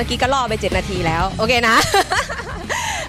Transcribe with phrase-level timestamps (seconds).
[0.00, 1.76] มื่อกี้ก็ล่อไป 7 นาทีแล้ว โอเคนะ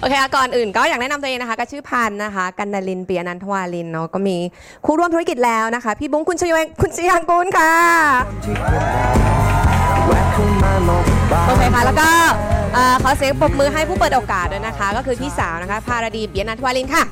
[0.00, 4.36] โอเคค่ะก่อนอื่นก็อยากแนะนำตัวเองนะคะก็ชื่อพันนะคะ กันนาลินเปียนันทวาลินเนาะก็มี
[4.86, 7.72] คู่ร่วมธุรกิจแล้วนะคะ พี่บุ้งคุณชยงคุณชยางกูลค่ะ
[11.46, 12.10] โอเคค่ะแล้วก็
[13.02, 17.04] ขอเสียงปรบมือให้ผู้เปิดโอกาสด้วยนะคะ ก็คือพี่สาวนะคะพาราดีเปียนันทวาลินค่ะ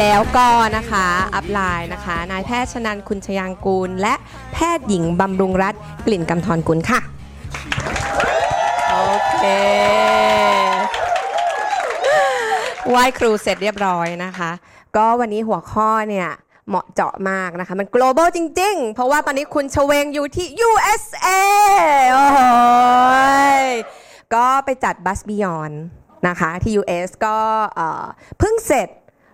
[0.00, 4.14] แล้วก็นะคะอัพไลน์นะคะนายแพทย์ชนันคุณชยางกูล และ
[4.52, 7.00] แพทย์หญิงบำรุงรัตน์กลิ่นกำธรกุลค่ะ
[8.90, 8.98] โอ
[9.32, 9.42] เค
[12.88, 14.50] ไหว้ครูเสร็จเรียบร้อยนะคะ
[14.96, 16.28] ก็วันนี้หัวข้อเนี่ย
[16.68, 21.28] เหมาะเจาะมากนะคะ มัน global จริง ๆ เพราะว่าตอนนี้คุณชเวงอยู่ที่ USA
[22.12, 22.38] โอ้โห
[24.34, 25.74] ก็ไปจัด Bus Beyond
[26.28, 27.38] นะคะที่ US ก็
[28.38, 28.88] เพิ่งเสร็จ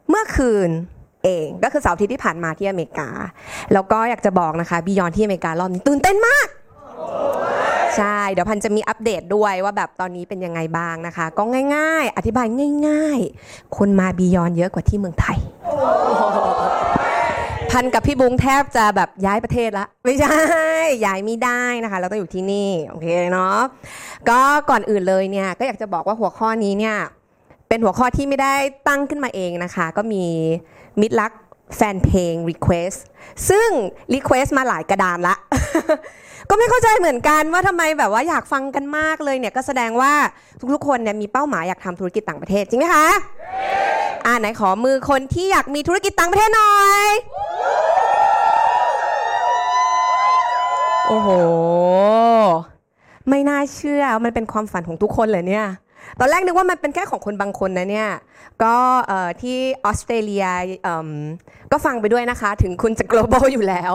[0.09, 0.71] เมื่อคืน
[1.25, 3.11] เองก็คือเสาร์อาทิตย์ที่ผ่านมาที่อเมริกา
[3.73, 6.47] แล้วก็อยากจะบอกนะคะ Beyond ที่อเมริการอบนี้ตื่นเต้นมาก
[7.97, 11.43] ใช่ เดี๋ยวพันจะมีอัปเดตด้วยว่าแบบตอนนี้เป็นยังไงบ้างนะคะ ก็
[11.77, 12.47] ง่าย ๆ อธิบาย
[12.89, 15.39] ง่าย ๆ คนมาบียอนเยอะกว่าที่เมืองไทย
[17.71, 20.37] พันกับพี่บุ้งแทบจะแบบย้ายประเทศละไม่ใช่
[21.05, 23.59] ย้ายไม่ได้นะคะ เราต้องอยู่ที่นี่โอเคเนาะ
[24.29, 26.97] ก็ก่อนอื่นเลยเนี่ยก็อยากจะบอกว่าหัวข้อนี้เนี่ย
[27.73, 28.55] เป็นหัวข้อที่ไม่ได้
[28.89, 30.25] ตั้งขึ้นมาเองนะคะ ก็มี
[31.01, 31.33] มิตรรัก
[31.77, 32.99] แฟนเพลง Request
[33.49, 33.69] ซึ่ง
[34.15, 35.35] Request มาหลายกระดานละ
[36.49, 40.13] ก็ไม่เข้าใจเหมือนกันว่าทำไมแบบว่าอยากฟังกันมากเลยเนี่ยก็แสดงว่า
[40.75, 43.07] ทุกๆคนเนี่ยมีเป้าหมายอยากทำธุรกิจต่างประเทศจริงไหมคะ
[44.27, 46.75] อ่าไหนขอมือคนที่อยากมีธุรกิจต่างประเทศหน่อ
[47.07, 47.09] ย
[51.09, 51.29] โอ้โห
[53.29, 55.67] ไม่น่าเชื่อมันเป็นความฝันของทุกคนเลยเนี่ย
[56.21, 58.11] ตอนแรกนึกว่ามันเป็นแค่ของคนบางคนนะเนี่ย
[58.63, 58.77] ก็
[59.41, 60.47] ที่ออสเตรเลีย
[61.73, 63.93] ก็ฟังไปด้วยนะคะ ถึงคุณจะ global อยู่แล้ว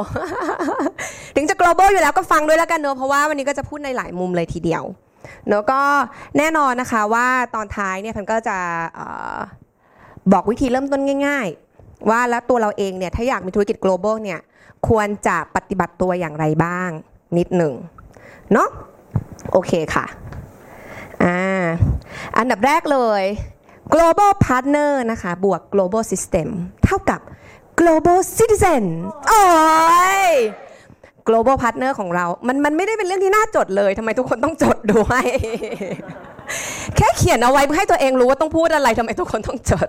[1.35, 4.83] ถึงจะ global อยู่แล้วก็ฟังด้วยแล้วกันเนอะเพราะว่าวันนี้ก็จะพูดในหลายมุมเลยทีเดียว
[5.47, 5.81] เนอะก็
[6.37, 8.57] แน่นอนนะคะว่าตอนท้ายเนี่ยพันก็จะ
[8.99, 9.01] อ
[9.37, 9.39] อ
[10.33, 11.47] บอกวิธีเริ่มต้นง่าย
[11.79, 14.39] ๆ ว่าแล้วตัวเราเองเนี่ยถ้าอยากมีธุรกิจ global เนี่ย
[14.87, 16.89] ควรจะปฏิบัติตัวอย่างไรบ้าง
[17.37, 17.73] นิดหนึ่ง
[18.53, 18.69] เนาะ
[19.51, 20.05] โอเคค่ะ
[21.27, 21.41] อ่า
[22.37, 23.23] อันดับแรกเลย
[23.93, 26.47] global partner นะคะ บวก global system
[26.85, 27.19] เท่ากับ
[27.79, 28.83] global citizen
[29.27, 29.41] โอ้
[30.25, 30.29] ย
[31.27, 35.25] global partner ของเรา มันมันไม่ได้เป็นเรื่องที่น่าจดเลยทำไมทุกคนต้องจดด้วย
[36.97, 39.87] แค่เขียนเอาไว้เพื่อให้ตัวเองรู้ว่าต้องพูดอะไรทำไมทุกคนต้องจด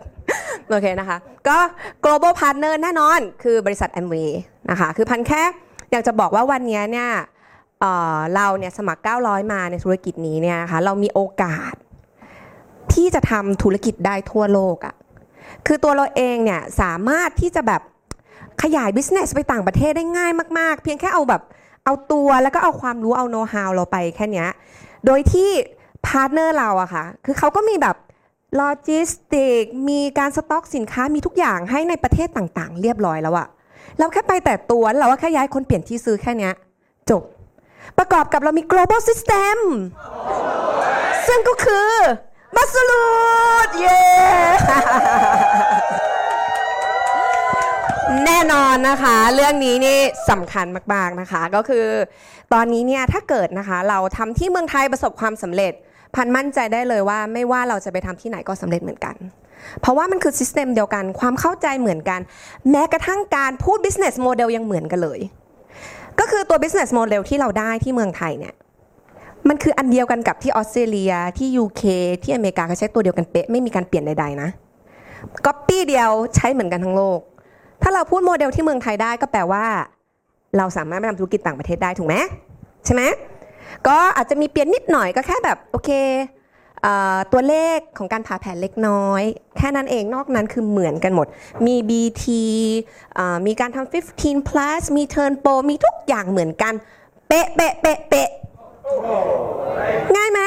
[0.69, 1.19] โอเคนะคะ
[1.49, 1.59] ก็
[2.05, 4.31] global partner แน่นอน คือบริษัท Amway
[4.71, 5.43] นะคะ คือพันแค่
[5.91, 7.11] อยากจะบอกว่าวันนี้เนี่ย
[8.35, 11.75] เราเนี่ยสมัคร 900 มาในธุรกิจนี้เนี่ยนะคะเรามีโอกาส
[12.93, 14.95] ที่จะทำธุรกิจได้ทั่วโลกอะ่ะ
[15.67, 17.83] คือตัวเราเองเนี่ยสามารถที่จะแบบ
[18.63, 21.43] ขยาย business ไปต่างประเทศได้ง่ายมาก ๆ เพียงแค่เอาแบบ
[21.85, 24.49] เอาตัวแล้วก็เอาความรู้เอา know how เราไปแค่เนี้ย
[25.07, 25.51] โดยที่
[26.07, 27.97] partner เราอะค่ะ คือเขาก็มีแบบ
[28.57, 33.49] โลจิสติก มีการสต็อกสินค้ามีทุกอย่างให้ในประเทศต่างๆ เรียบร้อยแล้วอะ
[33.99, 36.53] เราแค่ไปแต่ตัวแล้วเราก็แค่ย้ายคนเปลี่ยนที่ซื้อแค่เนี้ย
[37.11, 37.23] จบ
[37.99, 39.59] ประกอบกับเรามี global system
[41.27, 41.91] ซึ่งก็คือ
[42.57, 43.05] บัสลู
[43.67, 44.03] ดเย้
[48.27, 49.99] แน่นอนนะคะ เรื่องนี้นี่
[50.31, 51.87] สำคัญมากๆนะคะ ก็คือ
[52.53, 55.73] ตอนนี้เนี่ยถ้าเกิดนะคะเราทำที่เมืองไทยประสบความสำเร็จ
[56.15, 59.17] พันมั่นใจได้เลยว่าไม่ว่าเราจะไปทำที่ไหนก็สำเร็จเหมือนกัน
[59.81, 62.21] เพราะว่ามันคือซิสเต็มเดียวกัน ความเข้าใจเหมือนกัน
[62.71, 65.21] แม้กระทั่งการพูด business model ยังเหมือนกันเลย
[66.21, 68.55] ก็คือตัว business model ที่เราได้ที่เมืองไทยเนี่ย
[69.49, 71.83] มันคืออันเดียวกันกับที่ออสเตรเลียที่ UK
[72.23, 74.49] ที่อเมริกาเขาใช้ตัวเดียวกันเป๊ะไม่มีการเปลี่ยนใดๆนะ
[75.45, 77.21] ก๊อปปี้เดียวใช้เหมือนกันทั้งโลก
[77.83, 79.65] ถ้าเราพูดโมเดลที่เมืองไทยได้ก็แปลว่า
[80.57, 82.15] เราสามารถไปทำธุรกิจต่างประเทศได้ถูกไหม
[82.85, 83.03] ใช่ไหม
[83.89, 85.91] ก็อาจจะมีเปลี่ยนนิดหน่อยก็แค่แบบโอเค
[87.33, 89.23] ตัวเลขของการผ่าแผนเล็กน้อย
[89.57, 91.27] แค่นั้นเองนอกนั้นคือเหมือนกันหมด
[91.67, 92.25] มี BT
[93.47, 96.75] มีการทำ15 plus มี turn pro มีทุกอย่างเหมือนกัน
[97.29, 98.29] เป๊ะเป๊ะเป๊ะเป๊ะ
[100.17, 100.41] ง่ายไหม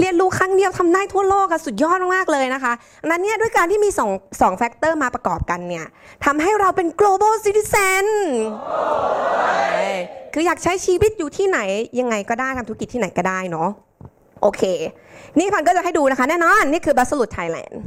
[0.00, 2.72] เรียนรู้ครั้งเดียวทำได้ทั่วโลกอะสุดยอดมากๆเลยนะคะ
[3.06, 5.86] นั้นเนี่ยด้วยการที่มีสองสอง factor มาประกอบกันเนี่ย
[6.24, 8.06] ทำให้เราเป็น global citizen
[10.34, 11.58] คืออยากใช้ชีวิตอยู่ที่ไหน
[12.00, 13.70] ยังไงก็ได้ทำธุรกิจที่ไหนก็ได้เนาะ
[14.42, 14.62] โอเค
[15.38, 17.80] นี่พันก็จะให้ดูนะคะ แน่นอนนี่คือบัสลูดไทยแลนด์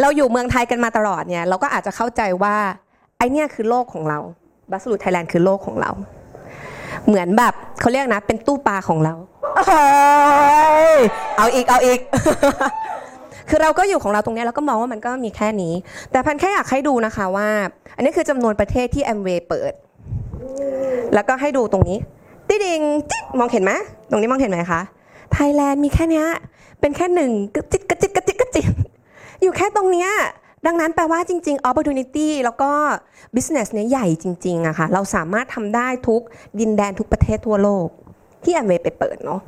[0.00, 2.56] เราอยู่เมืองไทยกันมาตลอดเนี่ย เราก็อาจจะเข้าใจว่า
[3.18, 4.18] ไอเนี่ยคือโลกของเรา
[4.72, 5.90] บัสลูไทยแลนด์คือโลกของเรา
[7.06, 9.14] เหมือนแบบเขาเรียกนะ เป็นตู้ปลาของเรา
[11.38, 12.00] เอาอีกเอาอีก
[13.48, 15.74] คือเราก็อยู่ของเราตรงนี้ยแล้วก็มองว่ามันก็มีแค่นี้
[16.10, 17.48] แต่พันแค่อยากให้ดูนะคะว่า
[17.96, 19.72] อันนี้คือจำนวนประเทศที่แอมเวย์เปิด
[21.14, 21.98] แล้วก็ให้ดูตรงนี้
[22.48, 23.72] ติดิงจิ๊กมองเห็นไหม
[24.10, 24.82] ตรงนี้มองเห็นไหมคะ
[25.32, 26.24] ไทยแลนด์มีแค่นี้
[26.80, 28.66] เป็นแค่หนึ่งกระจิตกระจิตกระจิตกระจิต
[29.42, 30.10] อยู่แค่ตรงเนี้ย
[30.66, 32.70] ดังนั้นแปลว่าจริง ๆ opportunity แล้วก็
[33.34, 36.22] business เนี้ยใหญ่จริงๆอะค่ะ เราสามารถทำได้ทุก
[36.60, 37.88] ดินแดนทุกประเทศทั่วโลก
[38.44, 39.40] ที่แอมเวย์ไปเปิดเนาะ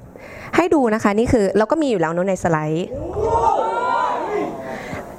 [0.56, 2.88] ให้ดูนะคะนี่คือเราก็มีอยู่แล้วเนอะในสไลด์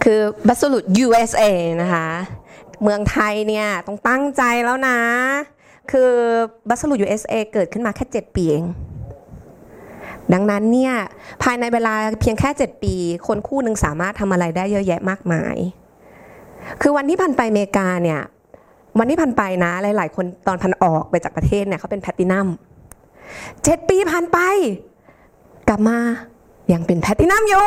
[0.03, 1.43] คือบัสลุด USA
[1.81, 2.07] นะคะ
[2.83, 4.99] เมืองไทยเนี่ยต้องตั้งใจแล้วนะ
[5.91, 6.11] คือ
[6.69, 8.65] บัสลุด USA เกิดขึ้นมาแค่ 7 ปีเอง
[10.33, 10.93] ดังนั้นเนี่ย
[11.43, 12.93] ภายในเวลาเพียงแค่ 7 ปี
[13.27, 15.55] คนคู่หนึ่งสามารถทำอะไรได้เยอะแยะมากมาย
[16.81, 18.21] คือวันที่พันไปอเมริกาเนี่ย
[18.99, 22.47] วันที่พันไปนะหลาย ๆ คนตอนพันออกไปจากประเทศเนี่ยเขาเป็นแพตตินัม
[23.63, 24.37] เจ็ดปีผ่านไป
[25.69, 25.97] กลับมา
[26.73, 27.65] ยังเป็นแพตตินัมอยู่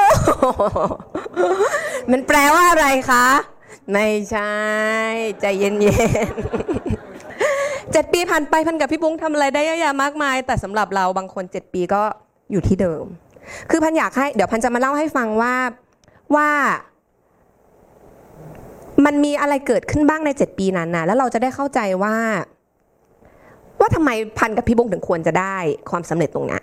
[2.10, 3.26] มันแปลว่าอะไรคะ
[3.92, 4.52] ไม่ใช่
[5.40, 7.01] ใจเย็นๆ
[7.92, 12.02] เจ็ดปีผ่านไปพันกับพี่บุ้งทำอะไรได้เยอะแยะมากมาย แต่สำหรับเราบางคนเจ็ดปีก็
[12.50, 13.04] อยู่ที่เดิม
[13.70, 15.54] คือพันอยากให้เดี๋ยวพันจะมาเล่าให้ฟังว่า
[16.34, 16.48] ว่า
[19.04, 22.14] มันมีอะไรเกิดขึ้นบ้างในเจ็ดปีนั้นนะแล้วเราจะได้เข้าใจว่า
[23.80, 25.56] ว่าทำไมพันกับพี่บุ้งถึงควรจะได้
[25.90, 26.58] ความสำเร็จตรงนี้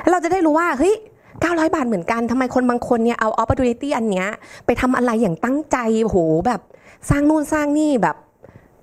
[0.00, 0.94] แล้วเราจะได้รู้ว่าเฮ้ย
[1.34, 4.28] 900 บาทเหมือนกันทำไมคนบางคนเนี่ยเอา opportunity อันเนี้ย
[4.66, 6.16] ไปทำอะไรอย่างตั้งใจโห
[6.46, 6.60] แบบ
[7.10, 8.16] สร้างนู่นสร้างนี่แบบ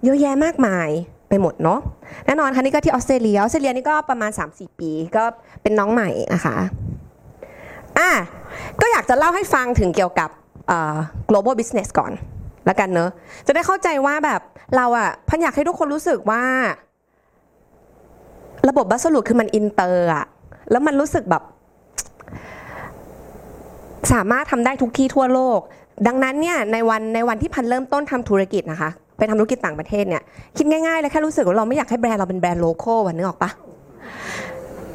[0.04, 0.90] เยอะแยะมากมาย
[1.30, 1.80] ไปหมดเนาะ
[2.26, 5.24] แน่นอนค่ะนี่ก็ที่ออสเตรเลียออสเตรเลียนี่ก็ประมาณ 3-4 ปีก็
[5.62, 6.58] เป็นน้องใหม่นะคะ
[7.98, 8.10] อะ
[8.82, 10.30] ก็อยากจะเล่าให้ฟังถึงเกี่ยวกับ
[11.30, 12.12] global business ก่อน
[12.66, 13.10] แล้วกันเนอะ
[13.48, 14.42] จะได้เข้าใจว่าแบบ
[14.76, 16.44] เราอะพันอยากให้ทุกคนรู้สึกว่า
[18.70, 20.26] ระบบบัสรุคือมันอินเตอร์อะ
[20.72, 21.44] แล้วมันรู้สึกแบบ
[24.14, 25.60] สามารถทำได้ทุกที่ทั่วโลก
[26.08, 30.22] ดังนั้นเนี่ยในวันในวันที่พันเริ่มต้นทำธุรกิจนะคะ ไปทำธุรกิจต่างประเทศเนี่ย
[30.58, 33.50] คิดง่ายๆเลยแค่รู้สึกว่าเราไม่อยากให้แบรนด์เราเป็นแบรนด์ local วันนึกออกปะ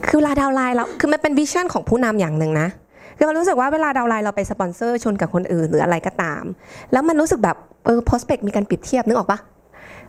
[0.06, 2.68] คือเวลา downline เราคือมันเป็น vision ของผู้นำอย่างหนึ่งนะ
[3.16, 6.42] คือมันรู้สึกว่าเวลา downline เราไปสปอนเซอร์ชนกับคนอื่นหรืออะไรก็ตาม
[6.92, 9.38] แล้วมันรู้สึกแบบเออ prospect มีการเปรียบเทียบนึกออกปะ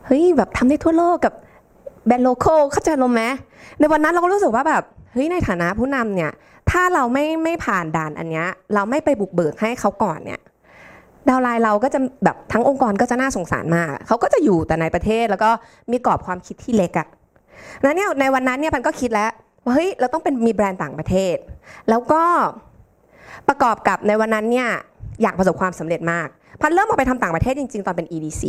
[0.06, 1.34] เฮ้ยแบบทำได้ทั่วโลกกับ
[2.06, 3.24] แบรนด์ local เข้าใจอารมณ์ไหม
[3.80, 4.84] ในวันนั้นเราก็รู้สึกว่าแบบ
[5.14, 6.32] เฮ้ยในฐานะผู้นำเนี่ย
[6.72, 10.40] ถ้าเราไม่ไม่ผ่านด่านอันเนี้ยเราไม่ไปบุกเบิกให้เขาก่อนเนี่ย
[11.30, 15.50] downline เราก็จะแบบทั้งองค์กรก็จะน่าสงสารมาก เขาก็จะอยู่แต่ในประเทศแล้วก็
[15.92, 17.08] มีกรอบความคิดที่เล็กอะ
[17.84, 19.32] นั้นเนี่ยในวันนั้นเนี่ยพันก็คิดแล้ว
[19.64, 21.36] ว่าเฮ้ยเราต้องเป็นมีแบรนด์ต่างประเทศ
[21.90, 22.24] แล้วก็
[23.48, 24.70] ประกอบกับในวันนั้นเนี่ย
[25.22, 26.28] อยากประสบความสำเร็จมาก
[26.62, 28.44] พันเริ่มออกไปทำต่างประเทศจริง ๆ ตอนเป็น EDC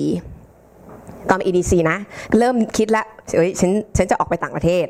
[1.28, 1.98] ตอนเป็น EDC นะ
[2.38, 3.06] เริ่มคิดแล้ว
[3.38, 4.86] เฮ้ยฉันฉันจะออกไปต่างประเทศ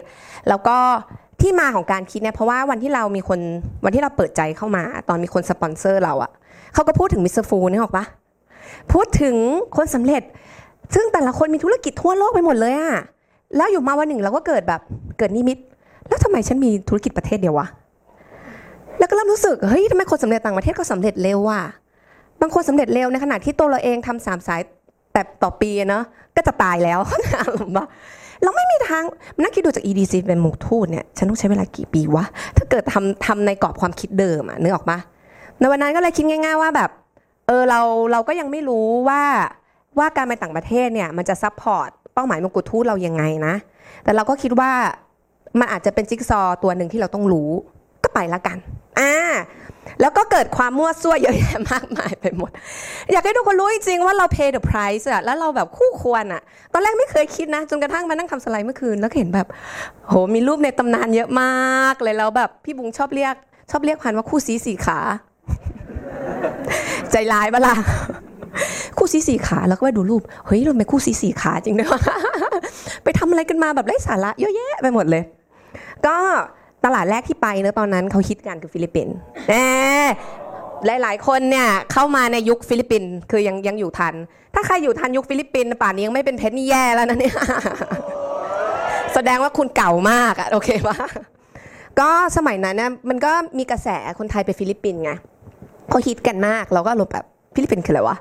[0.49, 0.77] แล้วก็
[1.41, 3.41] ที่มาของการคิดเนี่ยเพราะว่าวันที่เรามีคน
[3.85, 6.31] วันที่เราเปิดใจเข้ามา ตอนมีคนสปอนเซอร์เราอะ
[6.75, 8.05] เขาก็พูดถึงมิสเตอร์ฟูนึกออกปะ
[8.93, 9.37] พูดถึง
[9.77, 10.23] คนสำเร็จ
[10.95, 12.95] ซึ่งแต่ละคนมีธุรกิจทั่วโลกไปหมดเลยอะ
[13.57, 14.81] แล้วอยู่มาวันหนึ่งเราก็เกิดแบบ
[15.19, 15.59] เกิดนิมิต
[16.09, 17.67] แล้วทำไมฉันมีธุรกิจประเทศเดียววะ
[18.99, 21.63] แล้วก็เริ่มรู้สึกเฮ้ยทำไมคนสำเร็จต่างประเทศก็สำเร็จเร็วว่ะ
[22.41, 24.61] บางคนสำเร็จเร็วในขณะที่ตัวเราเองทำสามสาย
[25.13, 26.05] แต่ต่อปีเนาะ
[26.37, 26.99] ก็จะตายแล้ว
[27.41, 27.87] อารมณ์ว่า
[28.43, 29.03] เราไม่มีทาง
[29.43, 32.25] นักคิดดูจาก EDC เป็นหมูทูตเนี่ยฉันต้องใช้เวลากี่ปีวะ
[32.57, 34.99] ถ้าเกิดทำทำในกรอบความคิดเดิมอะนึกออกปะ
[35.59, 36.91] ในวันนั้นก็เลยคิดง่าย ๆ ว่าแบบ
[37.47, 37.81] เออเรา
[38.13, 39.23] เราก็ยังไม่รู้ว่า
[39.99, 43.55] ว่าการไปต่างประเทศเนี่ยมันจะ support เป้าหมายมงกุฎทูตเรายังไงนะ
[44.05, 44.71] แต่เราก็คิดว่า
[45.61, 47.51] มันอาจจะเป็นจิ๊กซอว์ตัวหนึ่งที่เราต้องรู้
[48.05, 48.57] ก็ไปละกัน
[48.99, 49.15] อ่า
[50.01, 52.51] แล้วก็เกิดความมั่วซั่วเยอะแยะมากมายไปหมด
[53.13, 56.43] อยากให้ทุกคนรู้จริงๆว่าเรา pay the price อะแล้วเราแบบคู่ควรอะ
[56.73, 59.47] ตอนแรกไม่เคยคิดนะ จนกระทั่งมานั่งทำสไลด์เมื่อคืน แล้วเห็นแบบ
[60.07, 63.35] โหมีรูปในตำนานเยอะมากเลยแล้วแบบพี่บุงชอบเรียก
[63.71, 64.99] ชอบเรียกพันว่าคู่ซี้สี่ขา
[67.11, 67.75] ใจร้ายปะล่ะ
[68.99, 71.89] คู่ซี้สี่ขาแล้วก็ไปดูรูป เฮ้ยเราเป็นคู่ซี้สี่ขาจริงด้วย
[73.05, 75.23] ไปทำอะไรกันมาแบบไร้สาระเยอะแยะไปหมดเลย
[76.07, 76.17] ก็
[76.85, 79.15] ตลาดแรกที่ไปเนอะตอนนั้นเขาฮิตกันคือฟิลิปปินส์
[79.49, 79.69] แน่
[81.03, 84.15] หลายๆ คนเนี่ยเข้ามาในยุคฟิลิปปินส์คือยังยังอยู่ทัน
[84.55, 87.35] ถ้าใครอยู่ทันยุคฟิลิปปินส์ป่านนี้ยังไม่เป็นเพชรนี่แย่แล้วนะเนี่ย
[89.15, 90.97] แสดงว่าคุณเก่ามากอะโอเคปะ
[92.01, 95.13] ก็สมัยนั้นเนี่ยมันก็มีกระแสคนไทยไปฟิลิปปินส์ไง
[95.89, 97.25] เขาฮิตกันมากเราก็รู้แบบ
[97.55, 98.17] ฟิลิปปินส์คืออะไรวะ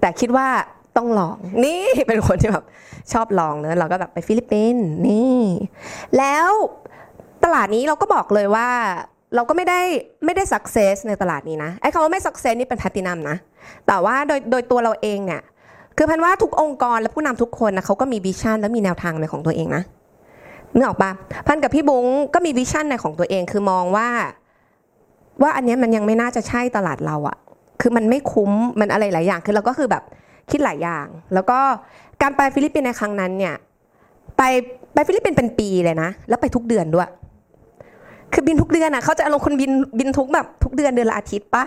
[0.00, 0.48] แต่คิดว่า
[0.96, 2.64] ต้องลองนี่เป็นคนที่แบบ
[3.12, 5.40] ชอบลองเนอะเราก็แบบไปฟิลิปปินส์นี่
[6.18, 6.48] แล้ว
[7.44, 8.68] ตลาดนี้เราก็บอกเลยว่า
[9.34, 9.80] เราก็ไม่ได้
[10.24, 13.36] ไม่ได้ success ในตลาดนี้นะไอ้คำว่าไม่ success นี่เป็นแพลตินัมนะ
[13.86, 15.42] แต่ว่าโดยโดยตัวเราเองเนี่ย
[15.96, 19.82] คือพันว่าทุกองค์กรและผู้นำทุกคนนะเขาก็มี vision และมีแนวทางในของตัวเองนะ
[20.74, 21.10] นึกออกปะ
[21.46, 24.08] พันกับพี่บุ้งก็มี vision ในของตัวเองคือมองว่า
[25.42, 27.36] ว่าอันนี้มันยังไม่น่าจะใช่ตลาดเราอะ
[27.80, 28.50] คือมันไม่คุ้ม
[28.80, 30.02] มันอะไรหลายอย่างคือเราก็คือแบบ
[30.50, 31.58] คิดหลายอย่าง แล้วก็
[32.22, 33.54] การไปฟิลิปปินส์ในครั้งนั้นเนี่ย
[34.36, 34.42] ไป
[34.94, 37.08] ไปฟิลิปปินส์เป็นปีเลยนะ แล้วไปทุกเดือนด้วย
[38.32, 41.64] คือบินทุกเดือนอะเขาจะอารมณ์คนบินบินทุกแบบทุกเดือนเดือนละอาทิตย์ปะ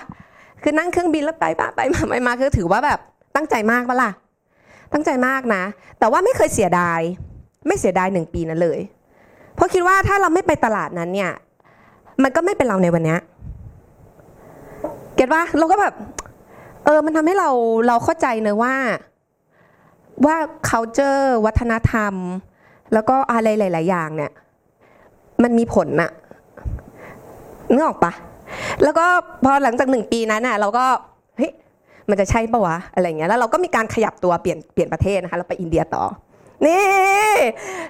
[0.64, 3.00] คือนั่งเครื่องบินแล้วไปปะไปมาไปมาคือถือว่าแบบ
[3.36, 4.12] ตั้งใจมากปะล่ะ
[4.94, 5.64] ตั้งใจมากนะ
[6.00, 7.00] แต่ว่าไม่เคยเสียดาย
[7.68, 8.80] ไม่เสียดายหนึ่งปีนั้นเลย
[9.56, 11.32] เพราะคิดว่าถ้าเราไม่ไปตลาดนั้นเนี่ย
[12.24, 13.16] มันก็ไม่เป็นเราในวันนี้
[15.20, 15.94] เก็ตว่าเราก็แบบ
[16.86, 17.50] เออมันทำให้เรา
[17.88, 18.74] เราเข้าใจเนอะว่า
[20.26, 20.36] ว่า
[20.70, 22.14] culture วัฒนธรรม
[22.94, 24.32] แล้วก็อะไรหลาย ๆ อย่างเนี่ย
[25.44, 26.12] มันมีผลน่ะ
[27.74, 28.12] นึกออกปะ
[28.84, 29.06] แล้วก็
[29.44, 30.86] พอหลังจากหนึ่งปีนั้นน่ะ เราก็
[31.38, 31.52] เฮ้ย
[32.10, 36.04] มันจะใช่ปะวะอะไรเงี้ยแล้วเราก็มีการขยับตัวเปลี่ยนเปลี่ยนประเทศนะคะเราไปอินเดียต่อ
[36.66, 36.82] นี่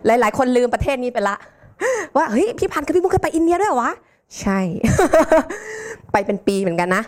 [0.05, 1.35] หลาย ๆ คนลืมประเทศนี้ไปละ
[2.15, 3.91] ว่าเฮ้ยพี่พันธ์กับพี่มุกเคยไปอินเดียด้วยเหรอวะ
[4.39, 4.59] ใช่
[6.11, 7.03] ไปเป็นปีเหมือนกันนะ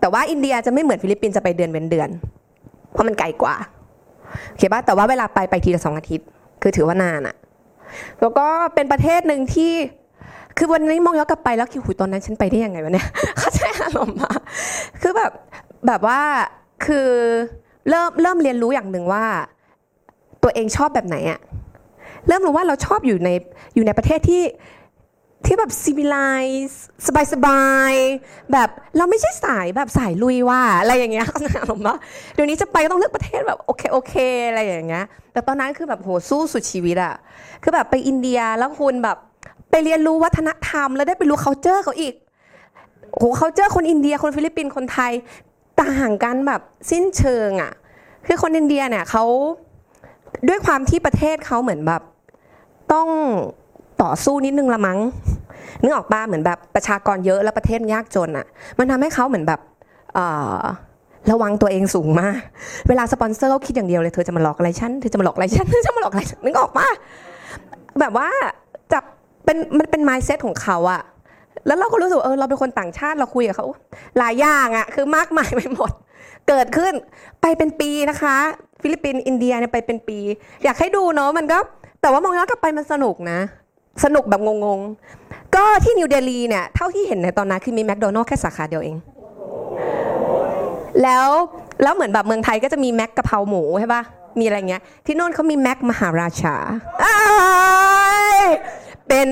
[0.00, 2.08] แต่ว่าอินเดียจะไม่เหมือนฟิลิปปินส์จะไปเดือนเว้นเดือน
[2.92, 3.54] เพราะมันไกลกว่า
[4.48, 6.26] โอเคป่ะแต่ว่าเวลาไปไปทีละสองอาทิตย์
[6.62, 7.36] คือถือว่านานอะ
[8.20, 9.72] แล้วก็เป็นประเทศหนึ่งที่
[10.56, 14.32] คือวันนี้มองย้อนกลับไปแล้วคิดหุยตอนนั้นฉันไปได้ยังไงวะเนี่ยเข้าใจอารมณ์มา
[15.02, 15.32] คือแบบ
[15.86, 16.20] แบบว่า
[16.86, 17.08] คือ
[17.88, 19.24] เริ่มเริ่มเรียนรู้อย่างหนึ่งว่า
[20.42, 21.38] ตัวเองชอบแบบไหนอะ
[22.28, 23.30] เริ่มรู้ว่าเราชอบอยู่ใน
[23.74, 24.42] อยู่ในประเทศที่
[25.46, 26.76] ที่แบบ civilize
[27.06, 31.96] สบายสบายๆ แบบเราไม่ใช่สายแบบสายลุยว่าอะไรอย่างเงี้ยเขาใจอามณ์ปะ
[32.34, 34.14] เดี๋ยวนี้จะไปก็ต้องเลือกประเทศแบบโอเคโอเค
[34.48, 37.14] อะไรอย่างเงี้ยแต่ตอนนั้นคือแบบโหสู้สุดชีวิตอะ
[37.62, 39.16] คือแบบไปอินเดียแล้วคุณแบบ
[39.70, 42.14] ไปเรียนรู้วัฒนธรรม แล้วได้ไปรู้ culture เขาอีก
[43.12, 45.12] โห culture คนอินเดียคนฟิลิปปินส์คนไทย
[45.82, 46.60] ต่างกันแบบ
[46.90, 47.72] สิ้นเชิงอะ
[48.26, 49.24] คือคนอินเดียเนี่ยเขา
[50.48, 52.02] ด้วยความที่ประเทศเขาเหมือนแบบ
[52.92, 53.08] ต้อง
[54.02, 54.98] ต่อสู้นิดนึงละมั้ง
[55.82, 58.46] นึกออกปะเหมือนแบบประชากรเยอะแล้วประเทศยากจนอะ
[58.78, 59.60] มันทำให้เขาเหมือนแบบ
[61.30, 62.38] ระวังตัวเองสูงมาก
[62.88, 66.88] เวลาสปอนเซอร์เขาคิดอย่างเดียวเลยเธอจะมาหลอกอะไรฉันเธอจะมาหลอกอะไรฉันเธอจะมาหลอกอะไรนึกออกปะ
[68.00, 68.28] แบบว่า
[68.92, 69.04] จาก
[69.44, 71.02] เป็นมันเป็น mindset ของเขาอะ
[71.66, 73.66] แล้วเราก็รู้สึกเออเราเป็นคนต่างชาติเราคุยกับเขา
[74.18, 75.90] หลายอย่างอะคือมากมายไปหมด
[76.48, 76.94] เกิดขึ้น
[77.40, 78.36] ไปเป็นปีนะคะ
[78.82, 80.18] ฟิลิปปินส์อินเดียเนี่ยไปเป็นปี
[80.64, 81.58] อยากให้ดูเนาะมันก็
[82.00, 83.38] แต่ว่ามองย้อนกลับไปมันสนุกนะ
[84.04, 88.96] สนุกแบบงงๆ ก็ที่นิวเดลีเนี่ย เท่าที่เห็นในตอนนั้นคือมีแมคโดนัลล์แค่สาขาเดียวเอง
[91.02, 91.28] แล้ว
[91.82, 94.02] แล้วเหมือนแบบเมืองไทยก็จะมีแม็กกะเพราหมูใช่ปะ
[94.38, 96.54] มีอะไรเงี้ย ที่โน่นเขามีแม็กมหาราชา
[99.08, 99.28] เป็น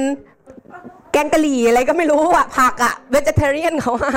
[1.12, 4.14] แกงกะหรี่อะไรก็ไม่รู้อะผักอะเวจเทเรียนเขาอะ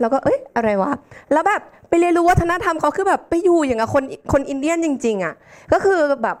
[0.00, 0.90] แล้วก็เอ้ยอะไรวะ
[1.32, 5.34] แล้วแบบไปเรียนรู้วัฒนธรรมเขาคือแบบไปอยู่อย่างกับคนคนอินเดียนจริง ๆอะ
[5.72, 6.36] ก็คือแบบ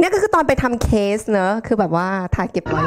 [0.00, 2.82] นี่ก็คือตอนไปทำเคสเนอะคือแบบว่าถ่ายเก็บไว้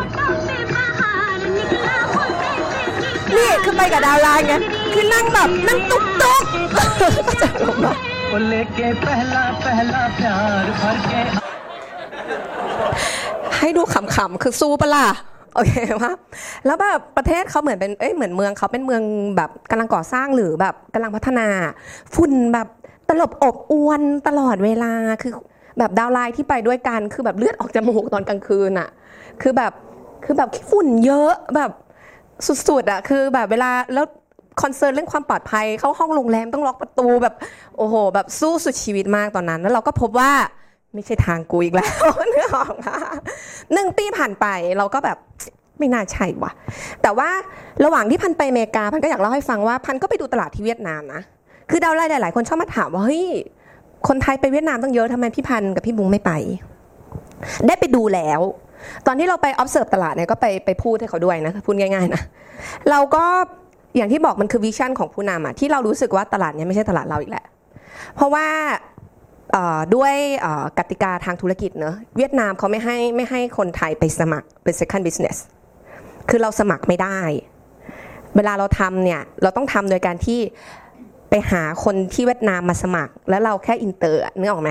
[3.38, 4.54] นี่คือไปกับดาวไลน์ไง
[4.94, 6.44] คือนั่งแบบนั่งตุ๊กตุ๊ก
[13.58, 15.08] ให้ดูขำๆ คือสู้ปะล่ะ
[15.56, 16.12] โอเคว่า
[16.66, 19.04] แล้วแบบประเทศเขาเหมือนเป็นเอ้ยเหมือนเมืองเขาเป็นเมือง
[19.38, 21.48] แบบกำลังก่อสร้างหรือแบบกำลังพัฒนา
[22.16, 22.68] ฝุ่นแบบ
[23.10, 25.34] ตลบอบอวนตลอดเวลาคือ
[25.80, 28.90] แบบดาวไลน์ที่ไปด้วยกันคือแบบเลือดออกจมูกตอนกลางคืนอะ
[29.42, 29.74] คือแบบ
[30.26, 31.72] คือแบบขี้ฝุ่นเยอะแบบ
[32.68, 34.06] สุดๆอะคือแบบเวลาแล้ว
[34.62, 37.36] concern เรื่องความปลอดภัยเข้าห้องโรงแรมต้องล็อกประตูแบบ
[37.78, 40.32] โอ้โห แบบสู้สุดชีวิตมากตอนนั้น แล้วเราก็พบว่า
[40.94, 41.90] ไม่ใช่ทางกูอีกแล้ว
[42.30, 42.96] เนื้อออกมา
[43.74, 44.46] หนึ่งปีผ่านไป
[44.78, 45.18] เราก็แบบ
[45.78, 46.52] ไม่น่าใช่ว่ะ
[47.02, 47.30] แต่ว่า
[47.86, 51.22] ระหว่างที่พันไปอเมริกาพันก็อยากเล่าให้ฟังว่าพันก็ไปดูตลาดที่เวียดนามนะ
[51.70, 53.26] คือ downline หลายๆคนชอบมาถามว่าเฮ้ย
[54.08, 56.32] คนไทยไปเวียดนามตั้งเยอะทำไมพี่พันกับพี่บุ้งไม่ไป
[57.68, 58.42] ได้ไปดูแล้ว
[59.08, 62.22] ตอนที่เราไป observe ตลาดเนี่ยก็ไปไปพูดให้เขาด้วยนะพูดง่ายๆนะ
[62.90, 63.26] เราก็
[63.96, 67.46] อย่างที่บอกมันคือ vision ของผู้นำอะที่เรารู้สึกว่าตลาดนี้ไม่ใช่ตลาดเราอีกแหละ
[68.16, 68.48] เพราะว่า
[69.96, 70.14] ด้วย
[70.80, 75.38] กติกาทางธุรกิจเนอะเวียดนามเขาไม่ให้ไม่ให้คนไทยไปสมัครเป็น second business
[76.30, 77.20] คือเราสมัครไม่ได้
[78.36, 80.40] เวลาเราทำเนี่ยเราต้องทำโดยการที่
[81.30, 84.70] ไปหาคนที่เวียดนามมาสมัคร แล้วเราแค่อินเตอร์นึกออกไหม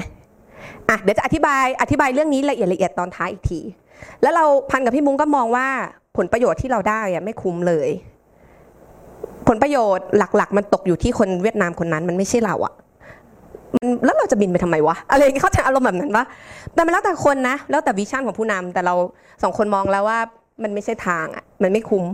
[0.89, 3.61] อะเดี๋ยวจะอธิบายอธิบายเรื่องนี้ละเอียดละเอียดตอนท้ายอีกที
[4.23, 5.67] แล้วเราพันกับพี่มุ้งก็มองว่า
[6.17, 7.89] ผลประโยชน์ที่เราได้อะไม่คุ้มเลย
[9.49, 12.75] ผลประโยชน์หลัก ๆ มันตกอยู่ที่คนเวียดนามคนนั้นมันไม่ใช่เราอะ
[13.75, 16.25] มันแล้วเราจะบินไปทำไมวะอะไรอย่างเงี้ยเขาใจอารมณ์แบบนั้นปะ
[16.75, 18.95] แต่มันแล้วแต่คนนะ แล้วแต่วิชั่นของผู้นำแต่เรา
[19.43, 20.19] สองคนมองแล้วว่า
[20.63, 22.05] มันไม่ใช่ทางอะมันไม่คุ้ม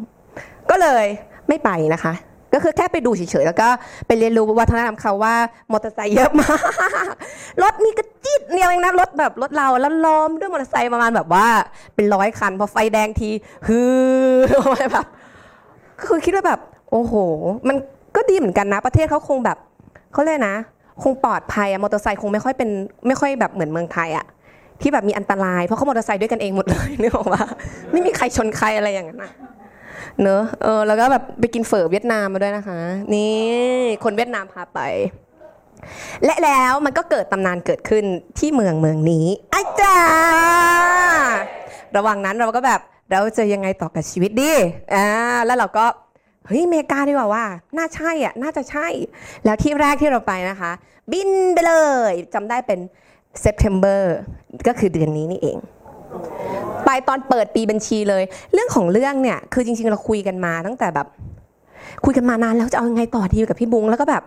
[0.71, 1.05] ก็เลย
[1.49, 2.13] ไม่ไปนะคะ
[2.55, 3.69] ก็คือแค่ไปดูเฉยๆ แล้วก็
[4.07, 5.35] ไปเรียนรู้วัฒนธรรมเขาว่า
[5.73, 6.59] มอเตอร์ไซค์เยอะมาก
[7.63, 11.47] รถมีกระจิดเดียเองนะรถแบบรถเราแล้วล้อมด้วยมอเตอร์ไซค์ประมาณแบบว่า
[11.95, 13.31] เป็นร้อยคัน พอไฟแดงที
[13.67, 13.79] ฮื
[14.39, 15.07] อออกมาแบบ
[16.07, 17.15] คือคิดว่าแบบ โอ้โห
[17.69, 17.77] มัน
[18.17, 19.59] ก็ดีเหมือนกันนะ ประเทศเขาคงแบบ
[20.13, 20.55] เขาเลยนะ
[21.03, 22.71] คงปลอดภัยอะมอเตอร์ไซค์คงไม่ค่อยเป็น
[23.07, 24.27] ไม่ค่อยแบบเหมือนเมืองไทยอะ
[24.81, 27.43] ที่แบบมีอันตรายเพราะเขามอเตอร์ไซค์ด้วยกันเองหมดเลยนึกออกว่า
[27.93, 29.33] ไม่มีใครชนใครอะไรอย่างนั้นอะ
[30.23, 32.79] เนอะเออแล้วก็แบบไปกินเฝอเวียดนามมาด้วยนะคะ
[33.15, 33.35] นี่
[34.05, 34.81] คนเวียดนามพาไป
[36.25, 38.05] และแล้วมันก็เกิดตำนานเกิดขึ้น
[38.39, 39.99] ที่เมืองเมืองนี้อาจา
[41.27, 41.39] รย์
[41.97, 42.81] ระหว่างนั้นเราก็แบบ
[43.11, 44.53] เราจะยังไงต่อกับชีวิตดี
[44.95, 45.07] อ่า
[45.47, 45.87] แล้วเราก็
[46.47, 47.45] เฮ้ยอเมริกาดีกว่าว่า
[47.77, 48.87] น่าใช่อะ น่าจะใช่
[49.45, 50.71] แล้วที่แรกที่เราไปนะคะ
[51.13, 51.75] บินไปเล
[52.11, 52.79] ยจำได้เป็น
[53.45, 54.03] September
[54.67, 55.57] ก็คือเดือนนี้นี่เอง
[56.85, 61.07] ไปตอนเปิดปีบัญชีเลย เรื่องของเรื่องเนี่ยคือจริง ๆ เราคุยกันมาตั้งแต่แบบ
[62.05, 64.23] คุยกันมานานแล้วจะเอายังไงต่อดีกับพี่บุ้งแล้วก็แบบ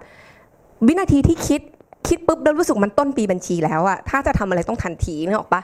[0.88, 1.62] วินาทีที่คิด
[2.08, 5.62] คิดปุ๊บแล้วรู้สึกมันต้นปีบัญชีแล้วอะถ้าจะทำอะไรต้องทันทีนึกออกปะ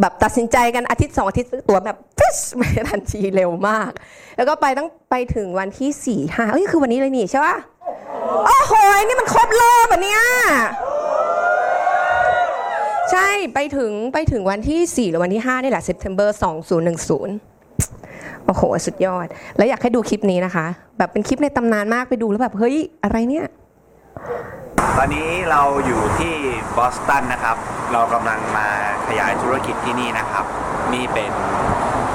[0.00, 3.90] แบบตัดสินใจกันอาทิตย์สองอาทิตย์ซื้อตั๋วแบบฟิชไปทันทีเร็วมาก
[4.36, 7.56] แล้วก็ไปตั้งไปถึงวันที่สี่ห้าเอ้ยคือวันนี้เลยนี่ใช่ปะ
[8.46, 8.72] โอ้โห
[9.06, 10.22] นี่มันครบรอบอะเนี่ย
[13.12, 16.28] ใช่ไปถึงไปถึงวันที่ 4 หรือวันที่5นี่แหละ September
[17.58, 19.26] 2010 โอ้โห สุดยอด
[19.56, 20.66] แล้วอยากให้ดูคลิปนี้นะคะ
[20.98, 23.46] แบบเป็นคลิปในตำนานมากไปดูแล้วแบบ เฮ้ย อะไรเนี่ย
[24.96, 26.34] ตอนนี้เราอยู่ที่
[26.76, 27.56] บอสตันนะครับ
[27.92, 28.68] เรากำลังมา
[29.08, 30.44] ขยายธุรกิจที่นี่นะครับ
[30.94, 31.30] นี่เป็น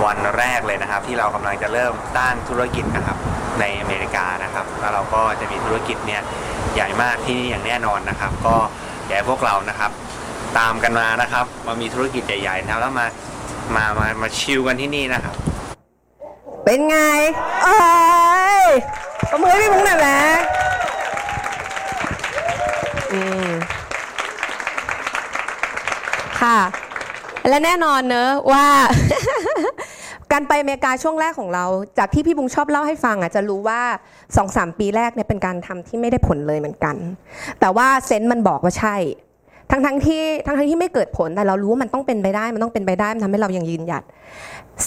[0.06, 3.18] วันแรกเลยนะครับ ที่เรากำลังจะเริ่มสร้งธุรกิจนะครับ
[3.60, 6.22] ในอเมริกานะครับ แล้วเราก็จะมีธุรกิจเนี่ย
[6.76, 8.56] ใหญ่มากที่นี่อย่างแน่นอนนะครับ ก็
[9.06, 9.92] อยากให้พวกเรานะครับ
[10.60, 13.06] ตามกันมานะครับ มามีธุรกิจใหญ่ๆนะครับแล้วมา
[13.76, 15.36] มามามาชิลกันที่นี่นะครับ
[16.66, 17.00] เป็นไง
[17.64, 17.78] เอ้
[18.64, 18.66] ย
[19.30, 20.22] ประมือให้พี่มุ้งหน่อยแหละ
[23.14, 23.50] อืม
[26.42, 26.60] ค่ะ
[27.50, 28.66] และแน่นอนเนอะว่า
[30.32, 31.66] การไปอเมริกาช่วงแรกของเรา
[31.98, 33.82] จากที่พี่บุงชอบเล่าให้ฟังอะจะรู้ว่า
[34.38, 36.96] สองสามปีแรกเนี่ยเป็นการทำที่ไม่ได้ผลเลยเหมือนกัน
[37.60, 38.96] แต่ว่าเซนส์มันบอกว่าใช่
[39.72, 44.04] ทั้งทั้งที่ทั้งทั้งที่ไม่เกิดผลแต่เรารู้ว่ามันต้องเป็นไปได้ มันต้องเป็นไปได้มันทำให้เรายังยืนหยัด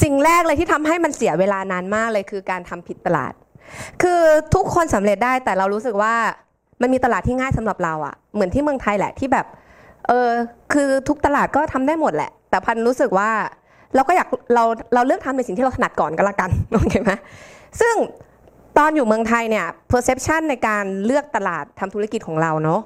[0.03, 3.33] สิ่งแรกเลยที่ทำให้มันเสียเวลานานมากเลยคือการทำผิดตลาด
[4.03, 4.21] คือ
[4.55, 6.15] ทุกคนสำเร็จได้แต่เรารู้สึกว่า
[6.81, 9.47] มันมีตลาดที่ง่ายสำหรับเราอะเหมือนที่เมืองไทยแหละที่แบบ
[10.09, 10.29] เออ
[10.73, 13.31] คือทุกตลาดก็ทำได้หมดแหละ แต่พันรู้สึกว่า
[13.95, 14.65] เราก็อยากเรา
[14.95, 17.13] เราเลือกทำในสิ่งที่เราถนัดก่อนก็แล้วกันโอเคไหม
[17.81, 17.95] ซึ่ง
[18.79, 22.81] ตอนอยู่เมืองไทยเนี่ย perception ในการเลือกตลาดทำธุรกิจของเราเนาะ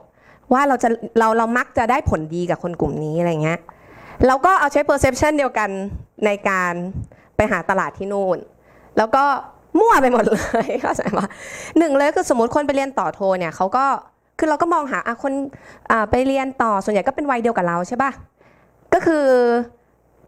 [0.53, 3.59] ว่าเราจะเราเรามักจะได้ผลดีกับคนกลุ่มนี้อะไรเงี้ย
[4.27, 5.71] เราก็เอาใช้ perception เดียวกัน
[6.25, 6.73] ในการ
[7.37, 8.39] ไปหาตลาดที่นู่น
[8.99, 9.25] แล้วก็
[9.79, 11.27] มั่วไปหมดเลยเข้าใจปะ
[11.79, 13.85] หนึ่งเลยคือสมมติคนไปเรียนต่อโทเนี่ยเขาก็
[14.39, 15.33] คือเราก็มองหาคน
[16.11, 18.11] ไปเรียนต่อส่วนใหญ่ก็เป็นวัยเดียวกับเราใช่ปะ
[18.95, 19.25] ก็คือ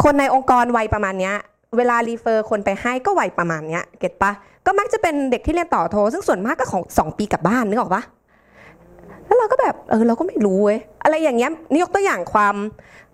[0.05, 1.35] คนในองค์กรวัยประมาณเนี้ย
[1.77, 4.33] เวลารีเฟอร์คนไปให้ก็วัยประมาณเนี้ยเก็ตปะ
[4.67, 8.03] ก็มักจะเป็นเด็กที่เรียนต่อโท ซึ่งส่วนมากก็ของสองปีกลับบ้านนึกออกปะ
[9.27, 12.55] แล้วเราก็แบบเออเราก็ไม่รู้เว้ยอะไรอย่างเงี้ยนี่ยกตัวอย่างความ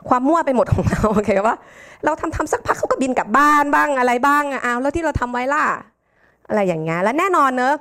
[0.08, 1.54] ความมั่วไปหมดของเราโอเคว่า
[2.04, 5.64] เราทำทำสักพักเขาก็บินกลับบ้านบ้างอะไรบ้างอ้าวแล้วที่เราทำไว้ล่ะ
[6.48, 7.74] อะไรอย่างเงี้ยและแน่นอนเนอะ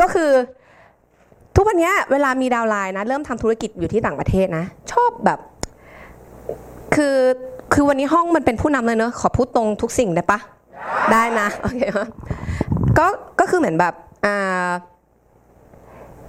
[0.00, 0.30] ก็คือ
[1.56, 5.38] ทุกวันนี้เวลามีดาวไลน์นะเริ่มทำธุรกิจอยู่ที่ต่างประเทศนะ ชอบแบบ
[6.94, 7.16] คือ
[7.72, 10.38] คือวันนี้ห้องมันเป็นผู้นำเลยเนอะขอพูดตรงทุกสิ่งได้ปะ
[11.12, 12.06] ได้นะโอเคปะ
[12.98, 13.06] ก็
[13.40, 13.94] ก็คือเหมือนแบบ
[14.26, 14.68] อ่า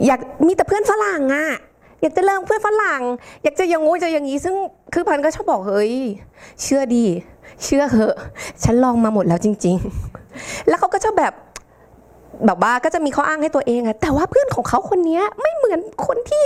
[0.06, 1.48] อยากมีแต่เพื่อนฝรั่งอะ
[2.02, 3.02] อยากจะเริ่มเพื่อนฝรั่ง
[3.44, 4.56] อยากจะอยังงู้จะอย่างนี้ ซึ่ง
[4.94, 5.94] คือพันก็ชอบบอกเฮ้ย
[6.62, 7.06] เชื่อดี
[7.64, 8.16] เชื่อเหอะ
[8.64, 9.78] ฉันลองมาหมดแล้วจริง
[10.22, 11.34] ๆ แล้วเขาก็ชอบแบบ
[12.46, 16.44] แบบว่าก็จะมีข้ออ้างให้ตัวเองอะแต่ว่าเพื่อนของเขาคนนี้ไม่เหมือนคนที่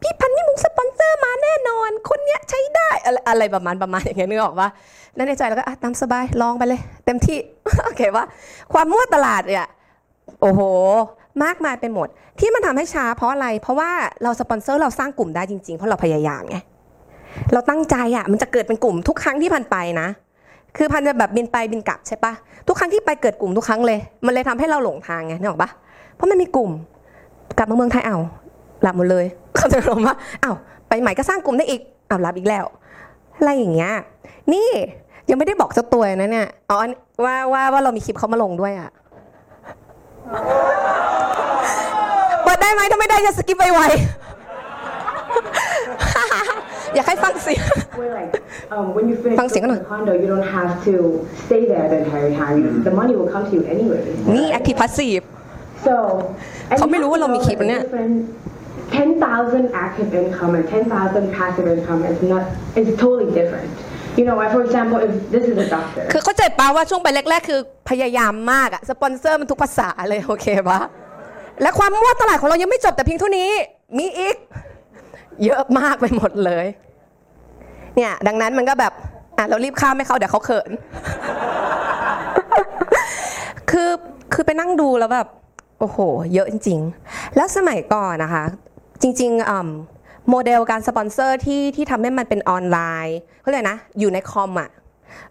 [0.00, 4.68] พี่พันพี่บุ้งสปอนเซอร์มาแน่นอน คนเนี้ยใช้ได้อะไรอะไรประมาณประมาณอย่างเงี้ยนึกออกปะ
[5.14, 7.38] แล้วในใจเราก็อะตามสบายลองไปเลย เต็มที่
[7.84, 8.24] โอเคว่า
[8.72, 9.66] ความมั่วตลาดเนี่ย
[10.40, 10.60] โอ้โห
[11.44, 12.08] มากมายไปหมด
[12.40, 13.90] ที่มันทำให้ช้าเพราะอะไร เพราะว่า
[14.22, 16.56] เราสปอนเซอร์เราสร้างกลุ่มได้จริง ๆ เพราะเราพยายามไง
[17.52, 20.08] เราตั้งใจอะมันจะเกิดเป็นกลุ่มทุกครั้งที่พันไปนะ
[20.76, 22.32] คือพันจะแบบบินไปบินกลับใช่ปะ
[22.68, 25.70] ทุกครั้งที่ไปเกิดกลุ่มทุกครั้งเลย มันเลยทำให้เราหลงทางไงนึกออกปะ
[26.14, 26.70] เพราะมันมีกลุ่ม
[27.58, 28.22] กลับมาเมืองไทยเอาว
[28.82, 30.56] หลับหมดเลยเขาจะลงว่าอ้าว
[30.88, 32.64] ไปใหม่ก็สร้างกลุ่มได้อีกอ้าวหลับอีกแล้ว
[33.38, 33.92] อะไรอย่างเงี้ย
[34.52, 34.68] นี่
[35.30, 36.76] ยังไม่ได้บอกเจ้าตัวนะเนี่ยอ๋อ
[37.24, 38.90] ว่าว่าว่าเรามีคลิปเขามาลงด้วยอะ
[42.44, 43.92] เปิดได้ไหมถ้าไม่ได้จะสกิปไปไวๆ
[46.94, 47.64] อยากให้ฟังเสียง
[48.00, 48.32] Where like
[48.74, 50.94] um, when you finish ฟังเสียงกันหน่อย the condo, you don't have to
[51.44, 52.58] stay there the entire time.
[52.88, 54.02] The money will come to you anyway.
[54.34, 55.24] นี่ active passive
[55.86, 55.94] So,
[56.70, 58.16] and เขาไม่รู้ว่าเรามีคลิป you เนี่ย have to know that different
[58.92, 62.44] 10,000 active income and 10,000 passive income is not
[62.80, 63.72] is totally different.
[64.18, 70.80] You know, for example, if this is a doctor, คือเข้าใจปะว่าช่วงไปแรก ๆ คือพยายามมากอะสปอนเซอร์มันทุกภาษาเลยโอเคปะ
[71.62, 73.50] และความมั่วตลาดของเรายังไม่จบแต่เพียงเท่านี้
[73.98, 74.36] มีอีก
[75.44, 76.66] เยอะมากไปหมดเลย
[77.96, 78.92] เนี่ย ดังนั้นมันก็แบบ
[79.38, 80.70] อะเรารีบข้ามให้เขาเดี๋ยวเขาเขิน
[83.70, 83.90] คือ
[84.34, 85.28] คือไปนั่งดูแล้วแบบ
[85.80, 85.98] โอ้โห
[86.34, 88.44] เยอะจริง ๆ แล้วสมัยก่อนนะคะ
[89.02, 89.58] จริงๆอ่
[90.30, 94.70] โมเดลการสปอนเซอร์ที่ที่ทำให้มันเป็นออนไลน์เขาเรียกนะ อยู่ในคอมอะ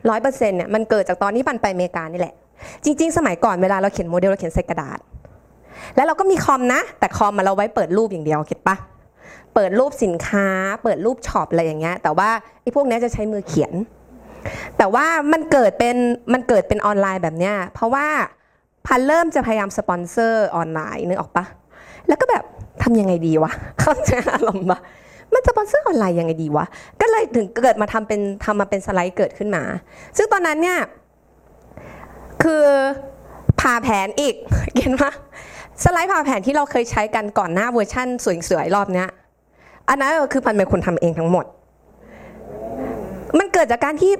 [0.09, 2.35] ร้อยเปอร์เซ็นต์เนี่ยมันเกิดจากตอนที่พันไปอเมริกานี่แหละ
[2.83, 4.99] จริง ๆ สมัยก่อนเวลาเราเขียนโมเดลเราเขียนใส่กระดาษ
[5.95, 8.75] แล้วเราก็มีคอมนะ แต่คอมอะเราไว้เปิดรูปอย่างเดียว get ปะ
[9.55, 10.47] เปิดรูปสินค้า
[10.83, 12.29] เปิดรูปช็อปอะไรอย่างเงี้ยแต่ว่า
[12.61, 13.73] ไอ้พวกเนี้ยจะใช้มือเขียน
[14.77, 15.95] แต่ว่ามันเกิดเป็น
[16.33, 18.07] มันเกิดเป็นออนไลน์แบบเนี้ยเพราะว่า
[18.85, 21.45] พันเริ่มจะพยายามสปอนเซอร์ออนไลน์นึกออกปะ
[22.07, 22.43] แล้วก็แบบ
[22.83, 24.79] ทำยังไงดีวะเข้าใจอารมณ์ปะ
[25.33, 26.65] มันสปอนเซอร์ออนไลน์ยังไงดีวะ
[27.01, 29.63] ก็เลยถึงเกิดมาทำเป็นทำมาเป็นสไลด์เกิดขึ้นมา
[30.17, 30.79] ซึ่งตอนนั้นเนี่ย
[32.43, 32.63] คือ
[33.59, 34.35] ผ่าแผนอีก
[34.77, 35.11] เห็นปะ
[35.83, 38.07] สไลด์ผ่าแผนที่เราเคยใช้กันก่อนหน้าเวอร์ชั่น
[38.49, 39.09] สวยๆรอบเนี้ย
[39.89, 41.45] อันนั้นคือพันเป็นคนทำเองทั้งหมด
[43.37, 44.11] มันเกิดจากการที่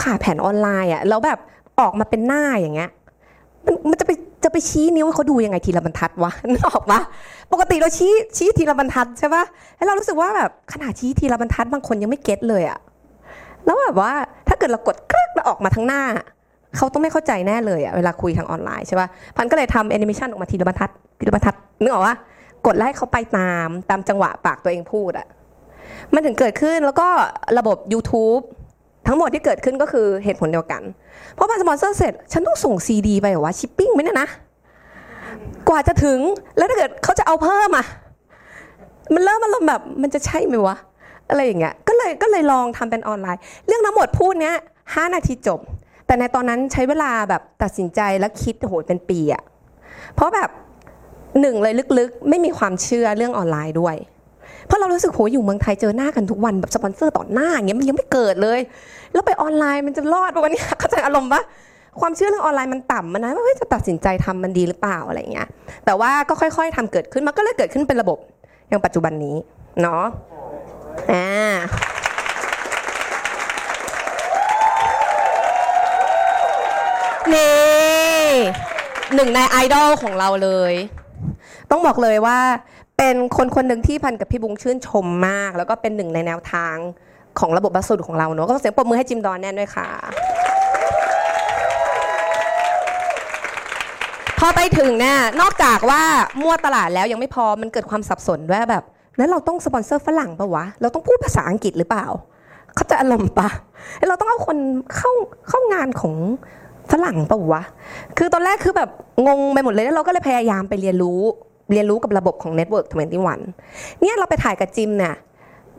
[0.00, 1.38] ผ่าแผนออนไลน์อะแล้วแบบ
[1.80, 2.90] ออกมาเป็นหน้าอย่างเงี้ย
[3.66, 4.12] มันมันจะไป
[4.44, 7.00] จะไปชี้นิ้วให้เขาดูยังไงทีละบรรทัดวะนึกออกปะ
[7.52, 9.44] ปกติเราชี้ชี้ทีละบรรทัดใช่ปะ
[9.76, 12.78] แล้วเรารู้สึกว่าแบบขนาดชี้ทีละบรรทัดบางคนยังไม่ get เลยอะ
[13.64, 14.12] แล้วแบบว่า
[14.48, 16.02] ถ้าเกิดเรากดกรึ๊กแล้วออกมาทั้งหน้า
[16.76, 22.14] เขาต้องไม่เข้าใจแน่เลยอะเวลาคุยทางออนไลน์ใช่ปะพันก็เลยทำแอนิเมชันออกมาทีละบรรทัดทีละบรรทัดนึกออกว่า
[22.66, 25.26] กดไล่เขาไปตามตามจังหวะปากตัวเองพูดอะ
[26.14, 27.08] มันถึงเกิดขึ้นแล้วก็
[27.58, 28.42] ระบบ YouTube
[29.06, 30.82] ทั้งหมดที่เกิดขึ้นก็คือเหตุผลเดียวกัน
[31.34, 34.28] เพราะพอสปอนเซอร์เสร็จ ฉันต้องส่งซีดีไปหรอวะชิปปิ้งไหมเนี่ยนะ
[35.68, 36.18] กว่าจะถึง
[36.56, 37.86] แล้วถ้าเกิดเขาจะเอาเพิ่มอะ
[39.14, 40.76] มันเริ่มมันแบบมันจะใช่ไหมวะ
[41.30, 44.56] อะไรอย่างเงี้ย ก็เลยก็เลยลองทำเป็นออนไลน์ เรื่องทั้งหมดพูดเนี้ย
[44.94, 45.60] ห้านาทีจบ
[46.06, 49.42] แต่ในตอนนั้นใช้เวลาแบบตัดสินใจและคิดโอ้โหเป็นปีอะ
[50.14, 50.50] เพราะแบบ
[51.40, 53.96] หนึ่งเลยลึกๆ ไม่มีความเชื่อเรื่องออนไลน์ด้วย
[54.70, 58.60] เพราะเรารู้สึกโหอยู่เมืองไทยเจอหน้ากันทุกวันแบบสปอนเซอร์ต่อหน้าอย่างเงี้ยมันยังไม่เกิดเลย
[59.12, 61.42] แล้วไปออนไลน์มันจะรอดปะวันนี้เข้าใจอารมณ์ปะ
[62.00, 65.48] ความเชื่อเรื่องออนไลน์มันต่ำมันนะว่าจะตัดสินใจทำมันดีหรือเปล่าอะไรเงี้ย
[65.84, 68.18] แต่ว่าก็ค่อย ๆทำเกิดขึ้นมันก็เลยเกิดขึ้นเป็นระบบ
[68.68, 69.36] อย่างปัจจุบันนี้
[69.82, 70.04] เนาะ
[71.12, 71.26] อ่า
[77.34, 78.30] นี่
[79.14, 80.74] หนึ่งในไอดอลของเราเลย
[81.70, 82.38] ต้องบอกเลยว่า
[83.02, 86.76] เป็นคนคนหนึ่งที่พันกับพี่บุ้งชื่นชมมาก แล้วก็เป็นหนึ่งในแนวทาง
[87.38, 89.88] ของระบบบัสสุดของเราเนอะก็เสียงปรบมือให้จิมดอนแน่นด้วยค่ะ
[94.38, 96.02] พอไปถึงเนี่ยนอกจากว่า
[96.40, 98.84] มั่วตลาดแล้วยังไม่พอมันเกิดความสับสนด้วยแบบ
[99.16, 102.06] แล้วเราต้องสปอนเซอร์ฝรั่งปะวะ เราต้องพูดภาษาอังกฤษหรือเปล่า
[102.74, 103.48] เข้าใจอารมณ์ปะ
[104.08, 104.58] เราต้องเอาคน
[104.96, 105.12] เข้า
[105.48, 106.14] เข้างานของ
[106.92, 107.62] ฝรั่งปะวะ
[108.18, 108.90] คือตอนแรกคือแบบ
[109.26, 111.22] งงไปหมดเลยแล้วเราก็เลยพยายามไปเรียนรู้
[111.72, 115.14] เรียนรู้กับระบบของ Network 21 เนี่ยเราไปถ่ายกับจิมเนี่ย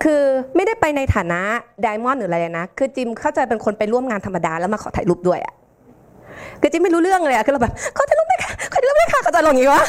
[0.04, 0.21] คือ
[0.56, 1.41] ไม่ได้ไปในฐานะ
[1.81, 5.54] diamond หรืออะไรนะ คือจิมเข้าใจเป็นคนไปร่วมงานธรรมดาแล้วมาขอถ่ายรูปด้วยอะ
[6.62, 9.84] คือจิมไม่รู้เรื่องเลยอะคือเราแบบขอถ่ายรูปด้วยค่ะขอถ่ายรูปด้วยค่ะเขาจะลงอย่างนี้วะ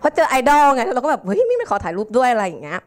[0.00, 2.80] เพราะเจอไอดอลไงแล้วเราก็แบบเฮ้ยไม่ไม่ขอถ่ายรูปด้วยอะไรอย่างเงี้ย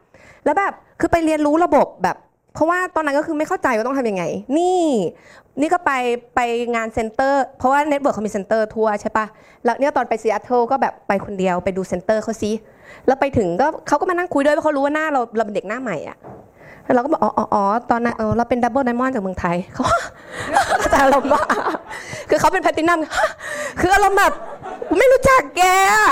[0.44, 2.16] แล้วแบบคือไปเรียนรู้ระบบแบบ
[2.54, 4.24] เพราะว่าตอนนั้นก็คือไม่เข้าใจว่าต้องทำยังไง
[4.58, 4.84] นี่
[5.60, 5.92] นี่ก็ไป
[6.36, 6.40] ไป
[6.74, 9.26] งาน center เพราะว่า Network เขามี center tour ใช่ปะ
[9.64, 12.50] แล้วเนี่ยตอนไปซีแอตเทิลก็แบบไปคนเดียวไปดู center เขาซิ
[13.06, 16.16] แล้วไปถึงก็เขาก็มานั่งคุยด้วยเพราะเขารู้ว่าหน้าเราเราเป็นเด็กหน้าใหม่อะ
[16.84, 19.84] แล้วเราก็บอกอ๋ออ๋อตอนนั้นเออเราเป็น double diamond จากเมืองไทยเขา
[20.90, 21.42] แต่อารมณ์ว่า
[22.28, 22.98] คือเขาเป็นแพลตินัม
[23.80, 24.32] คืออารมณ์แบบ
[24.98, 26.06] ไม่รู้จักแกอะ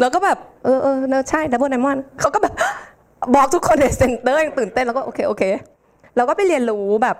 [0.00, 0.94] แล้วก็แบบเออเออ
[1.30, 2.54] ใช่ double diamond เขาก็แบบ
[3.34, 5.42] บอกทุกคนใน center ยังตื่นเต้นแล้วก็โอเคโอเค
[6.16, 7.16] เราก็ไปเรียนรู้แบบ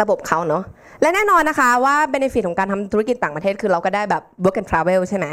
[0.00, 0.62] ระบบเขาเนาะ
[1.00, 5.26] และแน่นอนนะคะว่า benefit ของการทำธุรกิจต่างประเทศคือเราก็ได้แบบ work and travel ใช่ไหม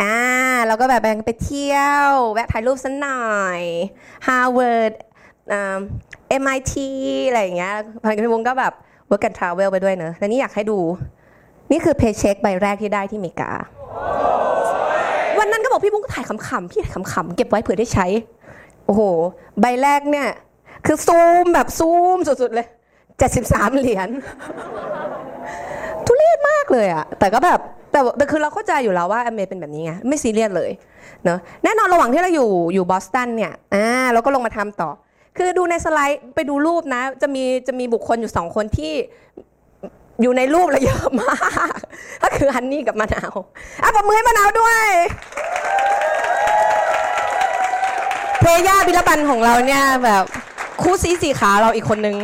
[0.00, 0.14] อ่า
[0.66, 3.60] เราก็แบบไปเที่ยว แวะถ่ายรูปสักหน่อย
[4.26, 4.92] Harvard
[5.52, 5.78] อ่า
[6.42, 6.72] MIT
[7.28, 8.72] อะไรอย่างเงี้ยพันกิวงก็แบบ
[9.10, 10.78] work and travel ไปด้วยเนอะและนี่อยากให้ดู
[11.70, 13.50] นี่คือ paycheck ใบแรกที่ได้ที่อเมริกา
[15.38, 18.06] วันนั้นก็บอกพี่บุ้งก็ถ่ายขำๆพี่ถ่ายขำๆเก็บไว้เผื่อได้ใช้
[18.92, 19.06] อ้โห
[19.60, 20.28] ใบแรกเนี่ย
[20.86, 22.66] คือซูมแบบซูมสุดๆเลย
[23.22, 24.08] 73เหรียญ
[26.06, 27.60] ทุเรศมากเลยอะแต่ก็แบบ
[27.92, 30.70] แต่แต่คือเราเข้าใจอยู่แล้วว่าอเมริเป็นแบบนี้ไงไม่ซีเรียสเลย
[31.24, 34.90] เนอะแน่นอนระหว่างที่เราอยู่อยู่บอสตันเนี่ยอ่าเราก็ลงมาทำต่อ
[35.36, 38.92] คือดูในสไลด์ไปดูรูปนะ จะมีจะมีบุคคลอยู่สองคนที่
[40.22, 41.34] อยู่ในรูปเราเยอะมา
[41.70, 41.76] ก
[42.22, 43.32] ก็คือฮันนี่กับมะนาว
[43.82, 44.86] อะปรบมือให้มะนาวด้วย
[48.42, 50.24] เพย่าบิลบันของเราเนี่ยแบบ
[50.82, 52.16] คู่ซีสีขาเราอีกคนนึง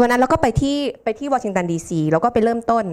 [0.00, 2.84] วันนั้นเราก็ไปที่ไปที่วอชิงตันดีซีแล้วก็ไปเริ่มต้น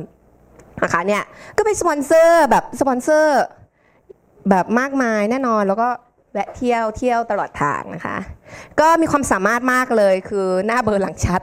[0.83, 1.23] นะคะเนี่ย
[1.57, 3.41] ก็ไปสปอนเซอร์แบบสปอนเซอร์
[4.49, 5.89] แบบมากมายแน่นอนแล้วก็
[6.33, 8.17] แวะเที่ยวเที่ยวตลอดทางนะคะ
[8.79, 11.41] ก็มีความสามารถมากเลยคือหน้าเบลอหลังชัด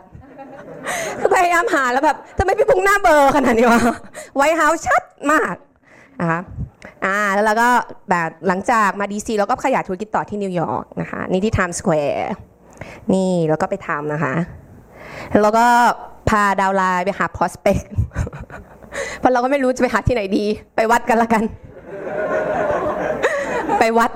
[1.19, 3.83] คือพยายามหาแล้วแบบทำไมพี่บุ้งหน้าเบลอขนาดนี้วะ
[4.37, 5.55] White House ชัดมาก
[6.21, 6.41] นะคะ
[7.05, 7.69] อ่าแล้วเราก็
[8.11, 12.33] แบบหลังจากมาดีซีเราก็ขยายธุรกิจต่อที่นิวยอร์กนะคะนี่ที่ไทม์สแควร์
[13.13, 14.35] นี่แล้วก็ไปทำนะคะ
[15.43, 15.67] แล้วก็
[16.29, 17.79] พาดาวไลน์ไปหา p อสเปก
[19.19, 20.45] เพราะเราก็ไม่รู้จะไปหาที่ไหนดี
[20.77, 21.45] ไปวัดกันละกัน
[23.79, 24.11] ไปวัด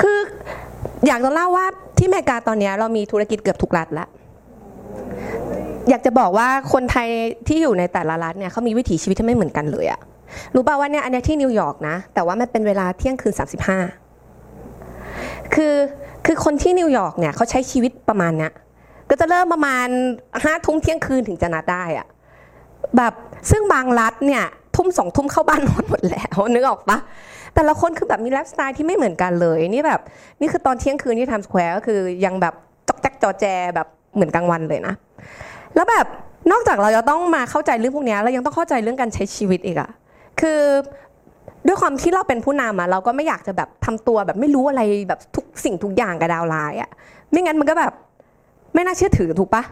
[0.00, 0.18] คือ
[1.06, 1.66] อยากจะเล่าว่า
[1.98, 4.08] ที่อเมริกาตอนนี้เรามีธุรกิจเกือบทุกรัฐแล้ว
[5.90, 7.08] อยากจะบอกว่าคนไทย
[7.46, 10.00] ที่อยู่ในแต่ละรัฐเนี่ยเขามีวิถีชีวิตที่ไม่เหมือนกันเลยอะ
[10.54, 13.34] รู้ป่าวว่าเนี่ยอันนี้ที่นิวยอร์กนะ แต่ว่ามันเป็นเวลาเที่ยงคืน
[14.38, 15.74] 35 คือ
[16.26, 18.52] คือคนที่นิวยอร์กเนี่ยเขาใช้ชีวิตประมาณเนี้ย
[19.10, 19.86] ก็จะเริ่มประมาณ
[20.44, 22.06] ห้าทุ่มเที่ยงคืนถึงจะนัดได้อะ
[22.96, 23.12] แบบ
[23.50, 24.44] ซึ่งบางรัฐเนี่ย
[24.76, 26.98] ทุ่มสองทุ่มเข้าบ้านนอนหมดแล้วนึกออกปะ
[27.54, 30.00] แต่ละคนคือแบบมีไลฟ์สไตล์ที่ไม่เหมือนกันเลยนี่แบบ
[30.40, 32.54] นี่คือตอนเที่ยงคืนที่ไทม์สแควร์ก็คือยังแบบ
[32.88, 34.94] จอกแจ๊กจอแจแบบเหมือนกลางวันเลยนะ
[35.74, 36.06] แล้วแบบ
[36.52, 39.90] นอกจากเราจะต้องมาเข้าใจเรื่องพวกนี้เรายังต้องเข้าใจเรื่องการใช้ชีวิตอีกอะ
[40.40, 40.60] คือ
[41.66, 46.90] ด้วยความที่เราเป็นผู้นำอะเราก็ไม่อยากจะแบบทำตัวแบบไม่รู้อะไรแบบทุกสิ่งทุกอย่างกับ downline อะ
[47.30, 47.92] ไม่งั้นมันก็แบบ
[48.74, 49.62] ไม่น่าเชื่อถือถูกปะ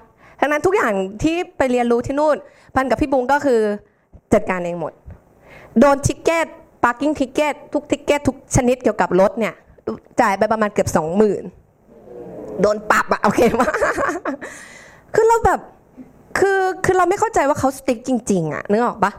[0.41, 2.37] ทั้งนั้นทุกอย่างที่ไปเรียนรู้ที่นู่น
[2.75, 3.61] พันกับพี่บุ้งก็คือ
[4.35, 4.93] จัดการเองหมด
[5.79, 6.47] โดน ticket
[6.85, 9.55] parking ticket ทุก ticket ทุกชนิดเกี่ยวกับรถเนี่ย
[10.21, 11.45] จ่ายไปประมาณเกือบสองหมื่น
[12.61, 13.77] โดนปรับอะโอเคมาก
[15.15, 15.61] คือเราแบบ
[16.39, 19.13] คือคือเราไม่เข้าใจว่าเขาสติ๊กจริง ๆอะนึกออกปะ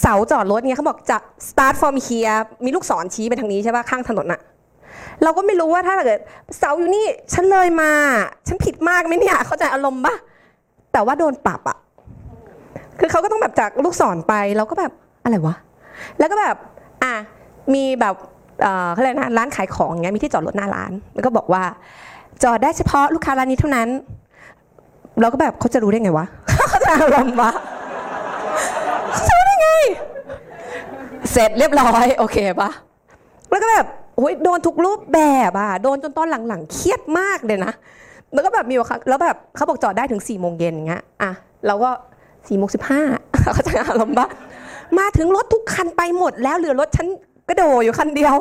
[0.00, 1.16] เสาจอดรถเนี่ยเขาบอกจะ
[1.48, 4.40] start from here มีลูกศรชี้ไปทางนี้ใช่ปะข้างถนนอะ
[5.22, 6.20] เราก็ไม่รู้ว่าถ้าเกิด
[6.58, 7.90] เสาอยู่นี่ฉันเลยมา
[8.48, 10.14] ฉันผิดมากไหมเนี่ยเข้าใจอารมณ์ปะ
[10.92, 11.76] แต่ว่าโดนปรับอะ
[12.98, 14.92] คือเขาก็ต้องแบบจากลูกศรไปเราก็แบบ
[15.24, 15.54] อะไรวะ
[16.18, 16.56] แล้วก็แบบ
[17.02, 17.14] อะ
[17.74, 18.14] มีแบบ
[18.62, 21.62] เอ่อเขาเรียกนะร้านขายของเงี้ยมีที่จอดรถหน้าร้านแล้วก็บอกว่า
[22.42, 23.88] จอดได้เฉพาะลูกค้าร้านนี้เท่านั้น
[25.20, 26.26] เราก็แบบเขาจะรู้ได้ไงวะ
[26.68, 27.73] เขาจะอารมณ์วะเขาจะ
[29.60, 29.68] ไง
[31.32, 32.70] เสร็จเรียบร้อย โอเคปะ
[33.50, 33.86] แล้วก็แบบ
[34.16, 37.72] โอ้ยโดนทุกรูปแบบอะโดนจนตอนหลังๆเครียดมากเลยนะ
[38.32, 41.30] แล้วก็แบบมีบางครั้งแล้วแบบเขาบอกจอดได้ถึง4ี่โมงเย็นอย่างเงี้ยอะ
[41.66, 41.90] เราก็
[42.48, 43.00] สี่โมงสิบห้า
[43.54, 44.28] เขาจะอารมณ์ปะ
[44.98, 47.06] มาถึงรถทุกคันไปหมดแล้วเหลือรถฉัน
[47.48, 48.34] กระโดดอยู่คันเดียว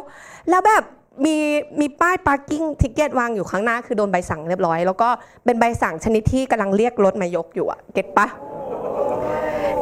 [0.49, 0.83] แล้วแบบ
[1.25, 1.35] มี
[1.79, 5.09] มีป้าย parking ticket วางอยู่ข้างหน้าคือโดนใบสั่งเรียบร้อย แล้วก็
[5.45, 8.27] เป็นใบสั่งชนิดที่กำลังเรียกรถมายกอยู่อะเก็ตปะ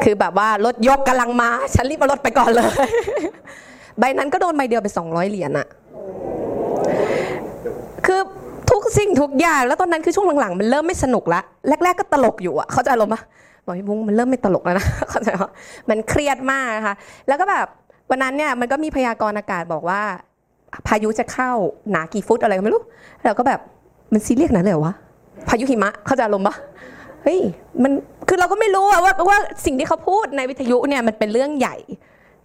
[0.02, 2.70] คือแบบว่ารถยกกำลังมา ฉันรีบเอารถไปก่อนเลย
[3.98, 5.66] ใบนั้นก็โดนใบเดียวไป200เหรียญอะ
[8.06, 8.20] คือ
[8.70, 13.22] ทุกสิ่งทุกอย่าง แล้วตอนนั้นคือช่วงหลังๆ มันเริ่มไม่สนุกละ แรก ๆ ก็ตลกอยู่อะเขาใจะอารมณ์ปะ
[13.64, 15.50] บอกพี่บุ้งมันเริ่มไม่ตลกแล้วนะเข้าใจปะ
[15.88, 16.94] มันเครียดมากนะคะ
[17.28, 17.66] แล้วก็แบบ
[18.10, 20.00] วันนั้นเนี่ยมันก็มีพยากรณ์อากาศบอกว่า
[20.86, 21.50] พายุจะเข้า
[21.90, 22.82] หนากี่ฟุตอะไรก็ไม่รู้
[23.24, 23.60] เราก็แบบ
[24.12, 24.94] มันซีเรียสนาดนั้นเลยวะ
[25.48, 26.54] พายุหิมะเข้าใจอารมณ์ปะ
[27.22, 27.40] เฮ้ย
[27.82, 27.92] มัน
[28.28, 31.76] คือเราก็ไม่รู้อะว่าว่าสิ่งที่เขาพูดในวิทยุเนี่ยมันเป็นเรื่องใหญ่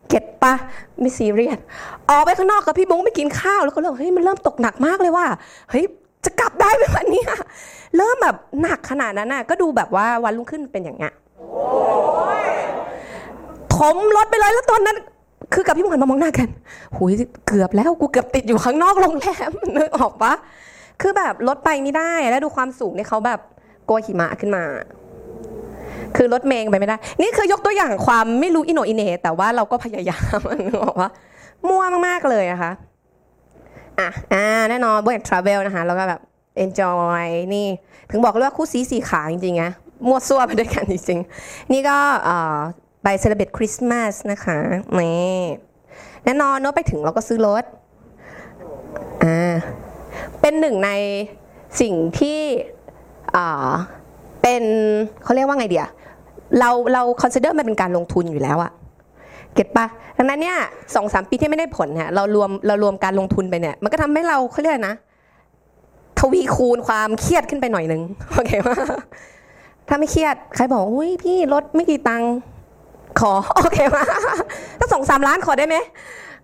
[0.09, 0.53] เก็ตปะ
[0.99, 1.59] ไม่ซีเรียส
[2.09, 5.25] ออกไปข้างนอกกับพี่บุ้งไปกินข้าวแล้วก็เริ่มเฮ้ยมันเริ่มตกหนักมากเลยว่า
[5.69, 5.85] เฮ้ย
[6.25, 7.23] จะกลับได้ไหมวันนี้
[7.97, 11.13] เริ่มแบบหนักขนาดนั้นน่ะก็ดูแบบว่าวันรุ่งขึ้นเป็นอย่างเงี้ย
[13.75, 14.97] ถมรถไปเลยแล้วตอนนั้น
[15.53, 16.47] คือกับพี่บุ้งหันมามองหน้ากัน
[16.97, 17.13] หุย
[17.47, 20.33] เกือบแล้วกูเกือบติดอยู่ข้างนอกโรงแรมนึกออกปะ
[21.01, 23.39] คือแบบรถไปไม่ได้แล้วดูความสูงเนี่ยเขาแบบ
[23.88, 24.63] กลัวหิมะขึ้นมา
[26.15, 30.23] คือรถแม่งไปไม่ได้ นี่คือยกตัวอย่างความไม่รู้อีโหน่อีเหน่แต่ว่าเราก็พยายาม
[30.65, 31.10] นึกออกว่า
[31.67, 32.71] มั่วมากๆเลยอะคะ
[34.00, 36.21] อะอ่าแน่นอน work and travel นะคะ แล้วก็แบบ
[36.63, 37.67] enjoy นี่
[38.12, 39.63] ถึงบอกเลยว่าคู่สีสีขาจริงๆไง
[40.08, 41.97] มั่วซั่วไปด้วยกันจริงๆ นี่ก็
[43.04, 44.58] ไป celebrate Christmas นะคะ
[44.97, 45.41] นี่
[46.26, 47.63] แน่นอนเนอะไปถึงเราก็ซื้อรถ
[49.23, 49.56] อ่า
[50.41, 50.91] เป็นหนึ่งใน
[51.82, 52.39] สิ่งที่
[54.41, 54.63] เป็น
[55.23, 55.87] เขาเรียกว่าไงเดีย
[56.59, 58.71] เราเราคอนซิเดอร์มันเป็นการลงทุนอยู่แล้วอะ
[59.53, 59.85] เก็ตปะ
[60.17, 60.57] ดังนั้นเนี่ย
[60.95, 64.95] สองสามปีที่ไม่ได้ผลเนี่ยเรารวมเรารวมการลงทุนไปเนี่ย มันก็ทำให้เราเขาเรียกนะ
[66.19, 68.01] ทวีคูณความเครียดขึ้นไปหน่อยนึง
[68.33, 68.77] โอเคว่า
[69.87, 72.31] ถ้าไม่เครียดใครบอกอุ้ยพี่ลดไม่กี่ตังค์
[73.19, 74.05] ขอโอเคว่า
[74.79, 75.75] ถ้าสองสามล้านขอได้ไหม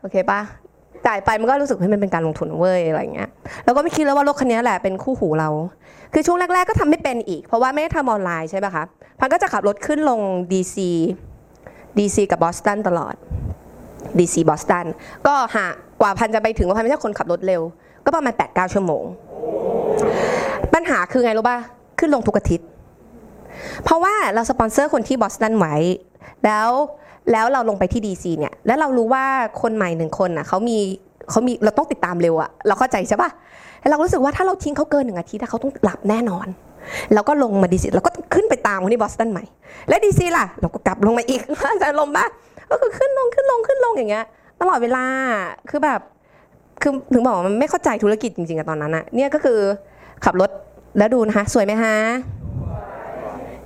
[0.02, 0.39] โอเคปะ
[1.06, 3.30] จ่ายไปมันก็รู้สึกว่ามันเป็นการลงทุนเว้ยอะไรเงี้ย
[3.63, 5.50] แล้วก็ไม่คิดแล้วว่ารถคันนี้แหละเป็นคู่หูเรา
[6.13, 8.86] คือช่วงแรก ๆ ก็ทำไม่เป็นอีก เพราะว่าไม่ได้ทำออนไลน์ใช่ป่ะคะ
[9.19, 10.19] พันก็จะขับรถขึ้นลง
[10.52, 10.78] DC
[11.97, 13.15] DC กับบอสตันตลอด
[14.17, 14.86] DC บอสตัน
[15.28, 15.67] ก็หา
[16.02, 17.62] กว่าพันจะไปถึงว่าพันไม่ใช่คนขับรถเร็ว
[18.06, 19.04] ก็ประมาณ8-9ชั่วโมง
[20.73, 21.58] ปัญหาคือไงรู้ป่ะ
[21.99, 22.67] ขึ้นลงทุกอาทิตย์
[23.84, 25.76] เพราะว่าเราสปอนเซอร์คนที่บอสตันไว้
[26.45, 26.69] แล้ว
[27.32, 29.26] แล้วเราลงไปที่ DC เนี่ย แล้วเรารู้ว่า
[29.62, 30.78] คนใหม่หนึ่งคนน่ะเขามี
[31.30, 33.30] เขามีเราต้องติดตามเร็วอะเราเข้าใจใช่ป่ะ
[33.84, 36.48] แล้วเรารู้สึกว่าถ้าเราทิ้งเขาเกินหนึ่งอาทิตย์เขาต้องหลับแน่นอน
[37.13, 39.43] แล้วก็ลงมา DC แล้วก็ขึ้นไปตามคนที่บอสตันใหม่
[39.89, 41.41] และ DC ล่ะ เราก็กลับลงมาอีก
[41.82, 42.26] จะลมป่ะ
[42.69, 44.26] ก็คือขึ้นลงขึ้นลงขึ้นลงอย่างเงี้ย
[44.62, 45.06] ตลอดเวลา
[45.69, 46.00] คือแบบ
[46.82, 49.60] คือถึงบอกว่ามันไม่เข้าใจธุรกิจจริงๆอะตอนนั้นอะเนี่ยก็คือ
[50.26, 50.50] ขับรถ
[50.98, 51.96] แล้วดูนะคะสวยไหมฮะ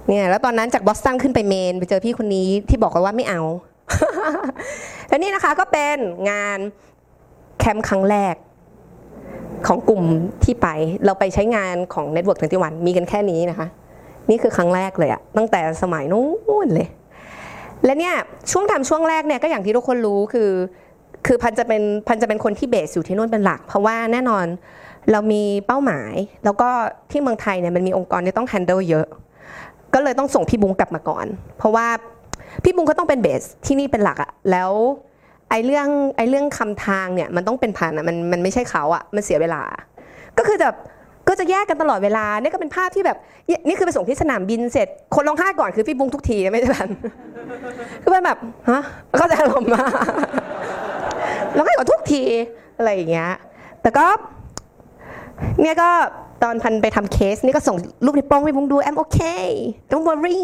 [0.08, 3.42] เนี่ยแล้วตอนนั้นจากบอสตันขึ้นไปเมน ไปเจอพี่คนนี้ที่บอกว่าไม่เอา
[5.08, 5.98] แล้วนี่นะคะก็เป็น
[6.30, 6.58] งาน
[7.60, 8.36] แคมป์ครั้งแรก
[9.68, 10.04] ของกลุ่ม
[10.44, 10.68] ที่ไป
[11.06, 13.68] เราไปใช้งานของ Network 21มีกันแค่นี้นะคะ
[14.30, 16.26] นี่คือครั้งแรกเลยอะตั้งแต่สมัยนู้
[16.66, 16.88] นเลย
[17.86, 18.16] และเนี่ย
[18.52, 20.52] ช่วงทำช่วงแรกเนี่ยก็อย่างที่ทุกคนรู้คือ
[21.28, 24.46] คือพันจะเป็นพันจะเป็นคนที่เบสอยู่ที่นู่นเป็นหลัก เพราะว่าแน่นอน
[25.12, 26.14] เรามีเป้าหมาย
[26.46, 26.70] แล้วก็
[27.12, 29.06] ที่เมืองไทยเนี่ยมันมีองค์กรที่ต้อง handle เยอะ
[29.94, 31.26] ก็เลยต้องส่งพี่บุ้งกลับมาก่อน
[31.58, 31.88] เพราะว่า
[32.64, 34.72] พี่บุ้งก็ต้องเป็นเบสที่นี่เป็นหลักอะแล้ว
[35.50, 39.62] ไอ้เรื่องไอ้เรื่องคำทางเนี่ยมันต้องเป็นพันอะมันมันไม่ใช่เขาอะมันเสียเวลา
[40.38, 40.76] ก็คือแบบ
[41.28, 43.18] ก็จะแยกกันตลอดเวลานี่ก็เป็นภาพที่แบบ
[43.68, 46.88] นี่คือไปส่งที่สนามบินเสร็จ คนร้องไห้ก่อนคือพี่บุ้งทุกทีไม่ใช่พัน
[48.04, 48.38] คือเป็นแบบ
[48.70, 48.82] ฮะ
[49.20, 49.86] ก็จะอารมณ์มา
[51.56, 52.24] แล้วก็ก่อนทุกที
[52.78, 53.32] อะไรอย่างเงี้ย
[53.82, 54.06] แต่ก็
[55.62, 55.90] เนี่ยก็
[56.44, 59.20] ตอนพันไปทำเคสนี่ก็ส่งรูปพี่ป้งพี่บุ้งดูแอมโอเค
[59.90, 60.42] don't worry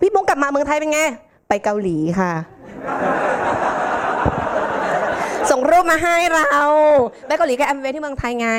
[0.00, 1.00] พี่บุ้งกลับมาเมืองไทยเป็นไง
[1.48, 2.32] ไปเกาหลีค่ะ
[5.50, 6.62] ส่งรูปมาให้เรา
[7.26, 8.50] ไปเกาหลีกับแอมเวย์ที่เมืองไทยไง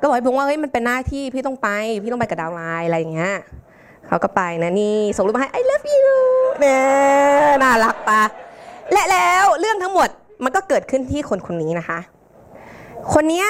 [0.00, 1.68] ก็บอกให้บุ้งว่าเฮ้ยมันเป็นหน้าที่พี่ต้องไป
[2.02, 3.34] พี่ต้องไปกับดาวไลน์อะไรอย่างเงี้ย
[4.06, 6.08] เขาก็ไปนะนี่ส่งรูปมาให้ I love you
[6.60, 6.82] เนี่ย
[7.62, 8.22] น่ารักปะ
[8.92, 10.08] และแล้วเรื่องทั้งหมด
[10.44, 11.98] มันก็เกิดขึ้นที่คนคนนี้นะคะ
[13.12, 13.48] คนเนี้ย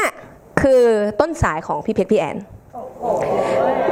[0.61, 0.83] คือ
[1.21, 2.37] ต้นสายของพี่เพชรพี่แอน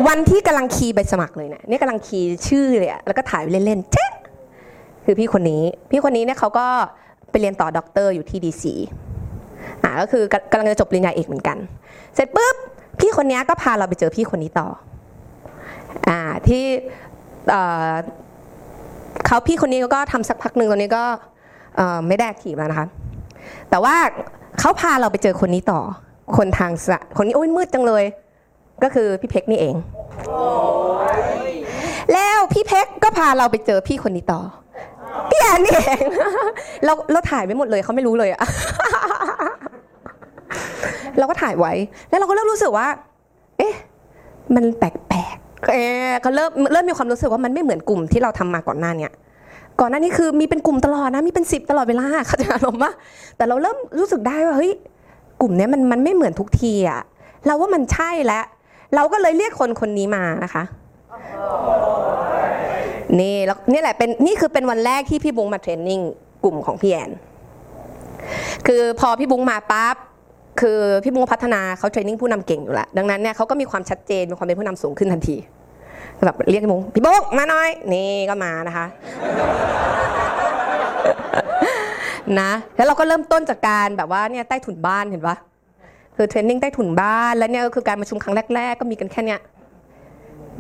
[0.06, 4.12] วันที่กำลัง key ใบสมัครเลยเนี่ยนี่กำลัง key ชื่อเลยแล้วก็ถ่ายไว้เล่นๆเจ๊ะ
[5.04, 6.66] คือพี่คนนี้ พี่คนนี้เนี่ยเขาก็
[7.40, 8.74] เรียนต่อด็อกเตอร์อยู่ที่ DC
[9.82, 11.56] อ่าก็คือกำลังจะจบปริญญาเอกเหมือนกัน
[12.14, 12.56] เสร็จปุ๊บ
[13.00, 14.68] พี่คนนี้ก็พาเราไปเจอพี่คนนี้ต่อ
[16.08, 16.64] อ่าที่
[17.50, 17.92] เอ่อ
[19.26, 21.04] เขาพี่คนนี้ก็ทำสักพักหนึ่งตอนนี้ก็
[21.76, 22.88] เอ่อไม่ได้ active แล้วนะคะ
[23.70, 23.96] แต่ว่า
[24.58, 25.80] เขาพาเราไปเจอคนนี้ต่อ
[26.36, 28.04] คนทางสะคนนี้โอ้ยมืดจังเลย
[28.82, 29.74] ก็คือพี่เพ็กนี่เอง
[32.12, 34.40] แล้วพี่เพ็กก็พาเราไปเจอพี่คนนี้ต่อ
[35.30, 36.04] พี่แอนนี่เอง
[36.84, 38.40] เราเราถ่ายไว้หมดเลยเขาไม่รู้เลยอะ
[41.18, 41.72] เราก็ถ่ายไว้
[42.08, 42.86] แล้วเราก็เริ่มรู้สึกว่า
[43.58, 43.74] เอ๊ะ
[44.54, 49.12] มันแปลกๆเอ๊ะก็เริ่มเริ่มมีความรู้สึกว่ามันไม่เหมือนกลุ่มที่เราทำมาก่อนหน้าเนี่ย
[49.80, 52.92] ก่อนหน้านี้คือมีเป็นกลุ่มตลอดนะมีเป็นสิบตลอดเวลาเขาจะอารมณ์ว่า
[53.36, 54.72] แต่เราเริ่มรู้สึกได้ว่าเฮ้ย
[55.40, 57.00] กลุ่มนี้มันมันไม่เหมือนทุกทีอะ
[57.46, 58.44] เราว่ามันใช่แล้ว
[58.94, 60.64] เราก็เลยเรียกคนคนนี้มานะคะ
[63.20, 66.00] นี่แล้วนี่แหละเป็นนี่คือเป็นวันแรกที่พี่บุ้งมาเทรนนิ่ง
[66.44, 67.10] กลุ่มของพี่แอน
[68.66, 69.96] คือพอพี่บุ้งมาปั๊บ
[70.60, 75.36] คือพี่บุ้งพัฒนาเขาเทรนนิ่งผู้นำเก่งอยู่แล้วดังนั้นเนี่ยเขาก็มีความชัดเจนมีความเป็นผู้นำสูงขึ้นทันที
[76.24, 78.86] แบบเรียกพี่บุ้งพี่บุ้งมาหน่อยนี่ก็มานะคะ
[82.40, 85.36] นะแล้วเราก็เริ่มต้นจากการแบบว่าเนี่ยใต้ถุนบ้านเห็นปะ
[86.16, 89.40] คือเทรนนิ่งใต้ถุนบ้าน แล้วเนี่ยก็คือการประชุมครั้งแรก ๆ ก็มีกันแค่เนี้ย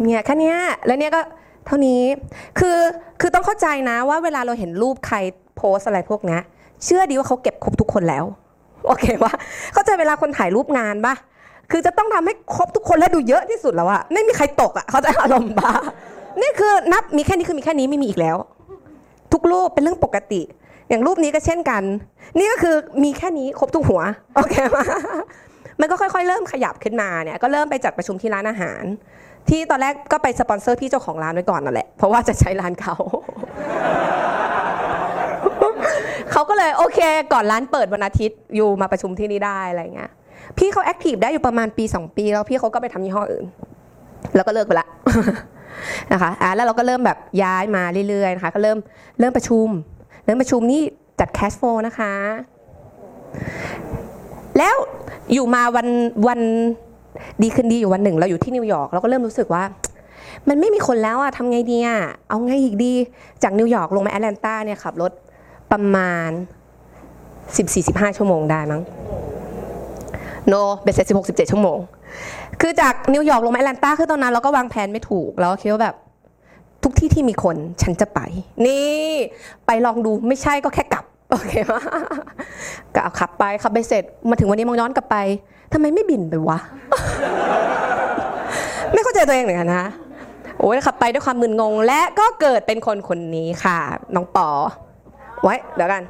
[0.02, 1.20] เนี่ยแค่เนี้ยแล้วเนี่ยก็
[1.66, 2.02] เท่านี้
[2.58, 2.76] คือ
[3.20, 5.16] คือต้องเข้าใจนะว่าเวลาเราเห็นรูปใคร
[5.56, 6.40] โพสอะไรพวกเนี้ย
[6.84, 8.24] เชื่อดีว่าเขาเก็บครบทุกคนแล้ว
[8.86, 9.32] โอเคปะ
[9.72, 11.14] เข้าใจเวลาคนถ่ายรูปงานปะ
[11.70, 15.72] คือจะต้องทำให้ครบทุกคนและดูเยอะที่สุดแล้วอะไม่มีใครตกอะเขาใจอารมณ์ปะ
[16.42, 18.36] นี่คือนับมีแค่นี้คือมีแค่นี้ไม่มีอีกแล้ว
[19.32, 20.40] ทุกรูปเป็นเรื่องปกติ
[20.88, 21.82] อย่างรูปนี้ก็เช่นกัน
[22.38, 24.02] นี่ก็คือมีแค่นี้ครบทุกหัว
[24.36, 24.84] โอเคปะ
[25.80, 28.82] มันก็ค่อยๆ เริ่มขยับขึ้นมาเนี่ยก็เริ่มไปจัดประชุมที่ร้านอาหาร
[29.48, 32.96] ที่ตอนแรกก็ไปสปอนเซอร์พี่เจ้าของร้านไว้ก่อนนั่นแหละเพราะว่าจะใช้ร้านเขา
[36.32, 36.98] เขาก็เลยโอเค
[37.32, 40.10] ก่อนร้านเปิดวันอาทิตย์อยู่มาประชุมที่นี่ได้อะไรเงี้ย
[40.58, 43.46] พี่เขาแอคทีฟได้อยู่ประมาณปี 2 ปี แล้วพี่เขาก็ไปทำยี่ห้ออื่น
[44.34, 44.88] แล้วก็เลิกไปละ
[46.12, 48.78] นะคะอะแล้วเราก็เริ่มแบบย้ายมาเรื่อยๆนะคะก็เริ่ม
[49.20, 49.68] เริ่มประชุม
[50.26, 50.82] เริ่มประชุมนี่
[51.20, 52.12] จัด cash flow นะคะ
[54.58, 54.76] แล้ว
[55.32, 55.88] อยู่มาวัน
[56.28, 56.40] วัน
[57.42, 59.64] ดีคืนดีอยู่วันหนึ่ง เราอยู่ที่นิวยอร์กเราก็เริ่มรู้สึกว่า
[60.48, 62.92] มันไม่มีคนแล้วอะทำไงดีอะเอาไงอีกดี
[63.42, 65.12] จากนิวยอร์กลงมาแอตแลนตาเนี่ยขับรถ
[65.72, 66.30] ประมาณ
[67.56, 68.82] สิบสี่สิบห้าชั่วโมงได้มั้ง
[70.48, 71.78] โนเบ็ดเสร็จสิบหกสิบเจ็ดชั่วโมง
[72.60, 75.96] คือจากนิวยอร์กลงมาแอตแลนตาคือตอนนั้นเราก็วางแผนไม่ถูกแล้วก็คิดว่าแบบ
[76.88, 78.20] ทุกที่ที่มีคนฉันจะไป
[78.66, 78.86] นี่
[79.66, 81.72] ไปลองดูไม่ใช่ก็แค่กลับโอเคไหม
[82.94, 85.16] ก็เอาขับไปขับไปเสร็จมาถึงวันนี้มองย้อนกลับไป
[85.72, 86.58] ทำไมไม่บินไปวะ
[88.92, 89.84] ไม่เข้าใจตัวเองเหมือนกันนะ
[90.58, 93.78] โอ้ยขับไปด้วยความมึนงง และก็เกิดเป็นคนคนนี้ค่ะ
[94.14, 94.48] น้องปอ
[95.42, 96.02] ไว้เดี๋ยวกัน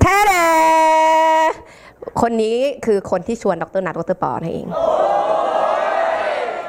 [0.00, 0.34] แท้แด
[2.20, 4.66] คนนี้คือคนที่ชวนดรนัทดรปอนั่นเอง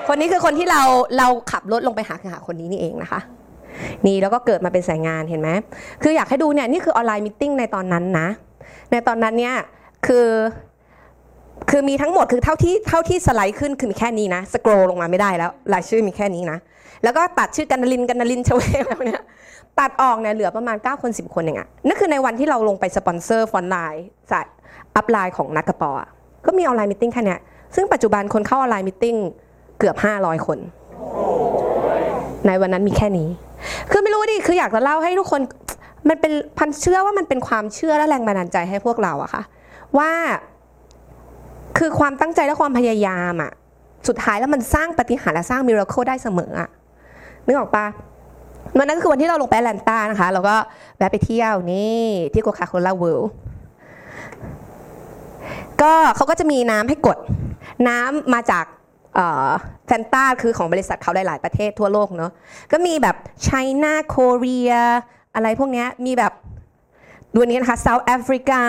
[0.08, 0.82] คนนี้คือคนที่เรา
[1.18, 3.20] เราขับรถลงไปหาคือหาคนนี้นี่เองนะคะ
[4.06, 5.50] นี่แล้วก็เกิดมาเป็นสายงานเห็นไหม
[6.04, 8.28] คืออยากให้ดูเนี่ยนี่คือ online meeting ในตอนนั้นนะ
[8.92, 9.56] ในตอนนั้นเนี่ย
[10.08, 10.28] คือ
[11.70, 16.58] คือมีทั้งหมดคือเท่าที่เท่าที่สไลด์ขึ้นคือมีแค่นี้นะ scroll ลงมาไม่ได้แล้วรายชื่อมีแค่นี้นะ
[17.04, 19.24] แล้วก็ตัดชื่อกันนลินกันนลินเชเวอะไรพวเนี้ย
[19.80, 24.46] ตัดออกเนี่ยเหลือประมาณ 9 คน 10 คนเองอะนั่นคือในวันที่เราลงไปสปอนเซอร์ frontline สาย
[24.96, 26.10] upline ของนัทกับปออะ
[26.46, 27.40] ก็มี online meeting แค่เนี้ย
[27.76, 29.16] ซึ่งปัจจุบันคนเข้า online meeting
[29.80, 30.60] เกือบ 500 คน
[32.48, 33.28] ในวันนั้นมีแค่นี้
[33.92, 35.42] คือไม่รู้ดิคืออยากจะเล่าให้ทุกคน
[36.10, 39.44] มันเป็นพันเชื่อว่ามันเป็นความเชื่อและแรงบันดาลใจให้พวกเราอะค่ะ
[39.98, 40.12] ว่า
[41.78, 43.52] คือความตั้งใจและความพยายามอะ
[44.08, 46.70] สุดท้ายแล้วมันสร้างปาฏิหาริย์และสร้าง miracle ได้เสมออะ
[47.46, 47.86] นึกออกปะ
[48.78, 50.56] วันนั้นก็คือวันที่เราลงไปแอตแลนตานะคะเราก็
[50.98, 53.32] แวะไปเที่ยวนี่ที่ Coca-Cola World
[55.82, 57.18] ก็เขาก็จะมีน้ำให้กด
[57.88, 58.66] น้ำมาจาก
[59.88, 62.32] แฟนตาคือของบริษัทเขาหลาย ๆ ประเทศทั่วโลกเนาะ
[62.72, 64.74] ก็มีแบบ China Korea
[65.36, 66.34] อะไรพวกนี้มีแบบ
[67.34, 68.62] ดูนี้นะคะ South Africa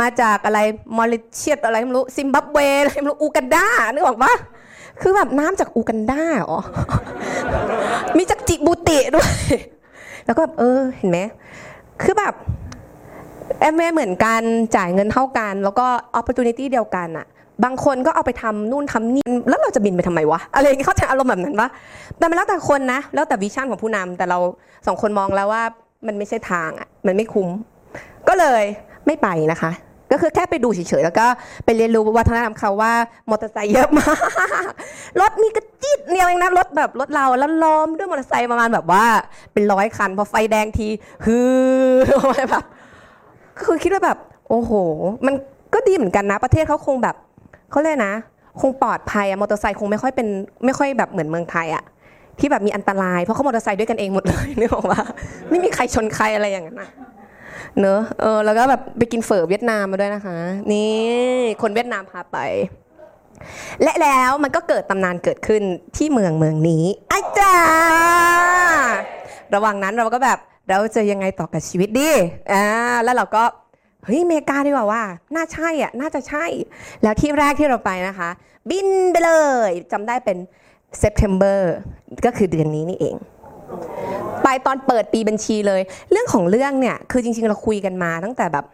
[0.00, 0.58] มาจากอะไร
[0.96, 4.34] มอริเชียสอะไรไม่รู้ ซิมบับเวอะไรไม่รู้อูกันดานึกออกปะ
[5.00, 6.60] คือแบบน้ำจากอูกันดาอ๋อ
[8.16, 9.32] มีจากจิบูติด้วย
[10.26, 11.18] แล้วก็แบบเออเห็นไหม
[12.02, 12.34] คือแบบ
[13.60, 14.42] แอมเเหมือนกัน
[14.76, 15.86] จ่ายเงินเท่ากัน แล้วก็
[16.18, 17.26] opportunity เดียวกันอะ
[17.64, 21.68] บางคนก็เอาไปทำนู่นทำนี่แล้วเราจะบินไปทำไมวะอะไรอย่างเงี้ยเขาจอารมณ์แบบนั้นปะ
[22.18, 24.38] แต่มันแล้วแต่คนนะ แล้วแต่วิชั่นของผู้นำแต่เรา
[24.86, 25.62] สองคนมองแล้วว่า
[26.06, 27.48] มันไม่ใช่ทางอะมันไม่คุ้ม
[28.28, 28.62] ก็เลย
[29.06, 29.70] ไม่ไปนะคะ
[30.12, 31.26] ก็คือแค่ไปดูเฉยๆแล้วก็
[31.64, 32.92] ไปเรียนรู้วัฒนธรรมเขาว่า
[33.30, 34.18] มอเตอร์ไซค์เยอะมาก
[35.20, 39.04] รถมีกระจิดเนี่ยเองนะรถแบบรถเราแล้วล้อมด้วยมอเตอร์ไซค์ประมาณแบบว่า
[39.52, 40.88] เป็นร้อยคันพอไฟแดงที
[41.24, 41.36] ฮื
[41.90, 41.94] อ
[42.50, 42.64] แบบ
[43.62, 44.72] คือคิดว่าแบบ โอ้โห
[45.26, 45.34] มัน
[45.74, 47.16] ก็ดีเหมือนกันนะ ประเทศเขาคงแบบ
[47.70, 48.12] เขาเลยนะ
[48.60, 50.28] คงปลอดภัยอะมอเตอร์ไซค์คงไม่ค่อยเป็น
[50.64, 51.84] ไม่ค่อยแบบเหมือนเมืองไทยอะ
[52.38, 55.00] ที่แบบมีอันตรายเพราะเขามอเตอร์ไซค์ด้วยกันเองหมดเลยนึกออกว่า
[55.50, 56.90] ไม่มีใครชนใครอะไรอย่างนั้นอะ
[57.80, 60.38] เนอะเออแล้วก็แบบไปกินเฝอเวียดนามมาด้วยนะคะ
[60.72, 60.94] นี่
[61.62, 62.38] คนเวียดนามพาไป
[63.82, 65.62] และแล้วมันก็เกิดตำนานเกิดขึ้น
[65.96, 67.54] ที่เมืองเมืองนี้ไอ้จ้า
[69.54, 70.38] ระหว่างนั้นเราก็แบบ
[70.68, 72.10] เราจะยังไงต่อกับชีวิตดี
[72.52, 72.64] อ่า
[73.04, 73.42] แล้วเราก็
[74.06, 75.02] เฮ้ยอเมริกาดีกว่าว่า
[75.34, 76.44] น่าใช่อะ น่าจะใช่
[77.02, 78.28] แล้วที่แรกที่เราไปนะคะ
[78.70, 79.32] บินไปเล
[79.68, 80.36] ยจำได้เป็น
[81.02, 81.60] September
[82.24, 83.16] ก็คือเดือนนี้นี่เอง
[84.42, 85.80] ไปตอนเปิดปีบัญชีเลย
[86.10, 88.64] เรื่องของเรื่องเนี่ยคือจริงๆเราคุยกันมาตั้งแต่แบบ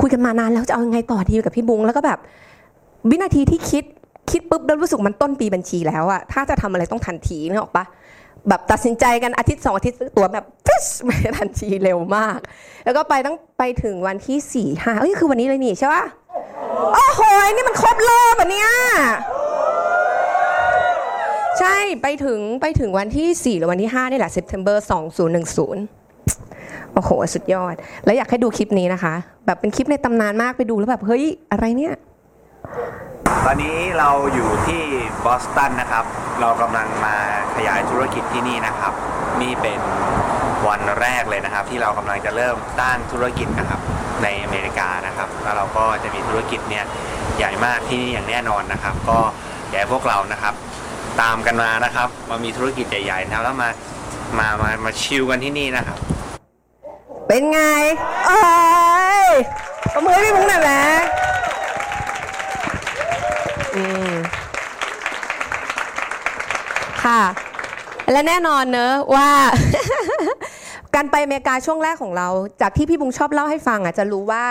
[0.00, 2.18] คุยกันมานานแล้วจะเอายังไงต่อดีกับพี่บุ้งแล้วก็แบบ
[3.10, 3.84] วินาทีที่คิด
[4.30, 7.84] คิดปุ๊บแล้วรู้สึกมันต้นปีบัญชีแล้วอะถ้าจะทำอะไรต้องทันทีนึกออกปะ
[8.48, 12.38] แบบตัดสินใจกันอาทิตย์สองอาทิตย์ซื้อตั๋วแบบฟิชไปทันทีเร็วมาก
[12.84, 16.04] แล้วก็ไปตั้งไปถึงวันที่สี่ห้าเอ้ยคือวันนี้เลยนี่ใช่ปะ
[16.94, 17.20] โอ้โห
[17.54, 18.70] นี่มันครบรอบอะเนี่ย
[21.58, 24.76] ใช่ไปถึงไปถึงวันที่ 4 หรือวันที่5นี่แหละ September
[26.06, 27.74] 2010 โอ้โห สุดยอด
[28.04, 29.14] แล้วอยากให้ดูคลิปนี้นะคะ
[29.46, 31.94] แบบเป็นคลิปในตำนานมากไปดูแล้วแบบ เฮ้ย อะไรเนี่ย
[33.44, 34.82] ตอนนี้เราอยู่ที่
[35.24, 36.04] บอสตันนะครับ
[36.40, 37.16] เรากำลังมา
[37.56, 38.92] ขยายธุรกิจที่นี่นะครับ
[39.42, 39.78] นี่เป็น
[40.68, 43.80] วันแรกเลยนะครับ ที่เรากำลังจะเริ่มสร้างธุรกิจนะครับ
[44.22, 46.84] ในอเมริกานะครับ แล้วเราก็จะมีธุรกิจเนี่ย
[47.38, 49.18] ใหญ่มากที่นี่อย่างแน่นอนนะครับ ก็
[49.68, 50.54] อยากให้พวกเรานะครับ
[51.20, 53.70] ตามกันมานะครับ มามีธุรกิจใหญ่ๆนะแล้วมา
[54.38, 55.98] มามามาชิลกันที่นี่นะครับ
[57.28, 57.60] เป็นไง
[58.26, 58.42] เอ้
[59.26, 59.28] ย
[59.92, 60.84] ประมือให้พี่มุ้งหน่อยแหละ
[67.04, 67.22] ค่ะ
[68.12, 69.28] และแน่นอนเนอะว่า
[70.94, 72.28] การไปอเมริกาช่วงแรกของเรา
[72.60, 74.44] จากที่พี่บุ้งชอบเล่าให้ฟังอะจะรู้ว่า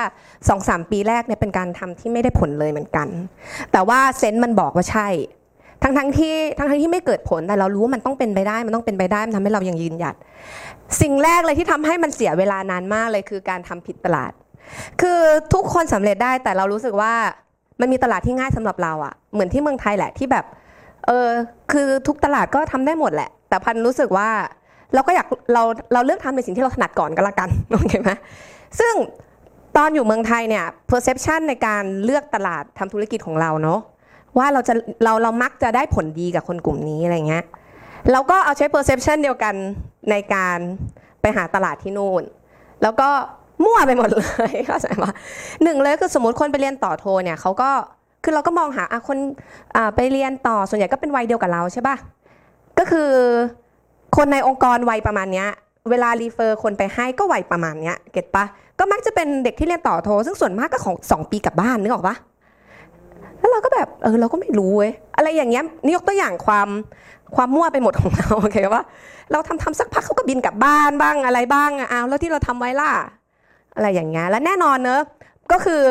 [0.50, 3.08] สองสามปีแรกเนี่ยเป็นการทำที่ไม่ได้ผลเลยเหมือนกัน
[3.72, 5.08] แต่ว่าเซนต์มันบอกว่าใช่
[5.84, 10.16] ทั้งทั้งที่ทั้งทั้งที่ไม่เกิดผลแต่เรารู้ว่ามันต้องเป็นไปได้ มันต้องเป็นไปได้มันทำให้เรายังยืนหยัด
[11.02, 14.32] สิ่งแรกเลยที่ทำให้มันเสียเวลานานมากเลยคือการทำผิดตลาด
[15.02, 15.20] คือ
[15.54, 17.14] ทุกคนสำเร็จได้แต่เรารู้สึกว่า
[17.80, 20.46] มันมีตลาดที่ง่ายสำหรับเราอะเหมือนที่เมืองไทยแหละที่แบบ
[21.08, 21.28] เออ
[21.72, 24.30] คือทุกตลาดก็ทำได้หมดแหละ แต่พันรู้สึกว่า
[24.94, 25.64] เราก็อยากเรา
[25.94, 28.12] เราเลือกทำในสิ่งที่เราถนัดก่อนก็แล้วกันโอเคไหม
[28.80, 28.94] ซึ่ง
[29.78, 33.80] ตอนอยู่เมืองไทยเนี่ย perception ในการเลือกตลาดทำธุรกิจของเราเนาะ
[34.38, 37.44] ว่าเราจะเราเรามักจะได้ผลดีกับคนกลุ่มนี้อะไรเงี้ย
[38.12, 39.56] เราก็เอาใช้ perception เดียวกัน
[40.12, 40.58] ในการ
[41.22, 42.24] ไปหาตลาดที่นู่น
[42.82, 43.10] แล้วก็
[43.64, 45.12] มั่วไปหมดเลยเข้าใจปะ
[45.64, 47.70] หนึ่งเลยคือสมมติคนไปเรียนต่อโทเนี่ยเขาก็
[48.24, 49.18] คือเราก็มองหาอะคน
[49.76, 51.96] อ่าไปเรียนต่อส่วนใหญ่ก็เป็นวัยเดียวกับเราใช่ปะ
[52.80, 53.10] ก็คือ
[54.18, 55.48] คนในองค์กรวัยประมาณเนี้ย
[55.90, 58.46] เวลารีเฟอร์คนไปให้ก็วัยประมาณเนี้ยเก็ตปะ
[58.80, 62.16] ก็มักจะเป็นเด็กที่เรียนต่อโท ซึ่งส่วนมากก็ของสองปีกลับบ้านนึกออกปะ
[63.40, 66.68] แล้วเราก็แบบเออเราก็ไม่รู้เว้ยอะไรอย่างเงี้ยนี่ยกตัวอย่างความ
[67.36, 68.84] ความมั่วไปหมดของเราโอเคปะ
[69.32, 72.92] เราทำทำสักพักเขาก็บินกลับบ้านบ้างอะไรบ้างอะอ้าวแล้วที่เราทำไว้ล่ะ
[73.76, 75.02] อะไรอย่างเงี้ยและแน่นอนเนอะ
[75.52, 75.82] ก็คือ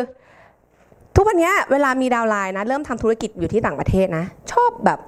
[1.16, 4.98] ทุกวันเนี้ยเวลามีดาวไลน์นะเริ่มทำธุรกิจอยู่ที่ต่างประเทศนะ ชอบแบบ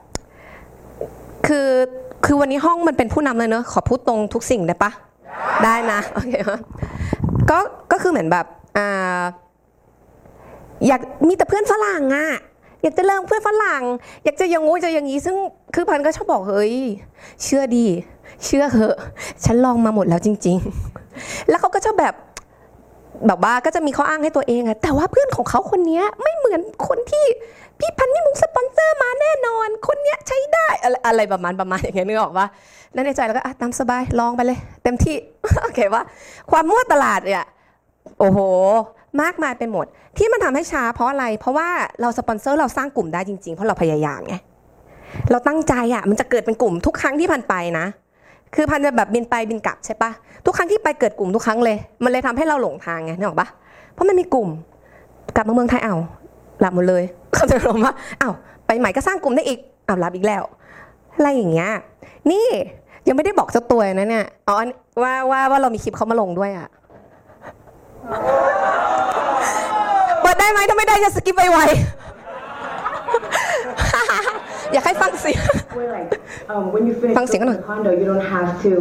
[1.47, 1.69] คือ
[2.25, 4.91] คือวันนี้ห้องมันเป็นผู้นำเลยเนอะขอพูดตรงทุกสิ่งได้ปะ
[5.65, 6.33] ได้นะโอเค
[7.51, 7.59] ก็
[7.93, 8.47] ก็คือเหมือนแบบ
[8.77, 9.23] อ่า
[10.87, 12.29] อยากมีแต่เพื่อนฝรั่งอะ
[12.83, 13.83] อยากจะเริ่มเพื่อนฝรั่ง
[14.25, 15.37] อยากจะอยังงู้จะอย่างนี้ ซึ่ง
[15.75, 16.75] คือพันก็ชอบบอกเฮ้ย
[17.43, 17.87] เชื่อดี
[18.45, 18.97] เชื่อเหอะ
[19.45, 20.59] ฉันลองมาหมดแล้วจริง
[21.03, 22.15] ๆ แล้วเขาก็จะแบบ
[23.27, 27.25] แบบว่าก็จะมีข้ออ้างให้ตัวเองอะแต่ว่าเพื่อนของเขาคนนี้ไม่เหมือนคนที่
[27.79, 32.47] พี่พันนี่มุงสปอนเซอร์มาแน่นอน คนเนี้ยใช้ได้อะไรอะไรประมาณประมาณอย่างเงี้ยนึกออกปะ
[32.93, 35.17] แล้วในใจเราก็อะตามสบายลองไปเลย เต็มที่
[35.63, 36.03] โอเคว่า
[36.51, 37.45] ความมั่วตลาดเนี่ย
[38.19, 38.39] โอ้โห
[39.23, 39.87] มากมายไปหมด
[40.19, 41.69] ที่มันทำให้ช้าเพราะอะไร เพราะว่า
[42.01, 44.35] เราสปอนเซอร์เราสร้างกลุ่มได้จริงๆ เพราะเราพยายามไง
[45.31, 47.87] เราตั้งใจอะมันจะเกิดเป็นกลุ่มทุกครั้งที่พันไปนะ
[48.55, 50.11] คือพันจะแบบบินไปบินกลับใช่ปะ
[50.45, 53.49] ทุกครั้งที่ไปเกิดกลุ่มทุกครั้งเลย มันเลยทำให้เราหลงทางไงนึกออกปะ
[53.93, 54.49] เพราะมันมีกลุ่ม
[55.37, 55.97] กลับมาเมืองไทยเอา
[56.61, 58.35] หลับหมดเลยเขาจะลงว่าอ้าว
[58.67, 60.43] ไปใหม่ก็สร้างกลุ่มได้อีกอ้าวหลับอีกแล้ว
[61.17, 61.71] อะไรอย่างเงี้ย
[62.31, 62.47] นี่
[63.09, 64.67] ยังไม่ได้บอกเจ้าตัวนะเนี่ยอ๋อน
[65.03, 66.69] ว่าว่าว่าเรามีคลิปเขามาลงด้วยอะ
[70.21, 71.59] เปิดได้ไหมถ้าไม่ได้จะสกิปไปไว
[74.73, 75.43] อยากให้ฟังเสียง
[75.77, 76.11] Where like
[76.53, 78.73] um, when you finish ฟังเสียงกันหน่อย the condo, you don't have to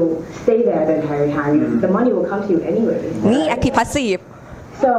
[0.42, 1.56] stay there the entire time.
[1.86, 3.00] The money will come to you anyway.
[3.32, 4.22] นี่ active passive
[4.84, 4.92] So,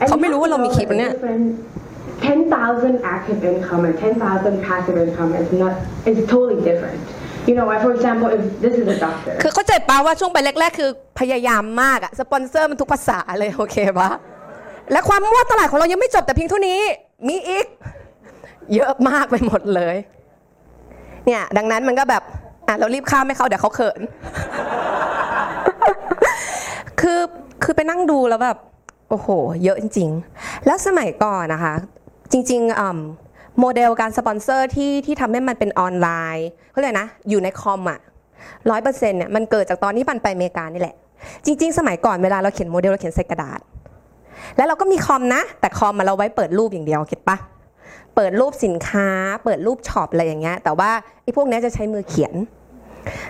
[0.00, 1.46] and เขาไม่ you รู้ have ว่า to เรามี know คลิป that เนี่ย different
[2.22, 5.72] 10,000 active income and 10,000 passive income is not
[6.10, 7.00] is totally different.
[7.48, 14.10] You know, like for example, if this is a doctor, คือเข้าใจปะว่าช่วงไปแรกๆ คือพยายามมากอะสปอนเซอร์มันทุกภาษาเลยโอเคปะ
[14.92, 16.80] และความมั่วตลาดของเรายังไม่จบแต่เพียงเท่านี้
[17.28, 17.66] มีอีก
[18.74, 19.96] เยอะมากไปหมดเลย
[21.26, 22.22] เนี่ยดังนั้นมันก็แบบ
[22.66, 24.00] อะเรารีบข้ามให้เขาเดี๋ยวเขาเขิน
[27.00, 27.20] คือ
[27.62, 28.58] คือไปนั่งดูแล้วแบบ
[29.10, 29.28] โอ้โห
[29.64, 31.74] เยอะจริง ๆ แล้วสมัยก่อนนะคะ
[32.32, 37.98] จริงๆอ่ำโมเดลการสปอนเซอร์ที่ที่ทำให้มันเป็นออนไลน์เขาเรียกนะ อยู่ในคอมอะ
[38.70, 40.96] ร้อยเปอร์เซ็นต์เนี่ยมันเกิดจากตอนที่พันไปอเมริกานี่แหละ
[41.44, 43.60] จริง ๆ สมัยก่อนเวลาเราเขียนโมเดลเราเขียนใส่กระดาษ
[44.56, 47.36] แล้วเราก็มีคอมนะ แต่คอมมาเราไว้เปิดรูปอย่างเดียว get ปะ
[48.16, 49.08] เปิดรูปสินค้า
[49.44, 50.90] เปิดรูป shop อะไรอย่างเงี้ยแต่ว่า
[51.22, 52.34] ไอ้พวกเนี้ยจะใช้มือเขียน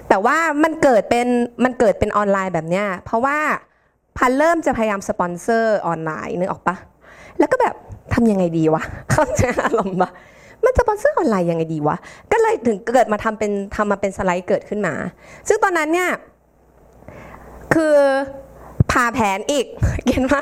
[0.08, 1.26] แต่ว่ามันเกิดเป็น
[1.64, 3.38] มันเกิดเป็นออนไลน์แบบเนี้ยเพราะว่า
[4.16, 6.76] พันเริ่มจะพยายามสปอนเซอร์ออนไลน์นึกออกปะ
[7.38, 7.74] แล้วก็แบบ
[8.14, 10.10] ทำยังไงดีวะเข้าใจอารมณ์ปะ
[10.64, 11.96] มันสปอนเซอร์ออนไลน์ยังไงดีวะ
[12.32, 14.94] ก็เลยถึงเกิดมาทำเป็นทำมาเป็นสไลด์เกิดขึ้นมา
[15.48, 16.10] ซึ่งตอนนั้นเนี่ย
[17.74, 17.94] คือ
[18.90, 19.66] ผ่าแผนอีก
[20.08, 20.34] เห็นไหม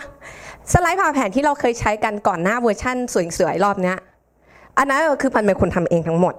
[0.72, 2.96] สไลด์ผ่าแผนที่เราเคยใช้กันก่อนหน้าเวอร์ชั่น
[3.38, 3.98] สวยๆรอบเนี้ย
[4.78, 6.34] อันนั้นคือพันเป็นคนทำเองทั้งหมด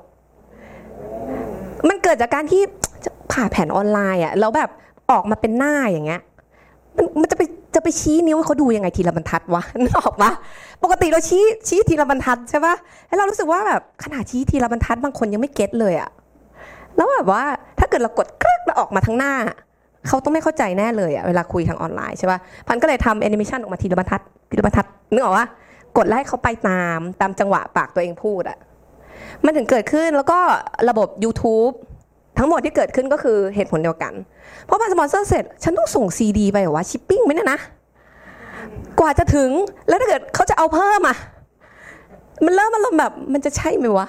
[1.87, 2.61] มันเกิดจากการที่
[3.31, 4.69] ผ่าแผนออนไลน์อะแล้วแบบ
[5.11, 6.21] ออกมาเป็นหน้าอย่างเงี้ย
[6.97, 7.43] มันมันจะไป
[7.75, 10.31] จะไปชี้นิ้วให้เขาดูยังไงทีละบรรทัดวะนึกออกปะ
[10.83, 12.75] ปกติเราชี้ชี้ทีละบรรทัดใช่ปะ
[13.07, 16.09] แล้วเรารู้สึกว่าแบบขนาดชี้ทีละบรรทัดบางคนยังไม่ get เลยอะ
[16.95, 17.43] แล้วแบบว่า
[17.79, 19.33] ถ้าเกิดเรากดคลิกแล้วออกมาทั้งหน้า
[20.07, 25.45] เขาต้องไม่เข้าใจแน่เลยอะเวลาคุยทางออนไลน์ใช่ปะพันก็เลยทำแอนิเมชันออกมาทีละบรรทัดทีละบรรทัดนึกออกว่า
[25.97, 28.57] กดไล่เขาไปตามตามจังหวะปากตัวเองพูดอะ
[29.45, 30.39] มันถึงเกิดขึ้นแล้วก็
[30.89, 31.73] ระบบ YouTube
[32.37, 34.13] ทั้งหมดที่เกิดขึ้นก็คือเหตุผลเดียวกัน
[34.65, 37.59] เพราะพอสปอนเซอร์เสร็จ ฉันต้องส่งซีดีไปหรอวะชิปปิ้งไหมเนี่ยนะ
[38.99, 39.49] กว่าจะถึง
[39.87, 41.17] แล้วถ้าเกิดเขาจะเอาเพิ่มอะ
[42.45, 44.07] มันเริ่มอารมณ์แบบมันจะใช่ไหมวะ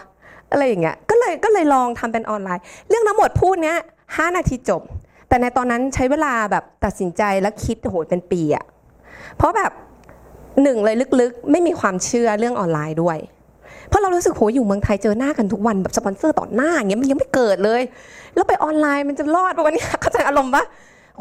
[0.50, 3.78] อะไรอย่างเงี้ยก็เลยก็เลยลองทำเป็นออนไลน์ เรื่องทั้งหมดพูดเนี้ย
[4.16, 4.82] ห้านาทีจบ
[5.28, 8.64] แต่ในตอนนั้นใช้เวลาแบบตัดสินใจและคิดโอ้โหเป็นปีอะ
[9.36, 9.72] เพราะแบบ
[10.62, 13.18] หนึ่งเลยลึกๆ ไม่มีความเชื่อเรื่องออนไลน์ด้วย
[13.88, 17.82] เพราะเรารู้สึกโหอยู่เมืองไทยเจอหน้ากันทุกวันแบบสปอนเซอร์ต่อหน้าอย่างเงี้ยมันยังไม่เกิดเลย
[18.34, 20.64] แล้วไปออนไลน์มันจะรอดปะวะเนี่ยเข้าใจอารมณ์ปะ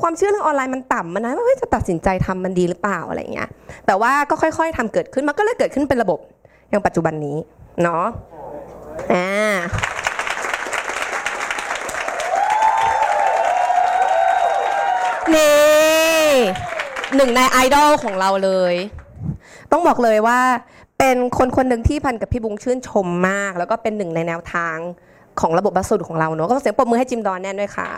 [0.02, 3.50] ความเชื่อเรื่องออนไลน์มันต่ำมันนะว่าจะตัดสินใจทำมันดีหรือเปล่าอะไรเงี้ย
[3.86, 6.20] แต่ว่าก็ค่อย ๆทำเกิดขึ้นมันก็เลยเกิดขึ้นเป็นระบบ
[6.70, 7.38] อย่างปัจจุบันนี้
[7.84, 8.06] เนาะ
[9.14, 9.28] อ่า
[15.36, 15.56] นี่
[17.16, 18.76] หนึ่งในไอดอลของเราเลย
[19.72, 20.40] ต้องบอกเลยว่า
[21.00, 24.78] เป็นคนคนหนึ่งที่พันกับพี่บุ้งชื่นชมมาก แล้วก็เป็นหนึ่งในแนวทาง
[25.40, 27.90] ของระบบบัสสุของเราเนอะก็เสียงปรบมือให้จิมดอนแน่นด้วยค่ะ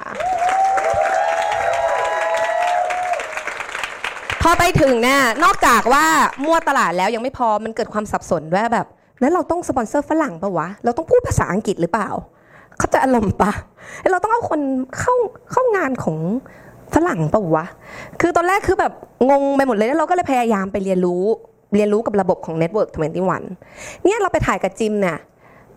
[4.41, 6.05] พอไปถึงเนี่ยนอกจากว่า
[6.43, 8.87] มั่วตลาดแล้วยังไม่พอมันเกิดความสับสนด้วยแบบ
[9.19, 12.09] แล้วเราต้องสปอนเซอร์ฝรั่งปะวะ เราต้องพูดภาษาอังกฤษหรือเปล่า
[12.77, 13.51] เขาจะอารมณ์ปะ
[14.11, 14.61] เราต้องเอาคน
[14.99, 15.13] เข้า
[15.51, 16.17] เข้างานของ
[16.95, 17.65] ฝรั่งปะวะ
[18.21, 18.93] คือตอนแรกคือแบบ
[19.29, 21.23] งงไปหมดเลยแล้วเราก็เลยพยายามไปเรียนรู้
[21.75, 25.17] เรียนรู้กับระบบของ Network 21 เนี่ยเราไปถ่ายกับจิมเนี่ย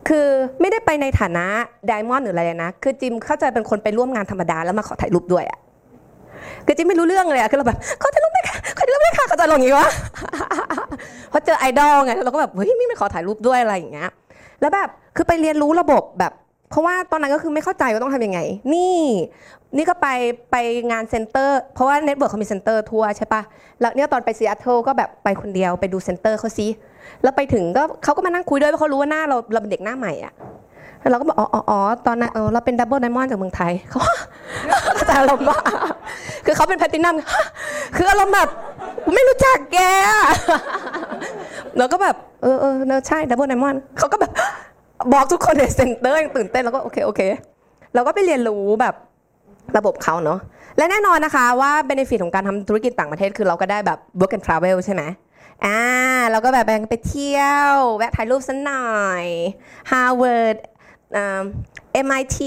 [0.08, 0.26] คือ
[0.60, 1.46] ไม่ได้ไปในฐานะ
[1.86, 5.58] diamond หรืออะไรนะ คือจิมเข้าใจเป็นคนไปร่วมงานธรรมดาแล้วมาขอถ่ายรูปด้วยอะ
[6.66, 9.88] คือจิมไม่รู้เรื่องเลยอะคือเราแบบขอถ่ายรูปด้วยค่ะขอถ่ายรูปด้วยค่ะเขาจะลงอย่างงี้วะ
[11.30, 14.10] เพราะเจอไอดอลไงแล้วเราก็แบบเฮ้ยไม่ไม่ขอถ่ายรูปด้วยอะไรอย่างเงี้ย
[14.60, 16.32] แล้วแบบคือไปเรียนรู้ระบบแบบ
[16.70, 18.40] เพราะว่าตอนนั้นก็คือไม่เข้าใจว่าต้องทำยังไง
[18.74, 19.00] นี่
[19.76, 20.08] นี่ก็ไป
[20.52, 20.56] ไป
[20.90, 23.42] งาน center เพราะว่า Network เขามี center ทั่วใช่ปะ
[23.80, 26.66] แล้วเนี่ยตอนไปซีแอตเทิลก็แบบไปคนเดียวไปดู center เขาซิ
[27.22, 30.32] แล้วไปถึงก็เขาก็มานั่งคุยด้วยเพราะเขารู้ว่าหน้าเราเราเป็นเด็กหน้าใหม่อะ
[31.10, 34.00] เราก็บอกอ๋ออ๋อตอนนั้นเออเราเป็น double diamond จากเมืองไทยเขา
[34.94, 35.58] เขาจะอารมณ์ว่า
[36.44, 37.14] คือเขาเป็นแพลตินัม
[37.96, 38.48] คืออารมณ์แบบ
[39.14, 39.78] ไม่รู้จักแก
[40.10, 40.22] อะ
[41.78, 42.74] แล้วก็แบบเออเออ
[43.08, 44.29] ใช่ double diamond เขาก็แบบ
[45.12, 47.20] บอกทุกคนใน center ยังตื่นเต้นแล้วก็โอเคโอเค
[47.94, 48.94] เราก็ไปเรียนรู้แบบ
[49.76, 50.38] ระบบเขาเนาะ
[50.76, 55.02] และแน่นอนนะคะว่า benefit ของการทำธุรกิจต่างประเทศคือเราก็ได้แบบ work and travel ใช่ไหม
[55.64, 55.78] อ่า
[56.30, 59.24] เราก็แบบไปเที่ยว แวะถ่ายรูปสักหน่อย
[59.90, 60.56] Harvard
[61.16, 61.42] อ่า
[62.06, 62.38] MIT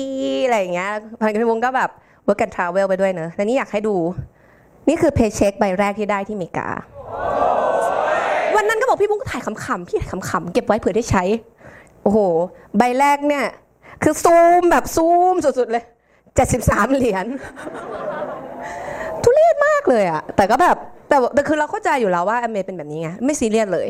[0.45, 1.89] อะไรอย่างเงี้ยพันกันวงก็แบบ
[2.27, 3.95] work and travel ไปด้วยเนอะและนี่อยากให้ดู
[4.87, 6.67] นี่คือเพย์เช็คใบแรกที่ได้ที่อเมริกา
[8.55, 11.23] วันนั้นก็บอกพี่บุ้งถ่ายขำๆพี่ถ่ายขำๆเก็บไว้เผื่อได้ใช้
[12.03, 12.19] โอ้โห
[12.77, 13.45] ใบแรกเนี่ย
[14.03, 15.83] คือซูมแบบซูมสุดๆเลย
[16.39, 17.25] 73เหรียญ
[19.23, 20.77] ทุเรศมากเลยอะแต่ก็แบบ
[21.09, 23.87] แต่แต่คือเราเข้าใจอยู่แล้วว่าอเมริเป็นแบบนี้ไงไม่ซีเรียสเลย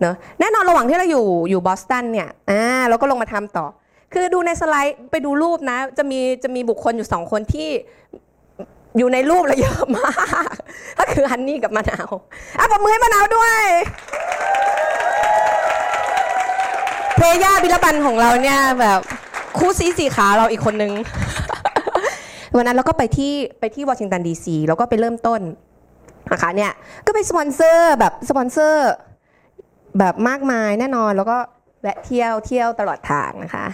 [0.00, 3.66] เนอะแน่นอนระหว่างที่เราอยู่อยู่บอสตันเนี่ยอ่าเราก็ลงมาทำต่อ
[4.12, 7.68] คือดูในสไลด์ไปดูรูปนะ จะมีจะมีบุคคลอยู่สองคนที่
[8.98, 10.12] อยู่ในรูปแล้วเยอะมา
[10.52, 10.54] ก
[10.98, 12.10] ก็คือฮันนี่กับมะนาว
[12.58, 13.62] อะปรบมือให้มะนาวด้วย
[17.16, 19.00] เทย่าบิลบันของเราเนี่ยแบบ
[19.58, 20.92] คู่ซีสีขาเราอีกคนนึง
[22.56, 25.40] วันนั้นเราก็ไปที่ไปที่วอชิงตันดีซีแล้วก็ไปเริ่มต้น
[26.32, 26.72] นะคะเนี่ย
[27.06, 28.90] ก็ไปสปอนเซอร์แบบสปอนเซอร์
[29.98, 31.38] แบบมากมายแน่นอนแล้วก็
[31.82, 33.66] แวะเที่ยวเที่ยวตลอดทางนะคะ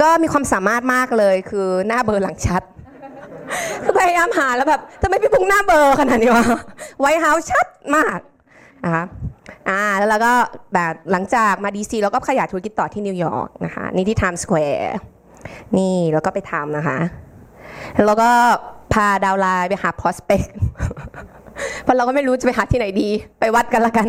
[0.00, 2.62] ก็มีความสามารถมากเลยคือหน้าเบลอหลังชัด
[3.84, 6.46] คือพยายามหาแล้วแบบทำไมพี่พุงหน้าเบลอขนาดนี้วะ
[7.00, 7.66] ไวท์เฮาส์ชัด
[7.96, 8.18] มาก
[8.84, 9.04] นะคะ
[9.68, 10.32] อ่าแล้วเราก็
[10.74, 14.96] แบบหลังจากมาดีซีเราก็ขยายธุรกิจต่อที่นิวยอร์กนะคะนี่ที่ไทม์สแควร์
[15.76, 16.98] นี่แล้วก็ไปทำนะคะ
[18.06, 18.30] แล้วก็
[18.92, 20.48] พา downline ไปหา prospect
[21.82, 23.08] เพราะเราก็ไม่รู้จะไปหาที่ไหนดี
[23.40, 24.08] ไปวัดกันละกัน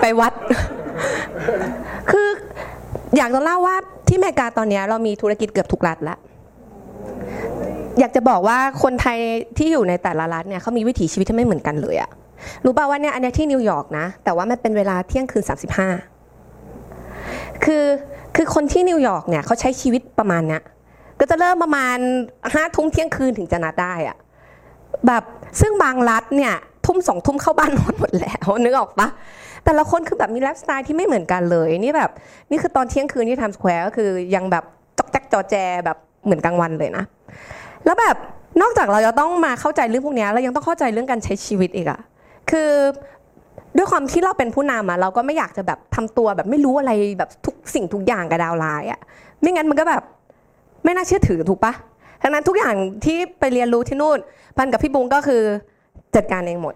[0.00, 0.32] ไปวัด
[2.10, 2.28] คือ
[3.16, 3.76] อยากจะเล่าว่า
[4.08, 6.18] ที่เมกาตอนนี้เรามีธุรกิจเกือบทุกรัฐแล้ว
[7.98, 9.18] อยากจะบอกว่าคนไทย
[9.56, 12.10] ที่อยู่ในแต่ละรัฐเนี่ยเขามีวิถีชีวิตที่ไม่เหมือนกันเลยอะ
[12.64, 15.44] รู้ป่าว่าเนี่ยอันนี้ที่นิวยอร์กนะ แต่ว่ามันเป็นเวลาเที่ยงคืน
[16.88, 17.84] 35 คือ
[18.36, 20.62] คือคนที่นิวยอร์กเนี่ยเขาใช้ชีวิตประมาณเนี้ย
[21.20, 21.96] ก็จะเริ่มประมาณ
[22.54, 24.16] ห้าทุ่มเที่ยงคืนถึงจะนัดได้อะ
[25.06, 25.22] แบบ
[25.60, 26.54] ซึ่งบางรัฐเนี่ย
[26.86, 29.08] ทุ่มสองทุ่มเข้าบ้านนอนหมดแล้วนึกออกปะ
[29.64, 32.10] แต่ละคนคือแบบมีไลฟ์สไตล์ที่ไม่เหมือนกันเลยนี่แบบ
[32.50, 34.64] นี่คือตอนเที่ยงคืนที่ไทม์สแควร์ก็คือยังแบบ
[34.98, 37.04] จอกแจ๊กจอแจแบบเหมือนกลางวันเลยนะ
[37.84, 38.16] แล้วแบบ
[38.62, 42.00] นอกจากเราจะต้องมาเข้าใจเรื่องพวกนี้เรายังต้องเข้าใจเรื่องการใช้ชีวิตอีกอะ
[42.50, 42.70] คือ
[43.76, 49.00] ด้วยความที่เราเป็นผู้นำอะเราก็ไม่อยากจะแบบทำตัวแบบไม่รู้อะไรแบบทุกสิ่งทุกอย่างกับ downline อะ
[49.40, 50.02] ไม่งั้นมันก็แบบ
[50.84, 51.72] ไม่น่าเชื่อถือถูกปะ
[52.22, 52.74] ทั้งนั้นทุกอย่าง
[53.04, 54.18] ที่ไปเรียนรู้ที่นู่น
[54.56, 55.42] พันกับพี่บุ้งก็คือ
[56.14, 56.74] จัดการเองหมด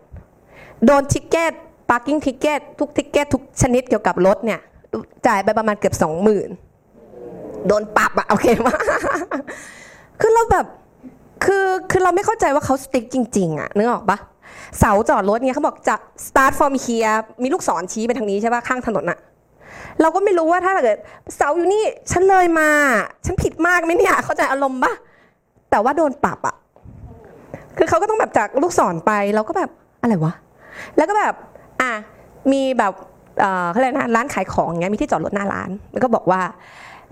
[0.84, 1.52] โดน ticket
[1.90, 4.60] parking ticket ทุก ticket ทุกชนิดเกี่ยวกับรถเนี่ย
[5.26, 6.48] จ่ายไปประมาณเกือบสองหมื่น
[7.66, 8.74] โดนปรับอะโอเคมา
[10.20, 10.66] คือเราแบบ
[11.44, 14.18] คือคือเราไม่เข้าใจว่าเขาสติ๊กจริง ๆอะนึกออกปะ
[14.78, 15.94] เสาจอดรถเนี่ยเขาบอกจะ
[16.26, 19.18] start from here มีลูกศรชี้ไปทางนี้ใช่ป่ะข้างถนนอะ
[20.00, 20.98] เราก็ไม่รู้ว่าถ้าเกิด
[21.36, 22.68] เสาอยู่นี่ฉันเลยมา
[23.26, 24.92] ฉันผิดมากไหมเนี่ยเข้าใจอารมณ์ปะ
[25.70, 26.56] แต่ว่าโดนปรับอะ
[27.76, 29.70] คือเขาก็ต้องแบบจากลูกศรไปเราก็แบบ
[30.00, 30.32] อะไรวะ
[30.96, 31.34] แล้วก็แบบ
[31.80, 31.92] อะ
[32.52, 32.92] มีแบบ
[33.40, 36.40] เอ่อเขาเรียกนะร้านขายของเงี้ยมีที่จอดรถหน้าร้านแล้วก็บอกว่า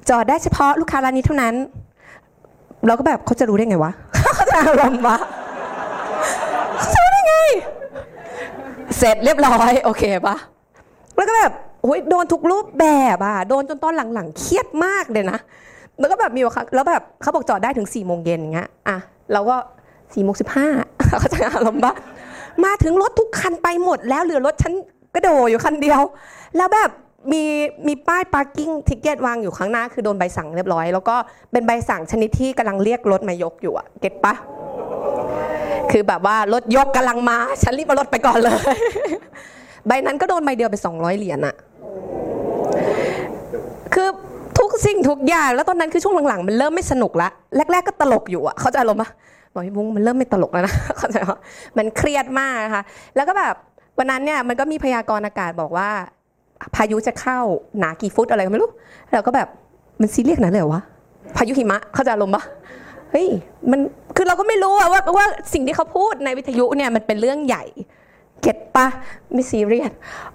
[0.09, 1.55] จอดได้เฉพาะลูกค้าร้านนี้เท่านั้น
[2.87, 3.93] เราก็แบบเขาจะรู้ได้ไงวะ
[4.37, 5.44] เขาจะอารมณ์วะเขาจะ
[7.27, 7.35] ไง
[8.99, 10.37] เสร็จเรียบร้อยโอเคปะ
[11.17, 11.53] แล้วก็แบบ
[11.83, 15.39] โอ้ยโดนทุกรูปแบบอะโดนจนตอนหลังๆเครียดมากเลยนะ
[15.99, 18.97] แล้วก็แบบมีว่าครั้งแล้วแบบเขาบอกจอดได้ถึง4ี่โมงเย็นอย่างเงี้ยอะ
[19.33, 19.57] เราก็
[20.15, 20.67] สี่โมงสิบห้า
[21.21, 21.95] เขาจะอารมณ์ปะ
[22.65, 24.73] มาถึงรถทุกคันไปหมดแล้วเหลือรถฉัน
[25.15, 26.01] กระโดดอยู่คันเดียว
[26.57, 26.91] แล้วแบบ
[27.33, 27.43] มี
[27.87, 31.17] มีป้าย parking ticket วางอยู่ข้างหน้า คือโดนใบสั่งเรียบร้อย แล้วก็
[31.53, 34.35] เป็นใบสั่งชนิดที่กำลังเรียกรถมายกอยู่อะเก็ตปะ
[35.97, 38.57] คือแบบว่ารถยกกำลังมา ฉันรีบเอารถไปก่อนเลย
[39.87, 41.55] ใบนั้นก็โดนใบเดียวไป 200 เหรียญอะ
[43.95, 44.09] คือ
[44.59, 47.29] ทุกสิ่งทุกอย่าง แล้วตอนนั้นคือช่วงหลังๆ มันเริ่มไม่สนุกละ
[47.73, 49.11] แรก ๆ ก็ตลกอยู่อะเข้าใจะอารมณ์ปะ
[49.53, 51.39] บอกพี่บุ้งมันเริ่มไม่ตลกแล้วนะเข้าใจปะ
[51.77, 52.83] มันเครียดมากนะคะ
[53.17, 53.55] แล้วก็แบบ
[53.99, 55.89] วันนั้นเนี่ยมันก็มีพยากรณ์อากาศบอกว่า
[56.75, 57.39] พายุจะเข้า
[57.79, 58.71] หนากี่ฟุตอะไรก็ไม่รู้
[59.13, 59.49] เราก็แบบ
[60.01, 60.83] มันซีเรียสนาดนั้นเลยวะ
[61.37, 62.45] พายุหิมะเข้าใจะอารมณ์ปะ
[63.15, 63.29] เฮ้ย
[63.71, 63.81] มัน
[64.17, 67.65] คือเราก็ไม่รู้อะว่าว่าสิ่งที่เขาพูดในวิทยุเนี่ยมันเป็นเรื่องใหญ่
[68.43, 68.87] เก็ตปะ
[69.33, 69.93] ไม่ซีเรียส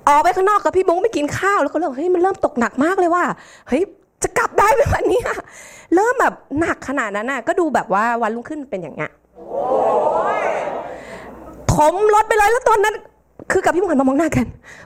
[0.08, 3.24] ออกไปข้างนอกกับพี่บุ้งไปกินข้าวแล้วก็เริ่มเฮ้ยมันเริ่มตกหนักมากเลยว่า
[3.68, 3.82] เฮ้ย
[4.24, 5.22] จะกลับได้ไหมวันนี้
[5.96, 9.12] เริ่มแบบหนักขนาดนั้นน่ะก็ดูแบบว่าวันรุ่งขึ้นเป็นอย่างเงี้ย
[11.74, 12.96] ถมรถไปเลยแล้วตอนนั้น
[13.52, 14.46] คือกับพี่บุ้งหันมามองหน้ากัน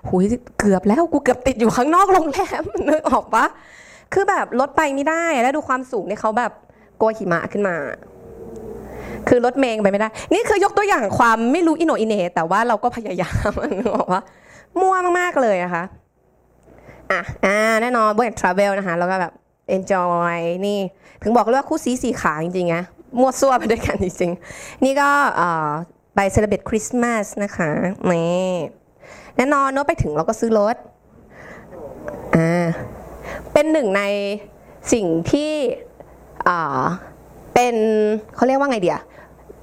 [0.10, 0.26] หุย
[0.60, 3.46] เกือบแล้วกูเกือบติดอยู่ข้างนอกโรงแรมนึกออกปะ
[4.14, 6.52] คือแบบรถไปไม่ได้แล้วดูความสูงเนี่ยเขาแบบ
[6.98, 7.76] โกยหิมะขึ้นมา
[9.28, 14.22] คือรถเมงไปไม่ได้ นี่คือยกตัวอย่างความไม่รู้อินโนอินเนแต่ว่าเราก็พยายามนึกออกว่า
[14.80, 15.84] มั่วมากๆเลยอะคะ
[17.12, 19.34] อะอ่าแน่นอนบน travel นะคะแล้วก็แบบ
[19.76, 20.80] enjoy นี่
[21.22, 22.84] ถึงบอกเลยว่าคู่ซี้สี่ขาจริงๆอะ
[23.20, 25.70] มั่วซั่วไปด้วยกันจริงๆ นี่ก็เอ่อ
[26.16, 27.70] ไปเซเลบ a t คริสต์มาสนะคะ
[28.10, 28.56] นี่
[29.38, 30.76] แน่นอนเนอะไปถึงเราก็ซื้อรถ
[32.36, 32.66] อ่า
[33.54, 34.04] เป็นหนึ่งใน
[34.94, 35.52] สิ่งที่
[37.54, 37.76] เป็น
[38.36, 39.00] เขาเรียกว่าไงเดีย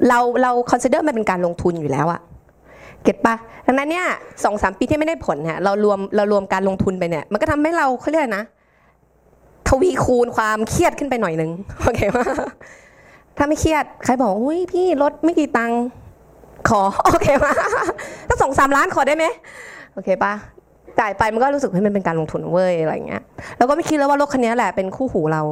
[0.09, 2.20] เราเรา consider มันเป็นการลงทุนอยู่แล้วอะ
[3.03, 3.35] เก็ตปะ
[3.66, 4.07] ดังนั้นเนี่ย
[4.45, 8.45] สองสามปีที่ไม่ได้ผลเนี่ยเรารวมเรารวมการลงทุนไปเนี่ย มันก็ทำให้เราเขาเรียกนะ
[9.68, 11.51] ทวีคูณความเครียดขึ้นไปหน่อยนึง
[11.83, 12.26] โอเคว่า
[13.37, 15.81] ถ้าไม่เครียดใครบอกอุ้ยพี่ลดไม่กี่ตังค์
[16.68, 17.53] ขอโอเคว่า
[18.28, 19.24] ถ้าสองสามล้านขอได้ไหม
[19.95, 20.33] โอเคปะ
[21.01, 23.22] จ่ายไปมันก็รู้สึกว่ามันเป็นการลงทุนเว้ยอะไรเงี้ย
[23.59, 25.43] แล้วก็ไม่คิดแล้วว่ารถคันนี้แหละเป็นคู่หูเรา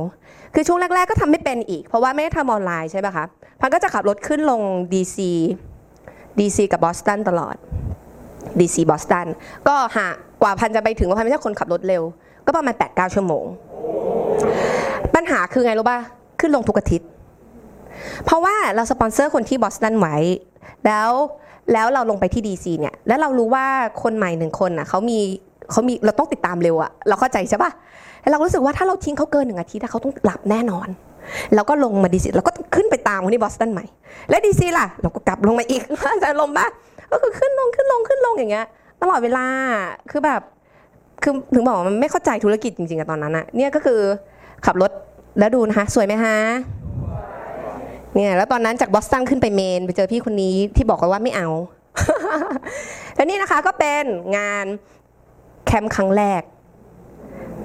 [0.55, 3.25] คือช่วงแรก ๆ ก็ทำไม่เป็นอีก เพราะว่าไม่ได้ทำออนไลน์ใช่ป่ะคะ
[3.61, 4.61] พันก็จะขับรถขึ้นลง
[4.93, 5.19] DC
[6.39, 7.57] DC กับบอสตันตลอด
[8.59, 9.27] DC บอสตัน
[9.69, 10.09] ก็หา
[10.43, 12.03] กว่าพันจะไปถึงว่าพันไม่ใช่คนขับรถเร็ว
[12.47, 13.45] ก็ประมาณ8-9ชั่วโมง
[15.15, 15.99] ปัญหาคือไงรู้ป่ะ
[16.41, 17.09] ขึ้นลงทุกอาทิตย์
[18.25, 20.17] เพราะว่าเราสปอนเซอร์คนที่บอสตันไว้
[20.87, 21.11] แล้ว
[21.73, 23.67] แล้วเราลงไปที่ DC เนี่ยแล้วเรารู้ว่า
[24.03, 25.19] คนใหม่หนึ่งคนน่ะเขามี
[25.71, 27.71] เขามีเราต้องติดตามเร็วอะเราเข้าใจใช่ปะ
[28.21, 30.89] แล้วเรารู้สึกว่าถ้าเราทิ้งเขาเกินหนึ่งอาทิตย์เขาต้องหลับแน่นอน
[31.55, 33.85] เราก็ลงมาดีซีเราก็ขึ้นไปตามคนที่บอสตันใหม่
[34.31, 35.83] และดีซีล่ะ เราก็กลับลงมาอีก
[36.23, 36.67] จะลงปะ
[37.13, 38.67] ก็คือขึ้นลงขึ้นลงขึ้นลงอย่างเงี้ย
[39.03, 39.45] ตลอดเวลา
[40.11, 40.41] คือแบบ
[41.23, 44.01] คือถึงบอกว่ามันไม่เข้าใจธุรกิจจริงๆอะตอนนั้นอะเนี่ยก็คือ
[44.67, 44.91] ขับรถ
[45.39, 46.37] แล้วดูนะคะสวยไหมฮะ
[48.19, 51.49] เนี่ยแล้วตอนนั้นจากบอสตันขึ้นไปเมน ไปเจอพี่คนนี้ที่บอกว่าไม่เอา
[53.15, 54.05] แล้วนี่นะคะก็เป็น
[54.37, 54.65] งาน
[55.67, 56.43] แคมป์ครั้งแรก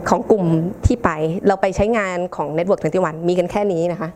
[0.09, 0.45] ของกลุ่ม
[0.85, 1.09] ที่ไป
[1.47, 4.09] เราไปใช้งานของ Network 21มีกันแค่นี้นะคะ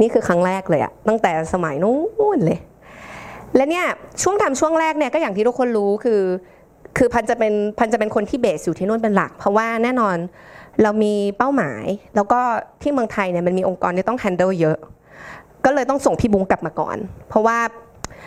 [0.00, 1.96] นี่คือครั้งแรกเลยอะตั้งแต่สมัยนู้
[2.36, 2.58] นเลย
[3.56, 3.86] และเนี่ย
[4.22, 6.20] ช่วงทำช่วงแรกเนี่ยก็อย่างที่ทุกคนรู้คือ
[6.98, 10.16] คือพันจะเป็นพันจะเป็นคนที่เบสอยู่ที่นู่นเป็นหลัก เพราะว่าแน่นอน
[10.82, 11.84] เรามีเป้าหมาย
[12.16, 12.40] แล้วก็
[12.82, 14.78] ที่เมืองไทยเนี่ยมันมีองค์กรที่ต้อง handle เยอะ
[15.64, 16.96] ก็เลยต้องส่งพี่บุ้งกลับมาก่อน
[17.28, 17.58] เพราะว่า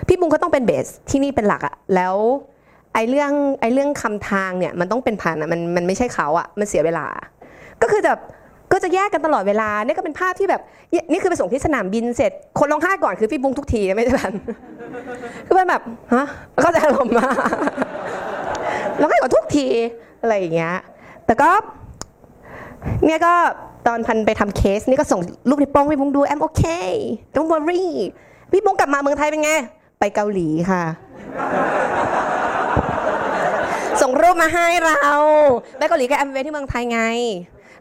[0.07, 2.15] พี่บุ้งก็ต้องเป็นเบสที่นี่เป็นหลักอะแล้ว
[2.93, 3.31] ไอ้เรื่อง
[3.61, 7.05] ไอ้เรื่องคำทางเนี่ยมันต้องเป็นพันอะมันมันไม่ใช่เขาอะมันเสียเวลา
[7.81, 8.19] ก็คือแบบ
[8.71, 10.61] ก็จะแยกกันตลอดเวลานี่ก็เป็นภาพที่แบบ
[11.11, 14.33] นี่คือไปส่งที่สนามบินเสร็จ คนร้องไห้ก่อนคือพี่บุ้งทุกทีไม่ใช่พัน
[15.47, 15.81] คือมันแบบ
[16.13, 16.25] ฮะ
[16.61, 17.29] เข้าจอารมณ์มา
[18.99, 19.67] แล้วก็ก่อนทุกที
[20.21, 20.75] อะไรอย่างเงี้ย
[21.25, 21.49] แต่ก็
[23.05, 23.33] เนี่ยก็
[23.87, 26.91] ตอนพันไปทำเคสนี่ก็ส่งรูปนิ้วโป้งให้พี่บุ้งดู I'm okay
[27.33, 27.85] don't worry
[28.51, 29.51] พี่บุ้งกลับมาเมืองไทยเป็นไง
[29.99, 30.83] ไปเกาหลีค่ะ
[34.01, 35.09] ส่งรูปมาให้เรา
[35.77, 37.01] ไปเกาหลีกับแอมเวที่เมืองไทยไง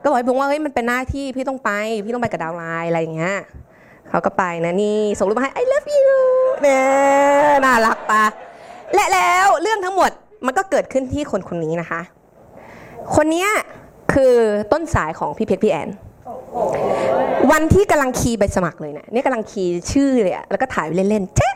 [0.03, 1.71] ก็บอกให้บุ้งว่าเฮ้ยมันเป็นหน้าที่พี่ต้องไป
[2.05, 3.37] พี่ต้องไปกับดาวไลน์อะไรอย่างเงี้ย
[4.09, 6.11] เขาก็ไปนะนี่ส่งรูปมาให้ I love you
[6.63, 6.85] เนี่ย
[7.65, 8.25] น่ารักปะ
[8.95, 10.11] และแล้วเรื่องทั้งหมด
[10.47, 12.01] มันก็เกิดขึ้นที่คนคนนี้นะคะ
[13.17, 13.51] คนเนี้ย
[14.13, 14.35] คือ
[14.73, 15.89] ต้นสายของพี่เพชรพี่แอน
[17.53, 21.55] วันที่กำลังคีย์ใบสมัครเลยเนี่ยเนี่ยกำลังคีย์ชื่อเลยอะแล้วก็ถ่ายไว้เล่นๆเจ๊ะ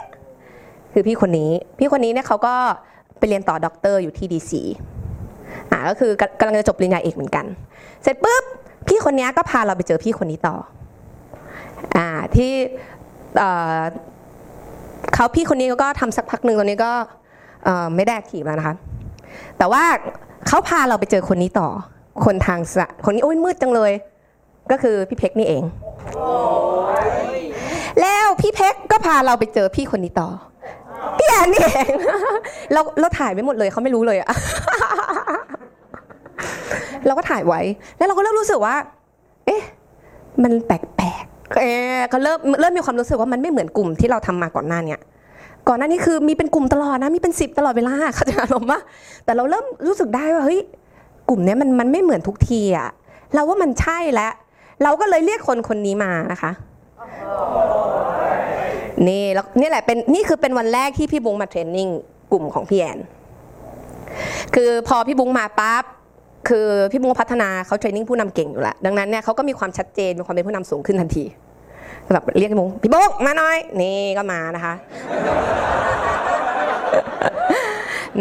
[0.93, 2.55] คือพี่คนนี้ พี่คนนี้เนี่ยเขาก็
[3.19, 4.63] ไปเรียนต่อด็อกเตอร์อยู่ที่ดีซี
[5.71, 7.45] อ่าก็คือกำลังจะจบปริญญาเอกเหมือนกัน
[8.03, 8.45] เสร็จปุ๊บ
[8.89, 10.57] พี่คนนี้ก็พาเราไปเจอพี่คนนี้ต่อ
[11.97, 12.53] อ่าที่
[13.37, 13.81] เอ่อ
[15.15, 16.93] เขาพี่คนนี้ก็ทำสักพักหนึ่งตอนนี้ก็
[17.65, 18.75] เอ่อไม่ได้ active แล้วนะคะ
[19.59, 19.85] แต่ว่า
[20.47, 21.69] เขาพาเราไปเจอคนนี้ต่อ
[22.25, 23.93] คนทางสะคนนี้โอ้ยมืดจังเลย
[24.71, 25.63] ก็คือพี่เพ็กนี่เอง
[28.01, 30.29] แล้วพี่เพ็กก็พาเราไปเจอพี่คนนี้ต่อ
[31.19, 31.91] พี่แอนนี่เอง
[32.73, 34.29] เราเราถ่ายไว้หมดเลยเขาไม่รู้เลยอะ
[37.07, 37.61] เราก็ถ่ายไว้
[37.97, 38.75] แล้วเราก็เริ่มรู้สึกว่า
[39.47, 39.63] เอ๊ะ
[40.43, 45.01] มันแปลกๆเอ๊ะก็เริ่มเริ่มมีความรู้สึกว่ามันไม่เหมือนกลุ่มที่เราทำมาก่อนหน้าเนี่ย
[45.69, 48.81] ก่อนหน้านี้คือมีเป็นกลุ่มตลอดนะมีเป็นสิบตลอดเวลาเขาจะอารมณ์ว่า
[49.25, 50.61] แต่เราเริ่มรู้สึกได้ว่าเฮ้ย
[51.29, 52.89] กลุ่มนี้มันมันไม่เหมือนทุกทีอะ
[53.35, 54.33] เราว่ามันใช่แล้ว
[54.83, 56.53] เราก็เลยเรียกคนคนนี้มานะคะ
[59.09, 61.89] นี่แล้วนี่แหละเป็นนี่คือเป็นวันแรกที่พี่บุ้งมาเทรนนิ่ง
[62.33, 62.99] กลุ่มของพี่แอน
[64.55, 65.85] คือพอพี่บุ้งมาปั๊บ
[66.49, 71.25] คือพี่บุ้งพัฒนาเขาเทรนนิ่งผู้นำเก่งอยู่แล้วดังนั้นเนี่ยเขาก็มีความชัดเจนมีความเป็นผู้นำสูงขึ้นทันที
[72.13, 74.75] แบบเรียกพี่บุ้งพี่บุ้งมาหน่อยนี่ก็มานะคะ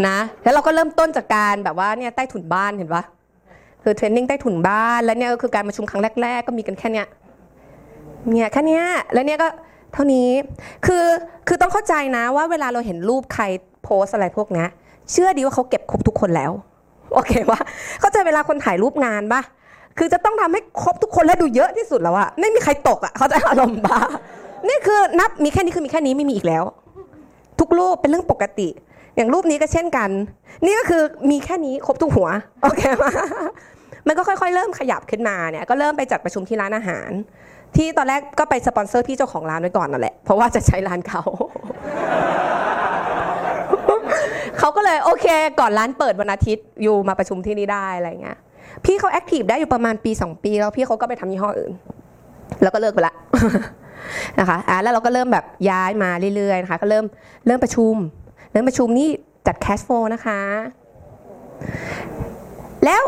[0.08, 3.04] นะ แล้วเราก็เริ่มต้นจากการแบบว่าเนี่ยใต้ถุนบ้านเห็นปะ
[3.84, 7.08] คือเทรนนิ่งใต้ถุนบ้าน แล้วเนี่ยก็คือการประชุมครั้งแรก ๆ ก็มีกันแค่เนี้ย
[8.30, 8.84] เนี่ยแค่เนี้ย
[9.14, 9.48] แล้วเนี่ยก็
[9.94, 10.30] เท่านี้
[10.86, 11.06] คือ
[11.48, 13.44] คือต้องเข้าใจนะว่าเวลาเราเห็นรูปใคร
[13.84, 14.66] โพสอะไรพวกนี้
[15.12, 16.52] เชื่อดีว่าเขาเก็บครบทุกคนแล้ว
[17.14, 17.60] โอเคปะ
[18.00, 19.42] เข้าใจเวลาคนถ่ายรูปงานปะ
[19.98, 24.00] คือจะต้องทำให้ครบทุกคนและดูเยอะที่สุดแล้วอะไม่มีใครตกอะเขาใจอารมณ์ปะ
[24.70, 26.64] นี่คือนับมีแค่นี้คือมีแค่นี้ไม่มีอีกแล้ว
[27.60, 28.68] ทุกรูปเป็นเรื่องปกติ
[29.18, 30.10] อย่างรูปนี้ก็เช่นกัน
[30.66, 32.28] นี่ก็คือมีแค่นี้ครบทุกหัว
[32.64, 33.12] โอเคปะ
[34.08, 37.10] มันก็ค่อยๆ เริ่มขยับขึ้นมาเนี่ยก็เริ่มไปจัดประชุมที่ร้านอาหาร
[37.76, 41.24] ที่ตอนแรกก็ไปสปอนเซอร์พี่เจ้าของร้านไว้ก่อนนั่นแหละเพราะว่าจะใช้ร้านเขา
[44.60, 45.28] เขาก็เลยโอเค
[45.60, 48.38] ก่อนร้านเปิดวันอาทิตย์อยู่มาประชุมที่นี่ได้อะไรเงี้ย
[48.86, 51.74] พี่เขาแอคทีฟได้อยู่ประมาณปี 2 ปีแล้วพี่เขาก็ไปทำยี่ห้ออื่น
[52.62, 53.14] แล้วก็เลิกไปละ
[54.40, 57.06] นะคะอะแล้วเราก็เริ่มแบบย้ายมาเรื่อยๆนะคะก็เริ่ม
[57.48, 57.96] เริ่มประชุม
[58.58, 59.10] เริ่มประชุมนี่
[59.48, 60.40] จัด cashflow นะคะ
[62.86, 63.02] แล้ว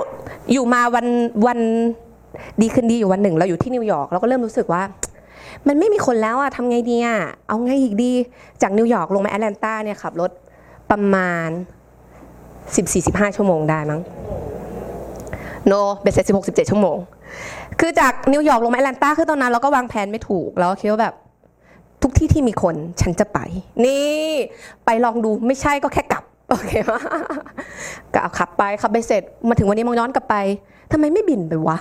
[0.52, 1.08] อยู่มาวัน
[1.48, 1.60] วัน
[2.62, 4.84] ดีคืนดีอยู่วันหนึ่ง เราอยู่ที่นิวยอร์กเราก็เริ่มรู้สึกว่า
[5.68, 8.12] มันไม่มีคนแล้วอะทำไงดีอะเอาไงอีกดี
[8.62, 10.32] จากนิวยอร์กลงมาแอตแลนตาเนี่ยขับรถ
[10.92, 11.50] ประมาณ
[12.62, 14.02] 14-15 ชั่วโมงได้มั้ง
[15.68, 16.98] โนเบสเซ็ต16 17ชั่วโมง
[17.80, 21.16] คือจากนิวยอร์กลงมาแอตแลนตาคือตอนนั้นเราก็วางแผนไม่ถูก แล้วก็คิดว่าแบบ
[22.02, 23.40] ทุกที่ที่มีคนฉันจะไป
[23.86, 24.28] นี่
[24.86, 27.02] ไปลองดูไม่ใช่ก็แค่กลับ โอเคปะ
[28.14, 30.36] ก็เอาขับไปขับไปเสร็จมาถึงวันนี้มองย้อนกลับไป
[30.92, 31.78] ทำไมไม่บินไปวะ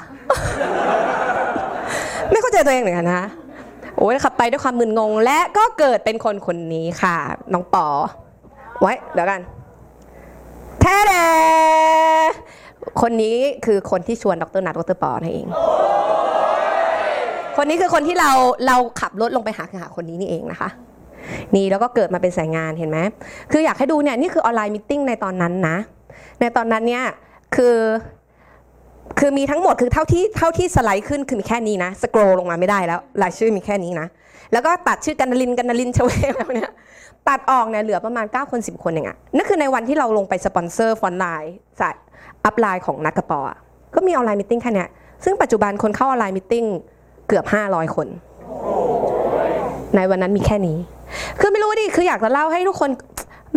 [2.31, 3.25] ไม่เข้าใจตัวเองเหมือนกันนะ
[3.97, 7.17] โอ้ยขับไปด้วยความมึนงง และก็เกิดเป็นคนคนนี้ค่ะ
[7.53, 7.87] น้องปอ
[8.81, 9.41] ไว้เดี๋ยวกัน
[10.81, 11.13] แท้แด
[13.01, 15.47] คนนี้คือคนที่ชวนดรนัทดรปอนั่นเอง
[17.58, 18.32] คนนี้คือคนที่เรา
[18.68, 20.70] เราขับรถลงไปหาคือหาคนนี้นี่เองนะคะ
[21.56, 23.00] นี่แล้วก็เกิดมาเป็นสายงานเห็นไหม
[23.52, 25.78] คืออยากให้ดูเนี่ยนี่คือออนไลน์มิ팅ในตอนนั้นนะ
[26.42, 27.04] ในตอนนั้นเนี่ย
[27.56, 27.76] คือ
[29.20, 34.08] คือมีทั้งหมดคือเท่าที่เท่าที่สไลด์ขึ้นคือมีแค่นี้นะสครอลลงมาไม่ได้แล้วรายชื่อมีแค่นี้นะ
[34.54, 36.72] แล้วก็ตัดชื่อกันนลินกันนลินเชเวลแล้วเนี่ย
[37.30, 41.96] ตัดออกเนี่ยเหลือประมาณ 9 คน 10 คนเองอะนั่นคือในวันที่เราลงไปสปอนเซอร์ฟอนไลน์สาย
[42.46, 43.58] อัพไลน์ของนักกระปออะ
[43.96, 44.90] ก็มีออนไลน์มิ팅แค่เนี้ย
[45.26, 46.66] ซึ่งปัจจุบันคนเข้าออนไลน์มิ팅
[47.29, 48.07] เกือบ 500 คน
[49.95, 50.77] ในวันนั้นมีแค่นี้
[51.41, 52.91] คือไม่รู้ดิคืออยากจะเล่าให้ทุกคน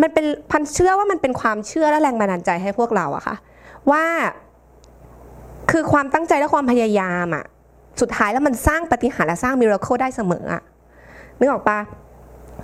[0.02, 3.36] มันเป็นพันเชื่อว่ามันเป็นความเชื่อและแรงบันดาลใจให้พวกเราอะค่ะ
[3.90, 4.04] ว่า
[5.70, 7.44] คือความตั้งใจและความพยายามอะ
[8.00, 10.62] สุดท้ายแล้วมันสร้างปาฏิหารย์และสร้างมิราเคิลได้เสมออะ
[11.38, 11.78] นึกออกปะ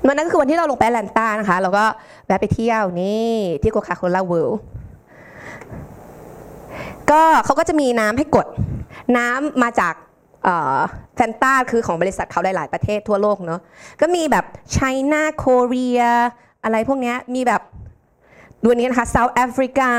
[0.07, 1.85] วันนั้นก็คือวันที่เราลงไปแลนตานะคะเราก็
[2.27, 4.59] แวะไปเที่ยวนี่ที่โกคาโคล่าเวิลด์
[7.11, 8.47] ก็เขาก็จะมีน้ำให้กด
[9.17, 9.95] น้ำมาจาก
[11.15, 13.61] แฟนตาคือของบริษัทเขาหลาย ๆ ประเทศทั่วโลกเนาะ
[14.01, 14.79] ก็มีแบบไช
[15.13, 16.03] น่าโคเรีย
[16.65, 17.63] อะไรพวกนี้มีแบบ
[18.65, 19.93] ดูนี้นะคะเซาท์แอฟริกา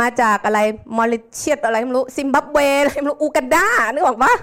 [0.00, 0.58] มาจากอะไร
[0.96, 4.34] มอริเชียสอะไรไม่รู้ซิมบับเวอะไรไม่รู้อูกันดานึกออกปะ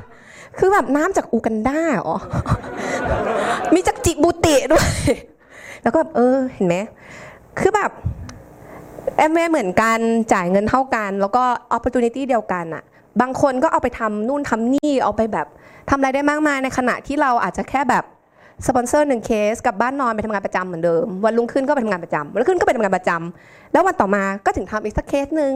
[0.58, 2.18] คือแบบน้ำจากอูกันดาอ๋อ
[3.74, 4.89] มีจากจิบูติด้วย
[5.84, 6.76] แล้วก็แบบเออเห็นไหม
[7.60, 7.91] คือแบบ
[9.16, 10.00] แอมเวย์เหมือนกัน
[10.34, 11.43] จ่ายเงินเท่ากัน แล้วก็
[11.76, 12.84] opportunity เดียวกันอะ
[13.22, 15.47] บางคนก็เอาไปทำนู่นทำนี่เอาไปแบบ
[15.89, 18.03] ทำอะไรได้มากมายในขณะที่เราอาจจะแค่แบบ
[18.68, 25.53] สปอนเซอร์หนึ่งเคสกลับบ้านนอนไปทำงานประจำเหมือนเดิม วันรุ่งขึ้นก็ไปทำงานประจำวันรุ่งขึ้นก็ไปทำงานประจำแล้ววันต่อมาก็ถึงทำอีกสักเคสหนึ่ง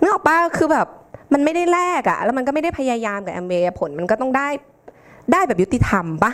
[0.00, 0.86] นึกออกปะคือแบบ
[1.32, 4.48] มันไม่ได้แลกอะแล้วมันก็ไม่ได้พยายามกับแอมเวย์ผลมันก็ต้องได้
[5.32, 6.32] ได้แบบยุติธรรมปะ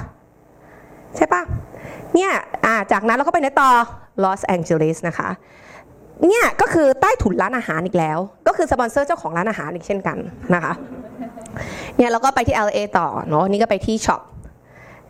[1.17, 1.43] ใช่ปะ
[2.15, 2.31] เนี่ย
[2.93, 3.71] จากนั้นเราก็ไปในต่อ
[4.23, 5.29] ลอสแองเจลิสนะคะ
[6.29, 10.17] เนี่ยก็คือใต้ถุนร้านอาหารอีกแล้ว ก็คือสปอนเซอร์เจ้าของร้านอาหารอีกเช่นกัน
[10.55, 10.73] นะคะ
[11.97, 14.21] เนี่ยเราก็ไปที่ LA ต่อเนาะนี่ก็ไปที่ช็อป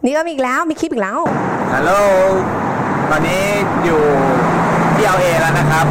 [0.05, 1.21] นี่ก็มีอีกแล้วมีคลิปอีกแล้ว
[1.73, 1.93] ฮัลโหล
[3.11, 3.43] ตอนนี้
[3.85, 4.03] อยู่
[4.95, 5.87] ที่ LA แล้วนะครับ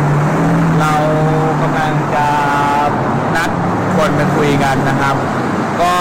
[0.79, 0.93] เรา
[1.61, 2.27] กำลังจะ
[3.35, 3.49] นัด
[3.95, 5.15] คนมาคุยกันนะครับ
[5.81, 5.93] ก็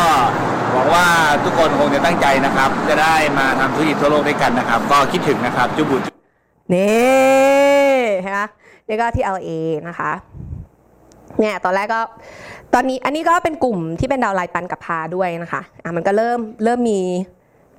[0.73, 1.07] หวังว่า
[1.45, 6.11] ทุกคนคงจะตั้งใจนะครับ จะได้มาทำธุรกิจทั่วโลกด้วยกันนะครับ ก็คิดถึงนะครับจุบุจุ
[6.75, 8.41] นี่เห็นไหม
[8.89, 9.51] นี่ก็ที่ LA
[9.89, 10.13] นะคะ
[11.41, 12.01] เนี่ยตอนแรกก็
[12.75, 17.01] ตอนนี้อันนี้ก็เป็นกลุ่มที่เป็นดาวไลน์ปันกับพาด้วยนะคะอะมันก็เริ่มเริ่มมี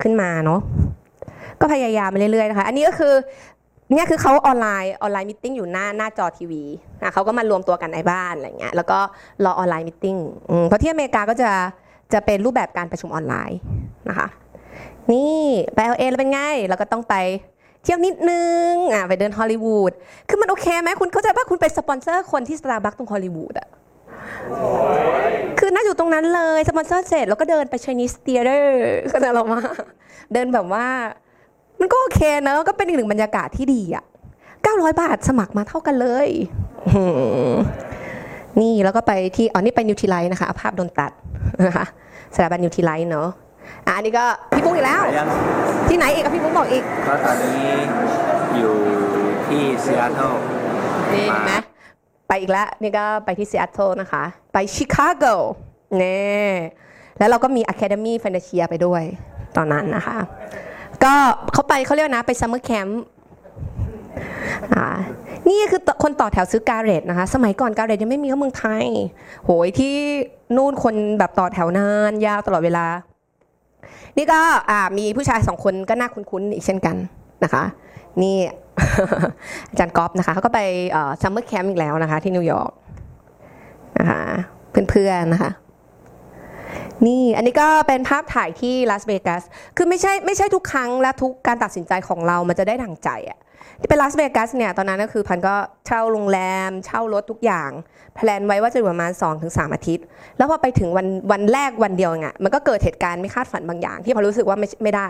[0.02, 0.60] ขึ้นมาเนาะ
[1.60, 3.14] ก็พยายามไปเรื่อยๆนะคะ อันนี้ก็คือ
[3.92, 6.62] เนี่ยคือเขาออนไลน์ online meeting อยู่หน้าหน้าจอทีวี
[7.02, 8.98] อะเขาก็มารวมตัวกันในบ้านอะไรเงี้ยแล้วก็
[9.44, 10.06] รอ online meeting
[10.50, 11.50] อืมเพราะที่อเมริกาก็จะ
[12.12, 13.58] จะเป็นรูปแบบการประชุมออนไลน์
[14.08, 14.26] นะคะ
[15.12, 15.40] นี่
[15.74, 17.14] ไป LA แล้วเป็นไง เราก็ต้องไป
[17.82, 19.92] เที่ยวนิดนึงอะไปเดินฮอลลีวูด
[20.28, 23.68] คือมันโอเคไหมคุณเข้าใจว่าคุณไปสปอนเซอร์คนที่สตาร์บัคตรงฮอลลีวูดอะ
[25.58, 28.64] คือน่าอยู่ตรงนั้นเลยสปอนเซอร์เสร็จแล้วก็เดินไป Chinese Theater
[29.12, 29.60] ก็จะเรามา
[30.32, 30.86] เดินแบบว่า
[31.80, 34.04] มันก็โอเคเนอะก็เป็นอีกหนึ่งบรรยากาศที่ดีอะ
[34.52, 36.28] 900 บาทสมัครมาเท่ากันเลย
[38.60, 41.12] นี่แล้วก็ไปที่อ๋อนี่ไปนิวท i ไลท์นะคะ ภาพโดนตัด
[41.66, 41.86] นะคะ
[42.34, 43.28] สถาบันนิวท i ไลท์เนอะ
[43.86, 45.28] อะอันนี้ก็พี่ปุ้งอีกแล้ว ยัง
[45.88, 47.68] ที่ไหนอีกอะพี่ปุ้งบอกอีก ก็ตอนนี้
[48.56, 48.74] อยู่
[49.46, 50.34] ที่ซีแอตเทิล
[51.12, 51.52] นี่เห็นไหม
[52.28, 55.24] ไปอีกแล้ว นี่ก็ไปที่ซีแอตเทิลนะคะ ไปชิคาโก
[56.02, 56.50] นี่
[57.18, 59.02] แล้วเราก็มี Academy f a n t a s i a ไปด้วย
[59.56, 60.18] ตอนนั้นนะคะ
[61.04, 61.14] ก็
[61.52, 63.02] เขาไปเขาเรียกนะไป summer camp
[64.74, 64.86] อ่า
[65.48, 68.84] นี่คือคนต่อแถวซื้อ Garrett นะคะ สมัยก่อน Garrett ยังไม่มีเข้าเมืองไทย
[69.44, 69.94] โหยที่
[70.56, 72.86] นู่นคนแบบต่อแถวนานยาวตลอดเวลา
[74.16, 74.40] นี่ก็
[74.98, 76.96] มีผู้ชายสองคนก็น่าคุ้นๆอีกเช่นกัน
[77.44, 77.64] นะคะ
[78.22, 78.36] นี่
[79.70, 80.60] อาจารย์ก๊อฟนะคะเขาก็ไป
[81.22, 82.72] summer camp อีกแล้วนะคะ ที่นิวยอร์ก
[83.98, 84.22] นะคะ
[84.90, 85.50] เพื่อนๆนะคะ
[87.06, 89.42] นี่อันนี้ก็เป็นภาพถ่ายที่ลาสเวกัส
[89.76, 93.38] คือไม่ใช่ไม่ใช่ทุกครั้งและทุกการตัดสินใจของเรามันจะได้ดั่งใจอะ
[93.80, 95.54] ที่เป็นลาสเวกัสเนี่ยตอนนั้นก็คือพันก็
[95.86, 97.70] เช่าโรงแรม เช่ารถทุกอย่าง
[98.14, 99.12] plan ไว้ว่าจะอยู่ประมาณ
[99.42, 100.04] 2-3อาทิตย์
[100.36, 105.08] แล้วพอไปถึงวันวันแรกวันเดียวเนี่ยมันก็เกิดเหตุการณ์ไม่คาดฝันบางอย่าง ที่พอรู้สึกว่าไม่ไม่ได้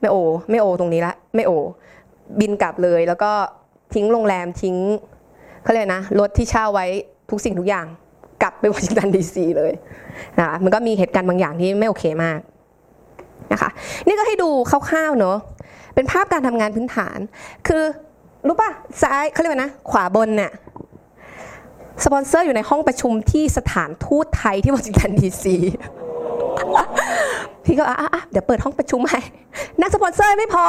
[0.00, 0.16] ไม่โอ
[0.50, 1.52] ไม่โอตรงนี้ละไม่โอ
[2.40, 3.32] บินกลับเลยแล้วก็
[3.94, 4.76] ทิ้งโรงแรมทิ้ง
[5.62, 6.86] เขาเรียกนะรถที่เช่าไว้
[7.30, 7.86] ทุกสิ่งทุกอย่าง
[8.42, 9.72] กลับไปวอชิงตันดีซีเลย
[10.38, 12.38] นะคะมันก็มีเหตุการณ์บางอย่างที่ไม่โอเคมาก
[13.52, 13.70] นะคะ
[14.06, 15.38] นี่ก็ให้ดูคร่าวๆเนอะ
[15.94, 17.18] เป็นภาพการทำงานพื้นฐาน
[17.66, 17.82] คือ
[18.46, 18.70] รู้ป่ะ
[19.02, 20.52] ซ้ายเขาเรียกว่านะ ขวาบนเนี่ย
[22.04, 25.56] สปอนเซอร์อยู่ในห้องประชุมที่สถานทูตไทยที่วอชิงตันดีซี
[27.64, 29.20] พี่ก็อะอะอะเดี๋ยวเปิดห้องประชุมให้
[29.80, 30.64] นักสปอนเซอร์ไม่พอ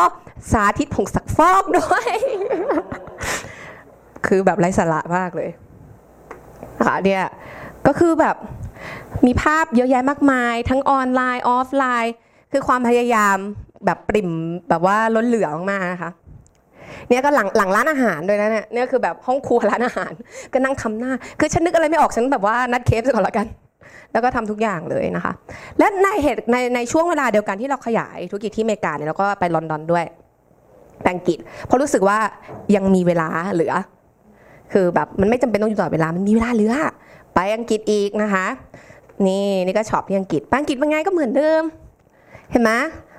[0.51, 2.07] สาธิตผงซักฟอกด้วย
[4.27, 5.49] คือแบบไร้สาระมากเลย
[6.77, 7.23] นะคะเนี่ย
[7.87, 8.35] ก็คือแบบ
[9.25, 12.13] มีภาพเยอะแยะมากมาย ทั้งออนไลน์ ออฟไลน์
[12.51, 13.37] คือความพยายาม
[13.85, 14.29] แบบปริ่ม
[14.69, 16.11] แบบว่าล้นเหลือมากนะคะ
[17.09, 20.13] เนี่ยก็หลังหลังร้านอาหารด้วยนะเนี่ยเนี่ยคือแบบห้องครัวร้านอาหาร
[20.53, 23.47] ก็นั่งทำหน้า คือฉันนึกอะไรไม่ออกฉันแบบว่านัดเคฟก่อนละกัน
[24.11, 25.33] แล้วก็ทำทุกอย่างเลยนะคะ
[25.79, 30.05] และในเหตุในในช่วงเวลาเดียวกันที่เราขยายธุรกิจที่อเมริกาเนี่ยเราก็ไปลอนดอนด้วย
[31.01, 32.17] ไปอังกฤษเพราะรู้สึกว่า
[32.75, 33.73] ยังมีเวลาเหลือ
[34.73, 36.75] คือแบบมันไม่จำเป็นต้องอยู่ตลอดเวลามันมีเวลาเหลือ
[37.35, 38.45] ไปอังกฤษอีกนะคะ
[39.27, 41.63] นี่นี่ก็ช็อปที่อังกฤษไปอังกฤษเป็นไงก็เหมือนเดิม
[42.51, 42.71] เห็นไหม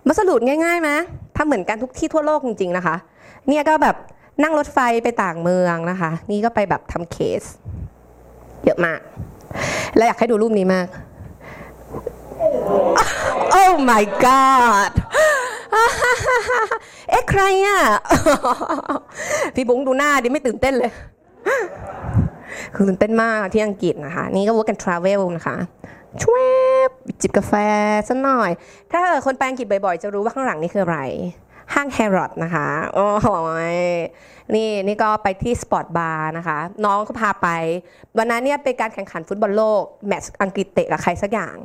[0.07, 0.91] มาสรุปง่ายๆไหม
[1.37, 2.97] ทำเหมือนกันทุกที่ทั่วโลกจริงๆนะคะ
[3.49, 3.97] เนี่ยก็แบบ
[4.43, 7.43] นั่งรถไฟไปต่างเมืองนะคะ นี่ก็ไปแบบทำเคส
[8.65, 9.01] เยอะมาก
[9.97, 10.87] แล้วอยากให้ดูรูปนี้มาก
[13.51, 14.93] โอ้ my god
[17.11, 17.81] เอ๊ะใครอะ
[19.55, 20.93] พี่บุ้งดูหน้าดิไม่ตื่นเต้นเลย
[22.75, 25.57] คือตื่นเต้นมากที่อังกฤษนะคะ นี่ก็ work and travel นะคะ
[26.23, 26.39] ชว
[26.87, 26.89] บ
[27.21, 27.53] จิบกาแฟ
[28.09, 28.51] สักหน่อย
[28.91, 31.01] ถ้าเกิดคนไปอังกฤษบ่อยๆ จะรู้ว่าข้างหลังนี่คืออะไร
[31.75, 33.29] ห้างแฮร์รอดนะคะโอ้โห
[33.75, 33.77] ย
[34.55, 37.49] นี่นี่ก็ไปที่ sport bar นะคะ น้องเขาพาไป
[38.19, 41.57] วันนั้นเนี่ยเป็นการแข่งขันฟุตบอลโลก แมตช์อังกฤษเตะกับใครสักอย่าง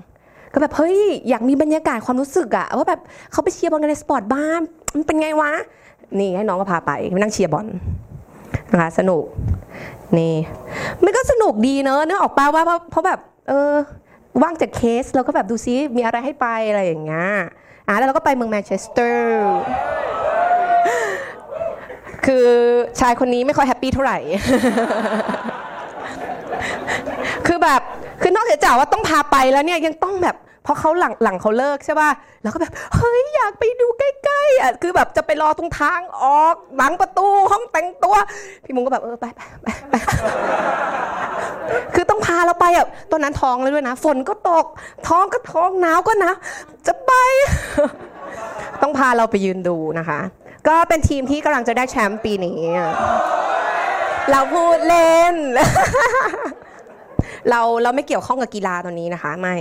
[0.54, 0.98] ก็แบบ เฮ้ย
[1.30, 5.52] อยากมีบรรยากาศความรู้สึกอะว่าแบบเขาไปเชียร์บอลกันใน sport bar มันเป็นไงวะ
[6.20, 7.68] นี่ให้น้องก็พาไปไปนั่งเชียร์บอล
[8.72, 9.24] นะคะสนุก
[10.18, 10.36] นี่
[11.04, 13.74] มันก็สนุกดีเนอะเนื้อออกปาว่าเพราะเพราะแบบ เออ
[14.42, 17.26] ว่างจากเคสเราก็แบบดูซิมีอะไรให้ไปอะไรอย่างเงี้ย
[17.88, 19.52] อะแล้วเราก็ไปเมืองแมนเชสเตอร์
[22.26, 22.48] คือ
[23.00, 24.18] ชายคนนี้ไม่ค่อยแฮปปี้เท่าไหร่
[27.48, 27.82] คือแบบ
[28.22, 32.10] คือนอกจากว่าต้องพาไปแล้วเนี่ยยังต้องแบบ พราะเขาหลังหลังเขาเลิกใช่ป่ะ
[32.42, 38.16] แล้วก็แบบเฮ้ยอยากไปดูใกล้ๆอะคือแบบจะไปรอตรงทางออกหลังประตูห้องแต่งตัว
[38.66, 39.42] พี่มุงก็แบบเออไปไป
[39.90, 39.96] ไป
[41.96, 44.66] คือต้องพาเราไปอะตอนนั้นท้องเลยด้วยนะ ฝนก็ตก
[45.08, 46.36] ท้องก็ท้องหนาวก็หนาว
[46.88, 47.12] จะไป
[48.82, 50.20] ต้องพาเราไปยืนดูนะคะ
[50.68, 52.60] ก็เป็นทีมที่กำลังจะได้แชมป์ปีนี้
[54.32, 55.36] เราพูดเล่น
[57.50, 59.56] เราเราไม่เกี่ยวข้องกับกีฬาตอนนี้นะคะ ไม่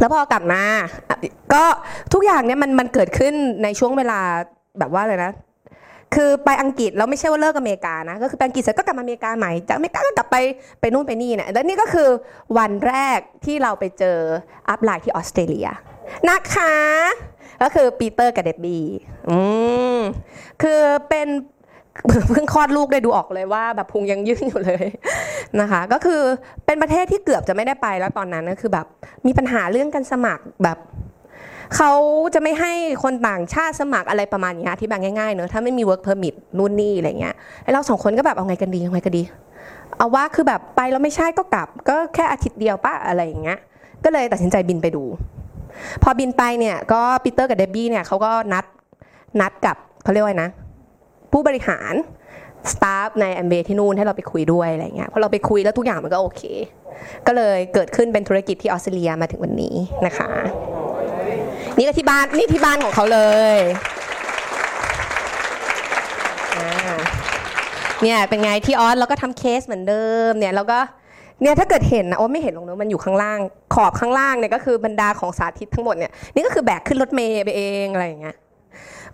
[0.00, 0.62] แล้วพอกลับมา
[1.54, 1.62] ก็
[2.12, 4.20] ทุกอย่างเนี่ยมันมันเกิดขึ้นในช่วงเวลา
[4.78, 5.32] แบบว่าอะไรนะ
[6.14, 10.36] คือไปอังกฤษแล้วไม่ใช่ว่าเลิกอเมริกานะ ก็คือไปอังกฤษเสร็จก็กลับมาอเมริกาใหม่ จากอเมริกาก็กลับไป
[10.80, 12.08] ไปนู่นไปนี่เนี่ยแล้วนี่ก็คือ
[12.58, 14.18] วันแรกที่เราไปเจอ
[14.68, 15.68] upline ที่ออสเตรเลีย
[16.28, 16.74] นะคะ
[17.62, 18.84] ก็คือปีเตอร์กับเดบบี้
[19.30, 19.38] อื
[19.96, 19.98] ม
[20.62, 21.28] คือเป็น
[22.06, 24.86] เพิ่งคลอดลูกได้ดูออกเลยว่าแบบพุงยังยืดอยู่เลย
[25.60, 26.22] นะคะ ก็คือ
[26.66, 28.86] เป็นประเทศที่เกือบจะไม่ได้ไปแล้วตอนนั้นก็คือแบบ
[29.26, 30.78] มีปัญหาเรื่องการสมัครแบบ
[31.76, 31.92] เขา
[32.34, 32.72] จะไม่ให้
[33.02, 37.34] คนต่างชาติสมัครอะไรประมาณนี้อธิบายง่ายๆเนอะถ้าไม่มี work permit นู่นนี่อะไรเงี้ย
[37.72, 39.22] เราสองคนก็แบบเอาไงกันดีเอาไงกันดี
[39.98, 43.58] เอาว่าคือแบบไปแล้วไม่ใช่ก็กลับ ก็แค่อาทิตย์เดียวปะอะไรอย่างเงี้ย
[44.04, 45.04] ก็เลยตัดสินใจบินไปดู
[46.02, 48.64] พอบินไปเนี่ยก็ปีเตอร์กับเดบบี้เนี่ยเขาก็นัด
[49.40, 50.50] นัดกับเขาเรียกว่าไงนะ
[51.32, 51.94] ผู้บริหาร
[52.72, 56.42] staff ในแอมเวย์ที่นู่นให้เราไปคุยด้วยอะไรเงี้ยพอเราไปคุยแล้วทุกอย่างมันก็โอเค
[57.26, 59.76] ก็เลยเกิดขึ้นเป็นธุรกิจที่ออสเตรเลียมาถึงวันนี้
[60.06, 60.30] นะคะ
[61.76, 63.20] นี่ก็ที่บ้านนี่ที่บ้านของเขาเล
[63.56, 63.58] ย
[68.02, 70.78] เนี่ยเป็นไงที่ออสเราก็ทำเคสเหมือนเดิมเนี่ยแล้วก็
[71.42, 73.38] เนี่ยถ้าเกิดเห็นนะโอ้ไม่เห็นลงเนอมันอยู่ข้างล่าง
[73.74, 78.36] ขอบข้างล่างเนี่ยก็คือบรรดาของสาธิตทั้งหมดเนี่ยนี่ก็คือแบกขึ้นรถเมย์ไปเองอะไรอย่างเงี้ย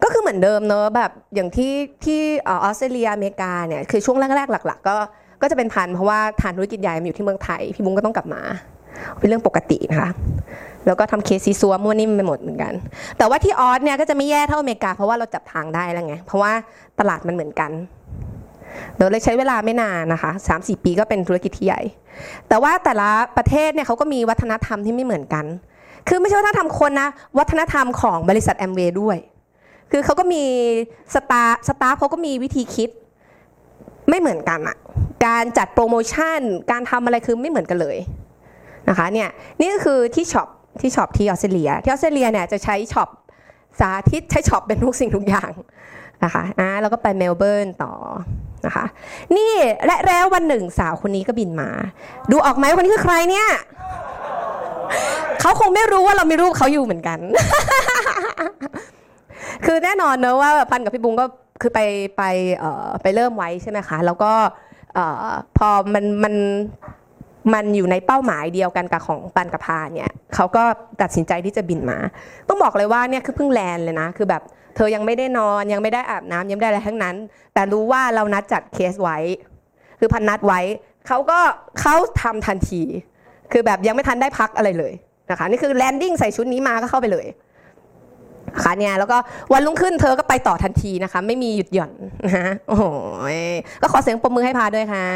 [0.02, 1.74] ก็คือเหมือนเดิมเนอะแบบอย่างที่
[2.04, 4.96] ที่ออสเตรเลียอเมริกาเนี่ยคือช่วงแรกๆหลัก ๆ ก็
[5.42, 8.42] ก็จะเป็นพันเพราะว่าฐานธุรกิจใหญ่มันอยู่ที่เมืองไทยพี่บุ้งก็ต้องกลับมา
[9.18, 10.10] เป็นเรื่องปกตินะคะ
[10.86, 12.72] แล้วก็ทำเคสซี้ซั้วมั่วนิ่มไปหมดเหมือนกัน
[13.18, 16.52] แต่ว่าที่ออสเนี่ยก็จะไม่แย่เท่าอเมริกาเพราะว่าเราจับทางได้แล้วไงเพราะว่า
[17.00, 17.70] ตลาดมันเหมือนกัน
[18.96, 21.82] เดี๋ยวเลยใช้เวลาไม่นานนะคะสามสี่ปีก็เป็นธุรกิจที่ใหญ่
[22.48, 25.44] แต่ว่าแต่ละประเทศเนี่ยเขาก็มีวัฒนธรรมที่ไม่เหมือนกัน
[26.08, 29.16] คือไม่ใช่วัฒนธรรมคนนะ วัฒนธรรมของบริษัทแอมเวย์ด้วย
[29.96, 30.44] คือเขาก็มี
[31.14, 32.90] staff staff เขาก็มีวิธีคิด
[34.08, 34.76] ไม่เหมือนกันอะ
[35.26, 36.40] การจัดโปรโมชั่น
[36.70, 37.98] การทำอะไรคือไม่เหมือนกันเลย
[38.88, 39.28] นะคะเนี่ย
[39.60, 40.48] นี่ก็คือที่ shop
[40.80, 43.08] ที่ shop ที่ออสเตรเลีย ที่ออสเตรเลียเนี่ยจะใช้ shop
[43.80, 45.50] สาธิตใช้ shop เป็นทุกสิ่งทุกอย่าง
[46.24, 47.92] นะคะอ่าแล้วก็ไปเมลเบิร์นต่อ
[48.66, 48.84] นะคะ
[49.36, 49.52] นี่
[49.86, 51.70] และแล้ววันหนึ่งสาวคนนี้ก็บินมา
[52.30, 53.48] ดูออกไหมคนนี้คือใครเนี่ย
[55.40, 57.18] เขาคงไม่รู้ว่าเรามีรูปเขาอยู่เหมือนกัน
[59.64, 61.26] คือแน่นอนเนอะว่าพันกับพี่บุ้งก็
[61.60, 61.80] คือไป
[62.16, 62.22] ไป
[62.58, 64.32] เอ่อไปเริ่มไว้ใช่ไหมคะ แล้วก็
[64.94, 65.26] เอ่อ
[65.58, 66.34] พอมันมัน
[67.54, 70.64] มันอยู่ในเป้าหมายเดียวกันกับของปันกับพาเนี่ยเขาก็
[71.02, 71.98] ตัดสินใจที่จะบินมา
[72.48, 74.42] ต้องบอกเลยว่าเนี่ยคือเพิ่งแลนด์เลยนะ คือแบบ
[74.76, 77.16] เธอยังไม่ได้นอนยังไม่ได้อาบน้ำยังไม่ได้อะไรทั้งนั้น
[77.54, 79.18] แต่รู้ว่าเรานัดจัดเคสไว้
[80.00, 80.60] คือพันนัดไว้
[81.06, 81.38] เขาก็
[81.80, 82.82] เขาทำทันที
[83.52, 84.92] คือแบบยังไม่ทันได้พักอะไรเลย
[85.30, 87.26] นะคะนี่คือ landing ใส่ชุดนี้มาก็เข้าไปเลย
[88.54, 89.16] นะคะเนี่ยแล้วก็
[89.52, 91.92] วันรุ่งขึ้นเธอก็ไปต่อทันทีนะคะ ไม่มีหยุดหย่อน
[92.24, 92.84] นะฮะโอ้โห
[93.82, 95.06] ก็ขอเสียงปรบมือให้พาด้วยค่ะ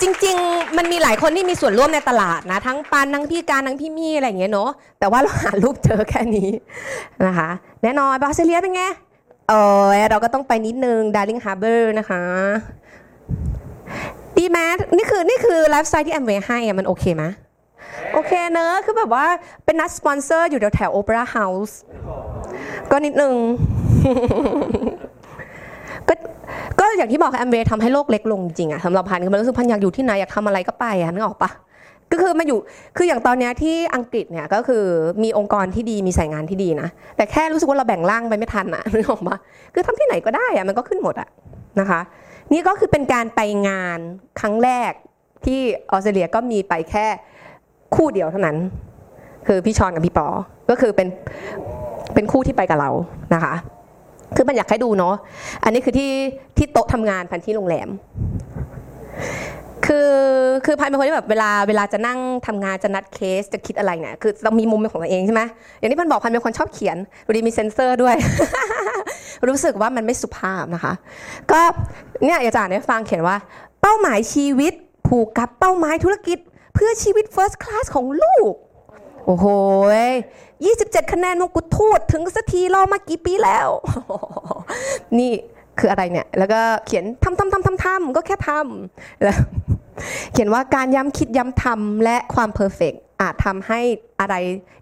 [0.00, 6.50] จริงๆ มันมีหลายคนที่มีส่วนร่วมในตลาดนะ ทั้งปันทั้งพี่การทั้งพี่มี่อะไรอย่างเงี้ยเนาะแต่ว่าเราหารูปเจอแค่นี้
[7.26, 7.48] นะคะ
[7.82, 8.82] แน่นอนออสเตรเลียเป็นไง
[9.48, 9.52] เอ
[9.84, 12.22] อเราก็ต้องไปนิดนึงดาร์ลิงฮาร์เบอร์นะคะ
[14.36, 14.58] ดีไหม
[14.96, 17.24] นี่คือนี่คือไลฟ์สไตล์ที่แอมเวย์ให้มันโอเคไหม
[18.12, 19.26] โอเคเนอะคือแบบว่า
[19.64, 21.78] ไปนัดสปอนเซอร์อยู่แถวๆโอเปร่าเฮาส์
[22.90, 23.34] ก็นิดนึง
[26.08, 26.14] ก็
[26.80, 31.50] ก็อย่างที่บอกแอมเวย์ทำให้โลกเล็กลงจริงอะสำหรับพันคือมันรู้สึกพันอยากอยู่ที่ไหนอยากทำอะไรก็ไปอะนึกออกปะ
[32.12, 32.58] ก็คือมาอยู่
[32.96, 34.84] คืออย่างตอนนี้ที่อังกฤษเนี่ยก็คือ
[35.22, 39.36] มีองค์กรที่ดีมีสายงานที่ดีนะ แต่แค่รู้สึกว่าเราแบ่งร่างไปไม่ทันอะนึกออกปะ
[39.74, 41.28] คือทำที่ไหนก็ได้อะมันก็ขึ้นหมดอะ
[41.80, 42.00] นะคะ
[42.52, 43.98] นี่ก็คือเป็นการไปงาน
[44.40, 44.92] ครั้งแรก
[45.44, 45.60] ที่
[45.90, 47.06] ออสเตรเลียก็มีไปแค่
[47.96, 48.56] คู่เดียวเท่านั้น
[49.46, 50.26] คือพี่ชอนกับพี่ปอ
[50.70, 51.08] ก็คือเป็น
[52.14, 52.90] เป็นคู่ที่ไปกับเรา
[53.34, 53.54] นะคะ
[54.36, 55.14] คือมันอยากให้ดูเนาะ
[55.64, 56.10] อันนี้คือที่
[56.56, 57.88] ที่โต๊ะทำงานพันที่โรงแรม
[59.86, 60.12] คือ
[60.66, 65.42] คือพันเป็นคนที่แบบเวลาเวลาจะนั่งทำงานจะนัดเคสจะคิดอะไรเนี่ยคือเรามีมุมเป็นของตัวเองใช่ไหม
[65.78, 66.96] อย่างที่พันบอกพันเป็นคนชอบเขียน
[67.26, 68.14] ดูดีมีเซนเซอร์ด้วย
[69.48, 70.92] รู้สึกว่ามันไม่สุภาพนะคะ
[71.52, 71.60] ก็
[72.24, 73.36] เนี่ยอาจะอ่านให้ฟังเขียนว่า
[73.80, 74.72] เป้าหมายชีวิต
[75.06, 76.38] ผูกกับเป้าหมายธุรกิจ
[76.74, 78.52] เพื่อชีวิต First Class ของลูก
[79.26, 79.46] โอ้โห
[80.46, 83.68] 27 คะแนนมงกุฎทูตถึงสักทีรอมากี่ปีแล้ว
[85.18, 85.32] นี่
[85.78, 89.38] คืออะไรเนี่ย แล้วก็เขียนทำทำทำทำทำก็แค่ทำแล้ว
[90.32, 93.80] เขียนว่าการย้ำคิดย้ำทำและความ perfectอาจทำให้
[94.20, 94.34] อะไร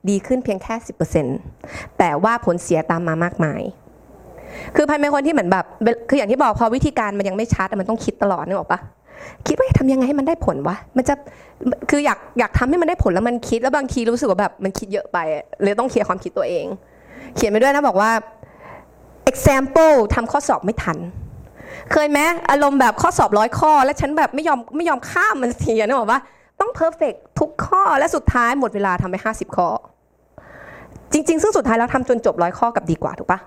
[0.08, 0.74] ดีขึ้นเพียงแค่
[1.36, 3.62] 10%แต่ว่าผลเสียตามมามากมาย
[4.76, 5.66] คือพันเป็นคนที่เหมือนแบบ
[6.08, 8.80] คืออย่างที่บอกพอวิธีการมันยังไม่ชัดมันต้องคิดตลอดนึกออกปะ
[9.46, 11.14] คิดว่าทำยังไงให้มันได้ผลวะมันจะ
[11.90, 15.18] คืออยากอยากทำให้มันได้ผลแล้วมันคิดแล้วบางทีรู้สึกว่าแบบมันคิดเยอะไป
[15.62, 16.66] เลยต้องเคลียร์ความคิดตัวเอง
[17.34, 18.10] เขียนไปด้วยนะบอกว่า
[19.30, 20.98] example ทำข้อสอบไม่ทัน
[21.92, 22.18] เคยไหม
[22.50, 26.20] อารมณ์แบบข้อสอบร้อยข้อ แล้วฉันแบบไม่ยอมไม่ยอมข้ามมันทีนึกออกปะ
[26.60, 29.68] ต้อง perfect ทุกข้อและสุดท้ายหมดเวลาทำไป 50 ข้อ
[31.12, 33.38] จริง ๆ ซึ่งสุดท้ายแล้วทำจนจบร้อยข้อกลับดีกว่าถูกปะ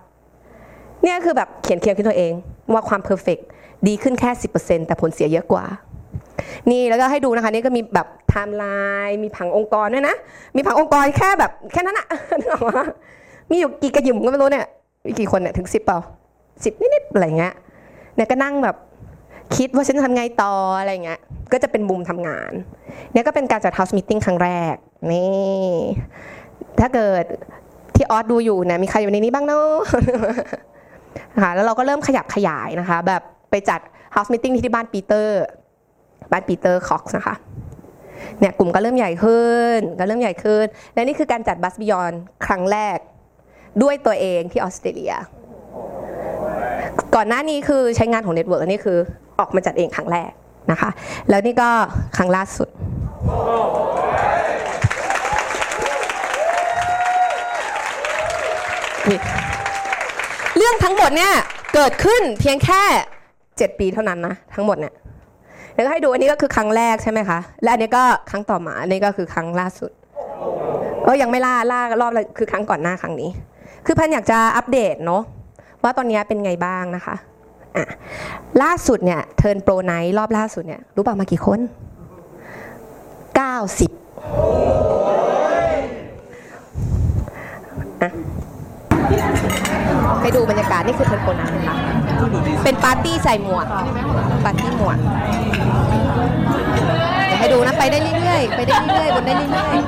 [1.04, 2.34] เนี่ยคือแบบเขียนเคียงขึ้นตัวเอง
[2.74, 3.38] ว่าความ perfect
[3.88, 5.66] ดีขึ้นแค่ 10%แต่ผลเสียเยอะกว่า
[6.72, 8.66] นี่แล้วก็ให้ดูนะคะ นี่ก็มีแบบไทม์ไล
[9.08, 10.16] น์มีผังองค์กรด้วยนะ
[10.56, 12.08] มีผังองค์กรแค่แบบแค่นั้นอะ
[12.40, 12.88] นึกออกปะ
[13.50, 14.66] มีอยู่กี่กระหยิมก็ไม่รู้เนี่ย
[15.08, 16.00] มีกี่คนเนี่ยถึงสิบเปล่า
[16.64, 17.54] สิบนิดๆอะไรเงี้ย
[18.16, 18.76] เนี่ยก็นั่งแบบ
[19.58, 21.20] คิดว่าฉันจะทำไงต่ออะไรเงี้ย
[21.52, 22.52] ก็จะเป็นมุมทำงาน
[23.14, 24.76] เนี่ยก็เป็นการจัด house meeting ครั้งแรก
[25.12, 25.74] นี่
[26.80, 27.24] ถ้าเกิด
[27.96, 29.68] ที่ออสดูอยู่เนี่ยมีใครอยู่ในนี้บ้างเนาะ
[31.35, 33.22] นะคะแล้วเราก็เริ่มขยับขยายนะคะ แบบ
[33.52, 33.80] ไปจัด
[34.15, 35.41] house meeting ที่บ้านปีเตอร์
[36.31, 37.35] บ้านปีเตอร์คอกส์นะคะ
[38.40, 42.11] เนี่ยกลุ่มก็เริ่มใหญ่ขึ้นก็เริ่มใหญ่ขึ้น และนี่คือการจัดบัสบิยอน
[42.45, 42.98] ครั้งแรก
[43.84, 45.14] ด้วยตัวเองที่ออสเตรเลีย
[47.15, 48.98] ก่อนหน้านี้คือใช้งานของ network นี่คือ
[49.40, 50.31] ออกมาจัดเองครั้งแรก
[50.72, 50.90] นะคะ
[51.30, 51.69] แล้วนี่ก็
[52.18, 52.69] ครั้งล่าสุด
[59.11, 59.19] นี่
[60.64, 61.34] เรื่องทั้งหมดเนี่ย
[61.73, 62.81] เกิดขึ้นเพียงแค่
[63.31, 64.94] 7 ปีเท่านั้นนะทั้งหมดเนี่ย
[65.73, 69.91] แล้วก็ให้ดูอันนี้ก็คือครั้งแรกใช่ไหมคะ และอันนี้ก็ครั้งต่อมาอันนี้ก็คือครั้งล่าสุด
[71.03, 73.30] เออยังไม่ล่าล่ารอบคือครั้งก่อนหน้าครั้งนี้
[73.85, 75.22] คือพันอยากจะอัปเดตเนาะ
[75.84, 77.15] ว่าตอนนี้เป็นไงบ้างนะคะ
[77.76, 77.85] อะ
[78.64, 81.60] ล่าสุดเนี่ย Turn Pro Night รอบล่าสุดเนี่ยรู้ป่ะมากี่คน
[88.30, 88.33] 90
[90.24, 91.76] ให้ดูบรรยากาศนี่คือ Turn Pro Night นะคะ
[92.64, 93.66] เป็นปาร์ตี้ใส่หมวก
[94.45, 94.98] ปาร์ตี้หมวก
[97.28, 99.84] เดี๋ยวให้ดูนะไปได้เรื่อยๆ ไปได้เรื่อยๆบนได้เรื่อยๆ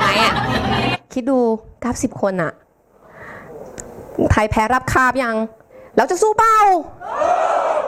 [0.00, 0.32] ไหนอะ
[1.12, 1.38] คิดดู
[1.78, 2.52] 90 คนอะ
[4.30, 5.36] ไทยแพ้รับคาบยัง
[5.96, 6.56] แล้วจะสู้เปล่า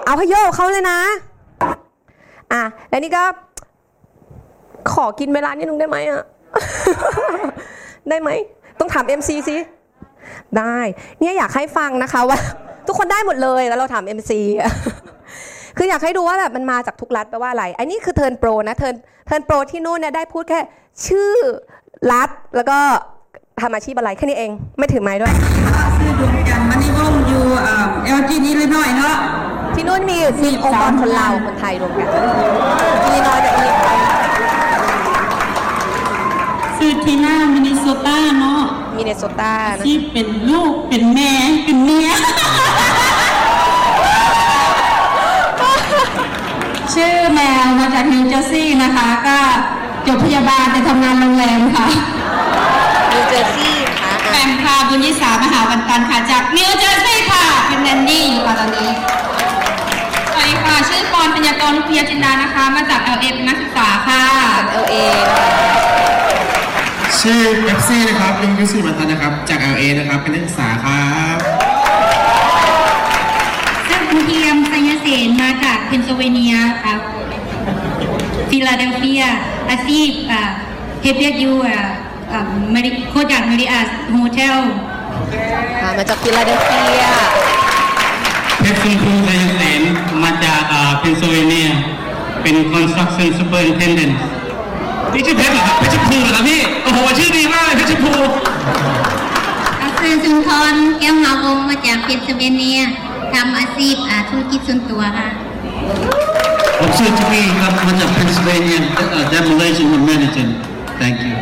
[0.05, 0.98] เอาพะโยกเขาเลยนะ
[2.52, 3.22] อะ แล้วนี่ก็
[4.93, 6.24] ขอกินเวลานิดนึงได้ไหมอะ
[8.09, 8.30] ได้ไหม
[8.78, 9.56] ต้องถาม MC สิ
[10.59, 10.76] ได้
[11.20, 12.39] เนี่ยอยากให้ฟังนะคะว่า
[12.86, 14.32] ทุกคนได้หมดเลยแล้วเราถาม MC
[15.76, 18.95] คืออยากให้ดูว่าแบบมันมาจากทุกรัฐแปลว่าอะไร อันนี้คือ Turn Pro นะ Turn
[19.27, 20.60] Turn Pro ที่นู่นเนี่ยได้พูดแค่
[21.06, 21.35] ชื่อ
[22.12, 22.78] รัฐแล้วก็
[23.62, 25.32] ทำอาชีพอะไรแค่นี้เองไม่ถือไมค์ด้วย
[25.97, 27.44] ซื้อรวมกันมันนี่วงอยู่
[28.05, 29.16] เอลจีนี้เลยหน่อยเนาะ
[29.74, 32.09] ที่นู่นมีมีองค์กรคนลาวคนไทยรวมกัน
[33.05, 34.05] อิลลินอยส์กับอิลลินอยส์
[36.78, 38.62] ซื้อทีน่ามินนิโซตาเนาะ
[38.97, 41.32] มินเนโซตานะที่เป็นลูกเป็นแม่
[41.64, 42.09] เป็นเมีย
[46.94, 49.39] ชื่อแมวมาจากนิวเจอร์ซีย์นะคะ ก็
[50.06, 51.89] จบพยาบาลแต่ทำงานโรงแรมค่ะ
[53.12, 58.90] นิวเจอร์ซีย์นะคะแปอะมค่ะบุญยิสามหาวันตันค่ะจากนิวเจอร์ซีย์ค่ะเป็นแนนนี่อยู่ค่ะตอนนี้
[60.32, 64.22] สวัสดีค่ะชื่อกรปัญญากรเพียจินดานะคะ มาจาก LA เป็นนักศึกษาค่ะ
[64.70, 64.94] เอลเอ
[67.20, 71.39] ชื่อเอฟซีนะครับยงยุทธศรีมันทันนะครับ จาก LA นะครับเป็นนักศึกษาครับ
[73.89, 76.98] ซึ่งคุณเทียมสัญญเสนมาจากเพนซิลเวเนียครับ
[78.51, 79.22] ฟิลาเดลเฟีย
[79.70, 80.43] อาชีพอ่า
[81.02, 81.80] เฮดเรียกยูอ่า
[82.33, 82.41] อ่า
[82.75, 84.59] มาริโคจากมาริอาสโฮเทล
[85.83, 87.05] อะมาจากฟิลาเดลเฟีย
[88.61, 89.83] เพชรคุณครูชัยเสน
[90.23, 90.63] มาจาก
[90.99, 91.69] เพนซิลเวเนีย
[92.43, 94.15] เป็น construction superintendent
[95.13, 98.13] นี่ชื่อเพชรเหรอครับเพชรภูเหรอครับพี่ โอ้โห ชื่อดีมากเลยเพชรภู
[99.83, 102.81] อัศรสุนทรแก้วหาวงศ์มาจากเพนซิลเวเนีย
[103.35, 105.29] ทำอาชีพอ่าธุรกิจส่วนตัวค่ะ
[106.79, 108.79] ผมชื่อจูบี้ครับมาจาก Pennsylvania
[109.33, 110.53] demolition and management
[111.01, 111.35] thank you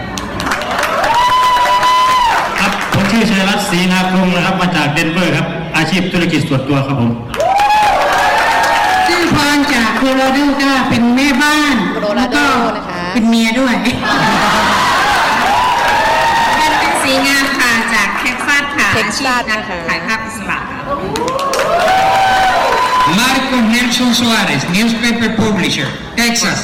[3.17, 7.11] ชื่อชัยรัตน์ศรีนาพงศ์นะครับ มาจากเดนเวอร์ครับ อาชีพธุรกิจส่วนตัวครับผม
[9.07, 20.81] ชื่อพรจากโคโลราโดก็เป็นแม่บ้านโคโลราโดแล้วก็นะคะ เป็นเมียด้วยเป็นเป็นสีงามค่ะจากเท็กซัสค่ะเท็กซัสอาชีพนันะคะ ถ่ายภาพอิสระค่ะ
[23.19, 25.89] Marco Nelson Suarez, newspaper publisher,
[26.19, 26.59] Texas.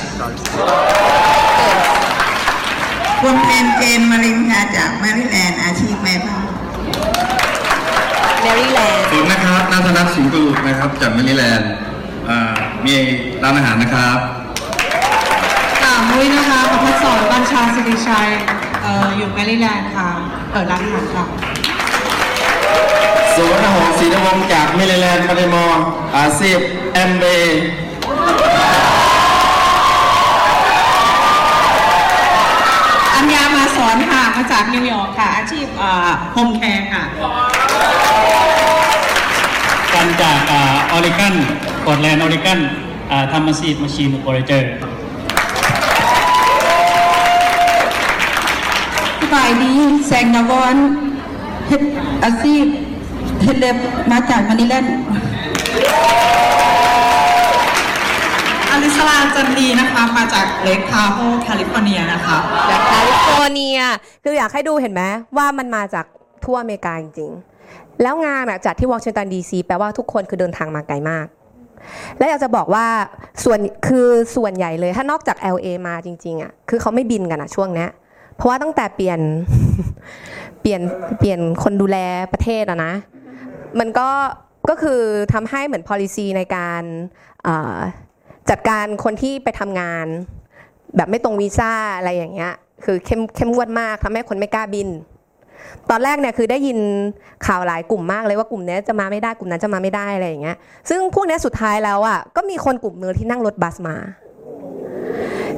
[3.20, 6.41] คุณเพนเจนมารินค่ะจากแมริแลนด์อาชีพแม่บ้าน
[8.42, 11.70] เมริแลนด์ผมนะครับนัทนัทสิงห์กุลนะครับจากเมริแลนด์
[12.84, 12.94] มี
[13.42, 14.18] ร้านอาหารนะครับ
[15.82, 18.30] ค่ะมุ้ยนะคะประพัฒสอนบัญชาสิริชัย
[18.84, 20.08] อออยู่เมริแลนด์ค่ะ
[20.50, 21.24] เปิดร้านอาหารค่ะ
[23.34, 25.84] สวนหงศรีนวงศ์จากเมริแลนด์มาเลมอร์
[26.16, 26.60] อาซีฟ
[26.94, 27.40] เอ็มบี
[33.14, 35.66] อัญญามาสอนค่ะมาจากนิวยอร์กค่ะ อาชีพ
[36.32, 37.02] โฮมแคร์ค่ะ
[40.20, 40.54] จากอ
[40.96, 41.34] อริกัน
[41.86, 42.58] กอดแลนด์ออริกัน
[43.32, 44.70] ทำมาซีดมาชีนโอเปอเรเตอร์
[49.20, 49.72] สบายดี
[50.06, 50.74] แสงนวร
[51.68, 51.82] เฮ็ด
[52.24, 52.64] อาชีพ
[53.42, 53.76] เฮ็ดเล็บ
[54.10, 54.94] มาจากมานิแลนด์
[58.70, 62.36] อลิสลาจันดีนะคะ มาจากเลคทาโฮแคลิฟอร์เนียนะคะ
[62.70, 63.78] จากแคลิฟอร์เนีย
[64.24, 65.02] คืออยากให้ดูเห็นไหม
[65.36, 66.06] ว่ามันมาจาก
[66.44, 67.51] ทั่วอเมริกาจริงๆ
[68.02, 71.26] แล้วงานจัดที่วอชิงตันดีซีแปลว่าทุกคนคือเดินทางมาไกลมาก
[72.18, 72.86] และอยากจะบอกว่า
[73.44, 74.06] ส่วนคือ
[74.36, 77.86] ส่วนใหญ่เลยถ้านอกจาก LA มาจริงๆอะคือเขาไม่บินกันอะช่วงนี้
[78.36, 79.20] เพราะว่าตั้งแต่เปลี่ยน
[80.60, 80.80] เปลี่ยน
[81.18, 81.98] เปลี่ยนคนดูแล
[82.32, 82.92] ประเทศอะนะ
[83.78, 84.08] มันก็
[84.68, 85.00] ก็คือ
[85.32, 86.82] ทำให้เหมือน policy ในการ
[88.50, 90.06] จัดการคนที่ไปทำงาน
[90.96, 92.52] แบบไม่ตรงวีซ่าอะไรอย่างเงี้ย
[92.84, 94.88] คือเข้มเข้มงวดมากทำให้คนไม่กล้าบิน
[95.90, 96.78] ตอนแรกเนี่ยคือได้ยิน
[97.46, 100.56] ข่าวหลายกลุ่มมากเลยว่ากลุ่มนี้จะมาไม่ได้กลุ่มนั้นจะมาไม่ได้อะไรอย่างเงี้ย
[100.88, 103.96] ซึ่งพวกนี้สุดท้ายแล้วอะก็มีคนกลุ่มนึงที่นั่งรถบัสมา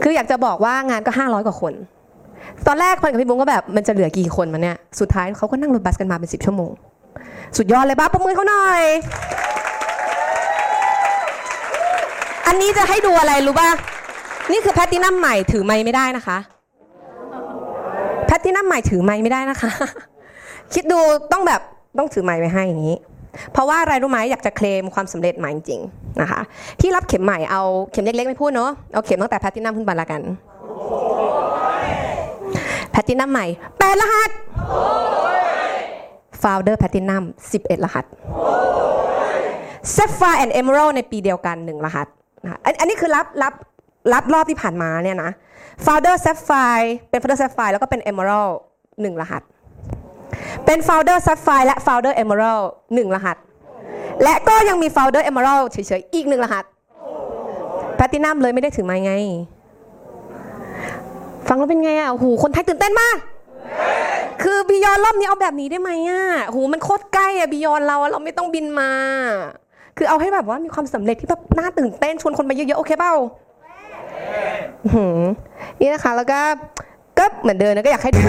[0.03, 1.75] คืออยากจะบอกว่างานก็ 500 กว่าคน
[2.67, 6.71] ตอนแรกคนกับพี่บุ้งก็แบบมันจะเหลือกี่คนมาเนี่ยสุดท้ายเขาก็นั่งรถบัสกันมาเป็น10ชั่วโมง
[7.57, 8.83] สุดยอดเลยบ้าประมือเขาหน่อย
[12.47, 13.71] อันนี้จะให้ดูอะไรรู้ป่ะ
[14.53, 16.39] นี่คือแพตตินัมใหม่ถือไม้ไม่ได้นะคะ
[18.45, 19.71] ตินัมใหม่ถือไม้ไม่ได้นะคะ
[20.75, 21.01] คิดดู
[21.33, 21.61] ต้องแบบ
[21.99, 22.97] ต้องถือไม้ไว้ให้อย่างนี้
[23.53, 25.81] เพราะว่าอะไรรู้ไหมอยากจะเคลมความสำเร็จใหม่จริง
[26.21, 26.41] นะคะ
[26.81, 27.63] ที่รับเข็มใหม่เอา
[27.93, 30.23] เข็มเล็กๆไม่พูดเนาะเอาเข็มตั้งแต่แพตตินัมขึ้นไปละกัน
[32.91, 33.47] แพตตินัมใหม่
[33.79, 34.31] แปดรหัส
[36.43, 38.05] Founder Platinum 11รหัส
[39.95, 42.09] Sapphire and Emerald ในปีเดียวกัน1รหัส
[42.43, 43.53] นะคะอันอันนี้คือรับรับ
[44.13, 45.31] รับรอบที่ผ่านมาเนี่ยนะ
[45.85, 48.55] Founder Sapphire เป็น Founder Sapphire แล้วก็เป็น Emerald
[48.89, 49.43] 1รหัส
[50.65, 53.37] เป็น Founder Sapphire และ Founder Emerald 1รหัส
[54.23, 56.65] และก็ยังมี Founder Emerald เฉยๆ อีก1รหัส
[57.99, 59.13] Platinum เลยไม่ได้ถือไม้ไง
[61.49, 63.17] ฟังแล้วเป็นไงอะโอ้โหคนไทยตื่นเต้นมาก
[64.43, 68.91] คือบิยอนรอบนี้เอาแบบนี้ได้ไหมอะโหมันโคตรใกล้อะบิยอนเราเราไม่ต้องบินมา
[69.97, 73.15] คือเอาให้แบบว่ามีความสำเร็จที่แบบน่าตื่นเต้นชวนคนมาเยอะๆ โอเคเปล่า
[75.81, 76.41] นี่นะคะแล้วก็
[77.19, 78.21] ก็เหมือนเดิมนะก็อยากให้ดู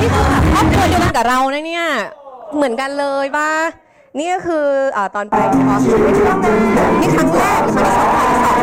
[0.00, 0.24] นี่คือ
[0.54, 1.86] ครอบครัวเดียวกันกับเรานะเนี่ย
[2.56, 3.50] เหมือนกันเลยป่ะ
[4.18, 4.66] นี่ก็คือ
[4.96, 5.34] อ่อตอนไป
[5.66, 5.82] คอร์ส
[7.00, 7.84] นี่ครั้งแรกครั้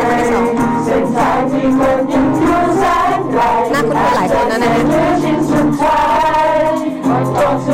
[0.02, 3.18] งที่สองครั้งที่สองครั้งที่สอง
[3.72, 4.70] น่าคุ้นๆหลายคนนะเนี่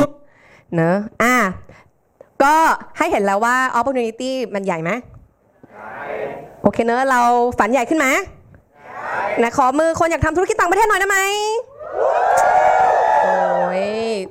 [0.07, 0.10] ย
[0.75, 1.35] เนอะอะ
[2.43, 2.53] ก็
[2.97, 4.91] ให้เห็นแล้วว่า opportunity มันใหญ่ไหม
[6.61, 7.21] โอเคเนอะเรา
[7.59, 8.07] ฝันใหญ่ขึ้นไหม
[9.41, 11.19] นะขอมือคนอยากทำธุรกิจต่างประเทศหน่อยได้ไหม
[13.23, 13.35] โอ้
[13.81, 13.85] ย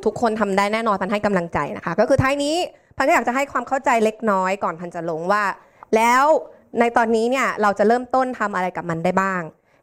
[0.05, 2.57] ทุกคนทำได้แน่นอนพันให้กำลังใจนะคะ ก็คือท้ายนี้
[2.97, 5.43] พันก็อยากจะให้ความเข้าใจเล็กน้อยก่อนพันจะลงว่า
[5.97, 6.25] แล้ว
[6.81, 9.43] ในตอนนี้เนี่ยเราจะเริ่มต้นทำอะไรกับมันได้บ้าง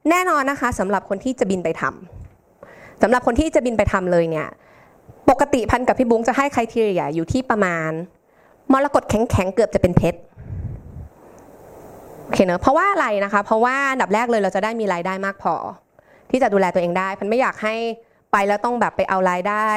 [0.10, 4.48] แน่นอนนะคะสำหรับคนที่จะบินไปทำสำหรับคนที่จะบินไปทำเลยเนี่ย
[5.30, 7.92] ปกติพันกับพี่บุ้งจะให้ค r i ทีเรียอยู่ที่ประมาณ
[8.74, 10.20] มรกตแข็งๆเกือบจะเป็นเพชร
[12.24, 15.56] โอเคเนอะเพราะว่าอะไรนะคะ เพราะว่าอันดับแรกเลยเราจะได้มีรายได้มากพอ
[16.32, 17.76] ที่จะดูแลตัวเองได้พันไม่อยากให้
[18.32, 19.68] ไปแล้วต้องแบบไปเอารายได้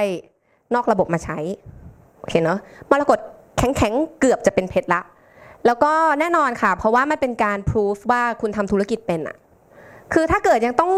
[0.74, 1.39] นอกระบบมาใช้
[2.18, 2.59] โอเคเนอะ
[2.90, 3.18] มรกต
[3.59, 5.01] แข็งๆเกือบจะเป็นเพชรละ
[5.66, 9.36] แล้วก็แน่นอนค่ะ เพราะว่ามันเป็นการพิสูจว่าคุณทำธุรกิจเป็นอะ
[10.15, 10.91] คือถ้าเกิดยังต้อง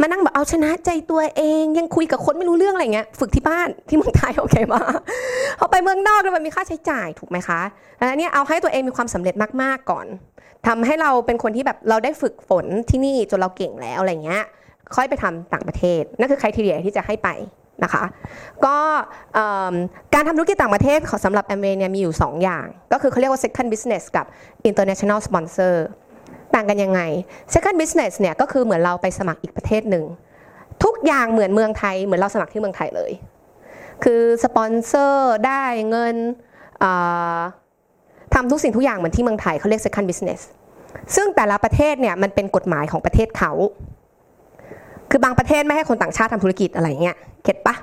[0.00, 4.80] มานั่งแบบเอาชนะใจตัวเอง ยังคุยกับคนไม่รู้เรื่องอะไรเงี้ยฝึกที่บ้านที่เมืองไทยโอเคมา
[5.58, 7.60] พอไปเมืองนอกแล้วมันมีค่าใช้จ่ายถูกไหมคะ
[7.98, 10.06] อันนี้เอาให้ตัวเองมีความสำเร็จมากๆก่อน
[10.66, 14.42] ทำให้เราเป็นคนที่แบบเราได้ฝึกฝนที่นี่จนเราเก่งแล้วอะไรเงี้ย
[14.96, 17.28] ค่อยไปทำต่างประเทศนั่นคือใครทีเดียที่จะให้ไป
[17.84, 18.04] นะคะ
[18.64, 18.76] ก็
[20.14, 24.26] การทำธุรกิจต่างประเทศของสำหรับแอมเวย์เนี่ยมีอยู่ 2 อย่าง ก็คือเขาเรียกว่า second business กับ
[24.68, 25.74] international sponsor
[26.54, 27.00] ต่างกันยังไง
[27.54, 30.04] second business เนี่ยก็คือเหมือนเราไปสมัครอีกประเทศหนึ่ง
[30.84, 33.12] ทุกอย่างเหมือนเมืองไทย เหมือนเราสมัครที่เมืองไทยเลย
[34.04, 36.16] คือสปอนเซอร์ได้เงิน
[38.34, 40.40] ทำทุกสิ่งทุกอย่างเหมือนที่เมืองไทยเขาเรียก second business
[41.14, 43.52] ซึ่งแต่ละประเทศเนี่ยมันเป็นกฎหมายของประเทศเขา
[45.10, 47.76] คือบางประเทศไม่ให้คนต่างชาติทำธุรกิจอะไรเงี้ยเก็ตปะ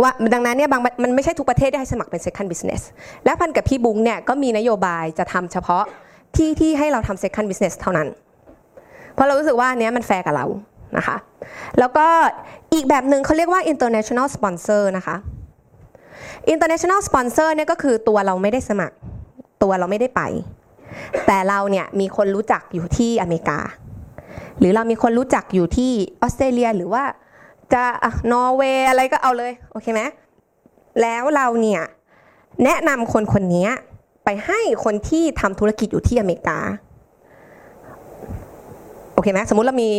[0.00, 2.82] ว่าดังนั้นเนี่ยบางมันไม่ใช่ทุกประเทศที่ให้สมัครเป็น second business
[3.24, 5.84] และปันกับพี่บุ้งเนี่ยก็มีนโยบายจะทำเฉพาะ
[6.36, 8.08] ที่ที่ให้เราทำ second business เท่านั้น
[9.14, 10.46] เพราะเรารู้สึกว่าอันเนี้ยมันแฟร์กับเรา
[10.96, 11.16] นะคะ
[11.78, 12.06] แล้วก็
[12.74, 15.16] อีกแบบหนึ่งเขาเรียกว่า international sponsor นะคะ
[16.54, 18.96] international sponsor เนี่ยก็คือตัวเราไม่ได้สมัคร
[19.62, 20.22] ตัวเราไม่ได้ไป
[21.26, 23.58] แต่เราเนี่ยมีคนรู้จักอยู่ที่อเมริกา
[24.58, 25.92] หรือเรามีคนรู้จักอยู่ที่
[26.22, 27.04] ออสเตรเลียหรือว่า
[27.74, 27.84] จะ
[28.32, 30.02] นอร์เวย์อะไรก็เอาเลย โอเคไหม
[31.00, 31.82] แล้วเราเนี่ย
[32.64, 33.66] แนะนำคนคนนี้
[34.24, 36.58] ไปให้คนที่ทำธุรกิจอยู่ที่อเมริกา
[39.14, 39.90] โอเคไหมสมมุติเรามี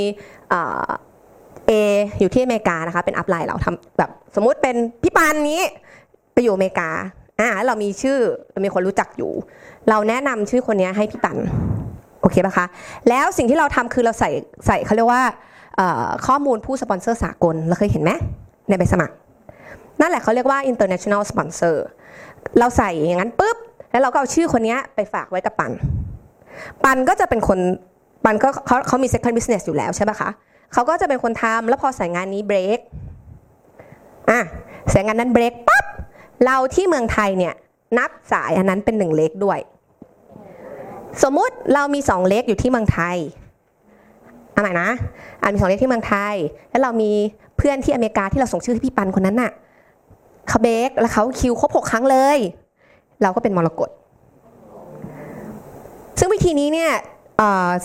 [1.67, 1.71] เอ
[2.19, 5.61] อยู่ที่อเมริกานะคะเป็นอัพไลน์เราทำแบบสมมุติเป็นพี่ปานนี้
[6.33, 6.89] ไปอยู่อเมริกา
[7.39, 8.17] อ่าแล้วเรามีชื่อ
[8.51, 9.31] เรามีคนรู้จักอยู่
[9.89, 11.37] เราแนะนำชื่อคนนี้ให้พี่ปัน
[12.21, 12.65] โอเคปะคะ
[13.09, 14.29] แล้วสิ่งที่เราทำคือเราใส่
[14.67, 15.23] ใส่เขาเรียกว่า
[16.27, 18.11] ข้อมูลผู้สปอนเซอร์สากลเราเคยเห็นไหม
[18.69, 19.15] ในใบสมัคร
[19.99, 21.75] นั่นแหละเขาเรียกว่า international sponsor
[22.59, 23.57] เราใส่อย่างนั้นปุ๊บ
[23.93, 25.71] แล้วเราก็เอาชื่อคนนี้ไปฝากไว้กับปัน
[26.83, 27.59] ปันก็จะเป็นคน
[28.25, 30.29] ปันก็เขาเขามี second business อยู่แล้วใช่ปะคะ
[30.73, 32.79] เขาก็จะเป็นคนทำแล้วพอสายงานนี้เบรก
[34.29, 34.39] อะ
[34.93, 35.85] สายงานนั้นเบรกปั๊บ
[36.45, 37.53] เราที่เมืองไทยเนี่ย
[37.97, 39.59] นับสายอันนั้นเป็นหนึ่งเล็กด้วย
[41.23, 43.17] สมมุติเรามีสองเล็กอยู่ที่เมืองไทย
[44.51, 44.89] เอาใหม่นะ
[45.41, 46.35] อันมีสองเล็กที่เมืองไทย
[46.69, 47.11] แล้วเรามี
[47.57, 49.51] เพื่อนที่อเมริกาที่เราส่งชื่อให้พี่ปันคนนั้นน่ะ
[50.47, 52.37] เขาเบรกแล้วเขาคิวครบหกครั้งเลย
[53.21, 53.89] เราก็เป็นมรกต
[56.19, 56.91] ซึ่งวิธีนี้เนี่ย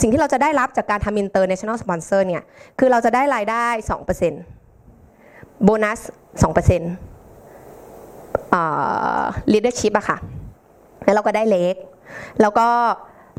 [0.00, 2.42] สิ่งที่เราจะได้รับจากการทำ international sponsor เนี่ย
[2.78, 3.66] คือเราจะได้รายได้
[4.46, 6.00] 2%โบนัส
[6.42, 8.62] 2%เอ่
[9.20, 9.22] อ
[9.52, 10.18] leadership อะค่ะ
[11.04, 11.74] แล้วเราก็ได้ leg
[12.40, 12.66] แล้วก็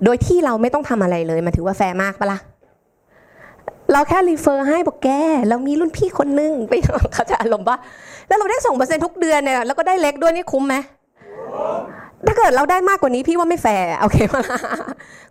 [0.04, 2.40] โดยที่เราไม่ต้องทำอะไรเลย มันถือว่าแฟร์มากปะล่ะ
[3.92, 5.10] เราแค่ refer ให้บอกแก
[5.50, 6.74] เรามีรุ่นพี่คนนึงไป
[7.14, 7.78] เขาจะอารมณ์ว่า
[8.28, 10.76] แล้วเราได้สองเปอร์เซ็นทุกเดือนเนี่ย แล้วก็ได้ leg ด้วยนี่คุ้มไหม
[12.28, 14.60] ถ้าเกิดเราได้มากกว่านี้พี่ว่าไม่แฟร์โอเคปะล่ะ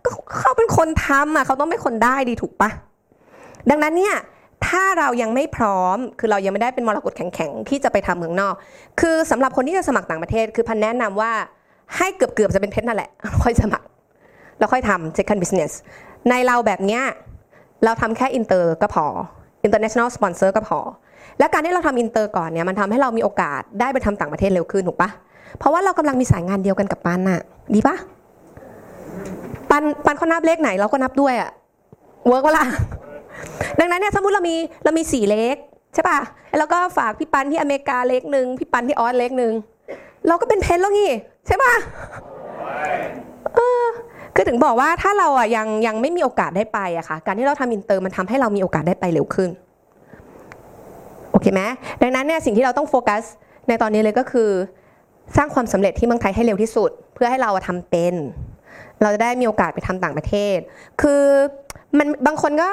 [0.05, 0.09] ก็
[0.39, 2.69] เขาเป็นคนทำอะเขาต้องเป็นคนได้ดีถูกปะ
[3.69, 4.15] ดังนั้นเนี่ย
[4.67, 8.53] ถ้าเรายังไม่พร้อม คือเรายังไม่ได้เป็นมรกตแข็งๆ ที่จะไปทำเมืองนอก
[8.99, 11.31] คือสำหรับคนที่จะสมัครต่างประเทศ คือปันแนะนำว่า
[11.97, 13.09] ให้เกือบๆจะเป็นเพชรนั่นแหละ
[13.43, 13.87] ค่อยสมัคร
[14.59, 15.71] แล้วค่อยทำ second business
[16.29, 17.03] ในเราแบบเนี้ย
[17.83, 19.05] เราทำแค่อินเตอร์ก็พอ
[19.65, 20.79] international sponsor ก็พอ
[21.39, 25.09] และการที่เราทำอินเตอร์ก่อนเนี่ยมันทำให้เรามีโอกาสได้ไปทำต่างประเทศเร็วขึ้นถูกปะ
[25.57, 27.39] เพราะว่าเรากำลังมีสายงานเดียวกันกับปันน่ะ
[27.73, 27.95] ดีปะ
[29.69, 31.49] ปันปันเขานับ leg ไหนเราก็นับด้วยอะ
[32.27, 32.65] work ปะล่ะ
[33.79, 35.55] ดังนั้นเนี่ยสมมติเรามีเรามีสี่ leg
[35.93, 36.19] ใช่ปะ
[36.57, 39.53] แล้วก็ฝากพี่ปันที่อเมริกา leg หนึ่งพี่ปันที่ออส leg หนึ่ง
[40.27, 41.11] เราก็เป็นเพชรแล้วงี้
[41.47, 41.73] ใช่ปะ
[43.55, 43.83] เออ
[44.35, 49.49] คือถึงบอกว่าถ้าเราอะยังยังไม่มีโอกาสได้ไปอะค่ะ การที่เราทำอินเตอร์มันทำให้เรามีโอกาสได้ไปเร็วขึ้น
[51.31, 51.61] โอเคไหม
[52.01, 53.23] ดังนั้นเนี่ยสิ่งที่เราต้องโฟกัส
[53.67, 54.49] ในตอนนี้เลยก็คือ
[55.37, 58.15] สร้างความสำเร็จที่เมืองไทยให้เร็วที่สุด เพื่อให้เราอะทำเป็น
[59.01, 60.57] เราจะได้มีโอกาสไปทำต่างประเทศ
[61.01, 61.21] คือ
[61.97, 62.69] มันบางคนก็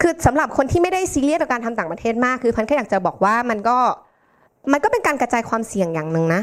[0.00, 3.78] คือสำหรับคนที่ไม่ได้ซีเรียสกับการทำต่างประเทศมาก คือพันแค่อยากจะบอกว่ามันก็
[4.72, 6.40] มันก็เป็นการกระจายความเสี่ยงอย่างหนึ่งนะ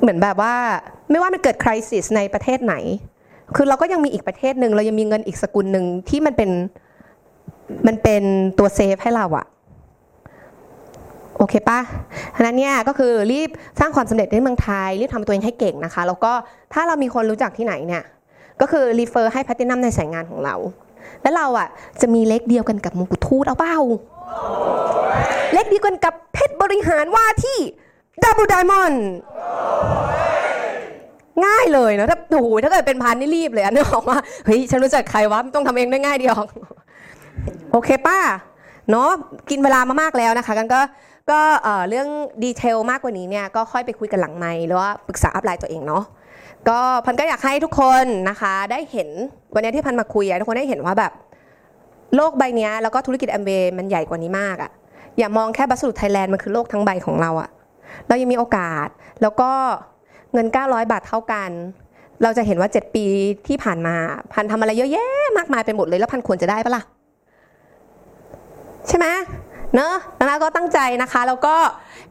[0.00, 0.54] เหมือนแบบว่า
[1.10, 2.74] ไม่ว่ามันเกิดคริสิสในประเทศไหน
[3.56, 6.50] คือเราก็ยังมีอีกประเทศหนึ่งเรายังมีเงินอีกสกุลหนึ่งที่มันเป็น
[7.86, 8.22] มันเป็น
[8.58, 9.46] ตัวเซฟให้เราอะ
[11.40, 11.80] โอเคปะ
[12.36, 13.50] ฉะนั้นเนี่ยก็คือรีบ
[13.80, 16.32] สร้างความสำเร็จในเมืองไทย รีบทำตัวเองให้เก่งนะคะ แล้วก็
[16.72, 18.02] ถ้าเรามีคนรู้จักที่ไหนเนี่ย
[18.60, 20.54] ก็คือ refer ให้แพตตินัมในสายงานของเรา
[21.22, 21.68] แล้วเราอะ
[22.00, 23.76] จะมี leg เดียวกันกับมงกุฎทูตเอาเปล่า
[25.52, 27.58] leg เดียวกันกับเพชรบริหารว่าที่
[28.22, 29.04] double diamond
[31.44, 36.36] ง่ายเลยเนอะถ้าโอ้โหถ้าเกิดเป็นปันนี่รีบเลยอะนึกออกว่าเฮ้ยฉันรู้จักใครวะต้องทำเองได้ง่ายเดียว
[37.72, 38.18] โอเคป้า
[38.90, 39.08] เนาะ
[39.50, 40.80] กินเวลามามากแล้วนะคะ กันก็
[41.30, 41.40] ก็
[41.88, 42.08] เรื่อง
[42.44, 46.04] detail มากกว่านี้เนี่ยก็ค่อยไปคุยกันหลังไมค์หรือว่าปรึกษา upline ตัวเองเนาะ
[46.68, 49.08] ก็ปันก็อยากให้ทุกคนนะคะได้เห็น
[49.54, 51.12] วันนี้ที่ปันมาคุยทุกคนได้เห็นว่าแบบ
[52.16, 54.70] โลกใบนี้แล้วก็ธุรกิจแอมเวย์มันใหญ่กว่านี้มากอะ
[55.18, 57.48] อย่ามองแค่บัสดุไทยแลนด์มันคือโลกทั้งใบของเราอะ
[58.08, 58.88] เรายังมีโอกาส
[59.22, 59.50] แล้วก็
[60.32, 61.50] เงิน 900 บาทเท่ากัน
[62.22, 63.04] เราจะเห็นว่า 7 ปี
[63.48, 63.94] ที่ผ่านมา
[64.32, 66.82] ปันทำอะไรเยอะแยะมากมายไปหมดเลยแล้วปันควรจะได้ปะล่ะ
[68.88, 69.06] ใช่ไหม
[69.74, 69.94] เนอะ
[70.26, 71.56] แล้วก็ตั้งใจนะคะ แล้วก็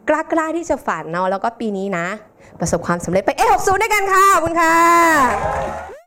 [0.10, 2.08] กล้ากล้าที่จะฝันเนาะแล้วก็ปีนี้นะ
[2.60, 5.99] ประสบความสำเร็จไปเอ60ด้วยกันค่ะขอบคุณค่ะ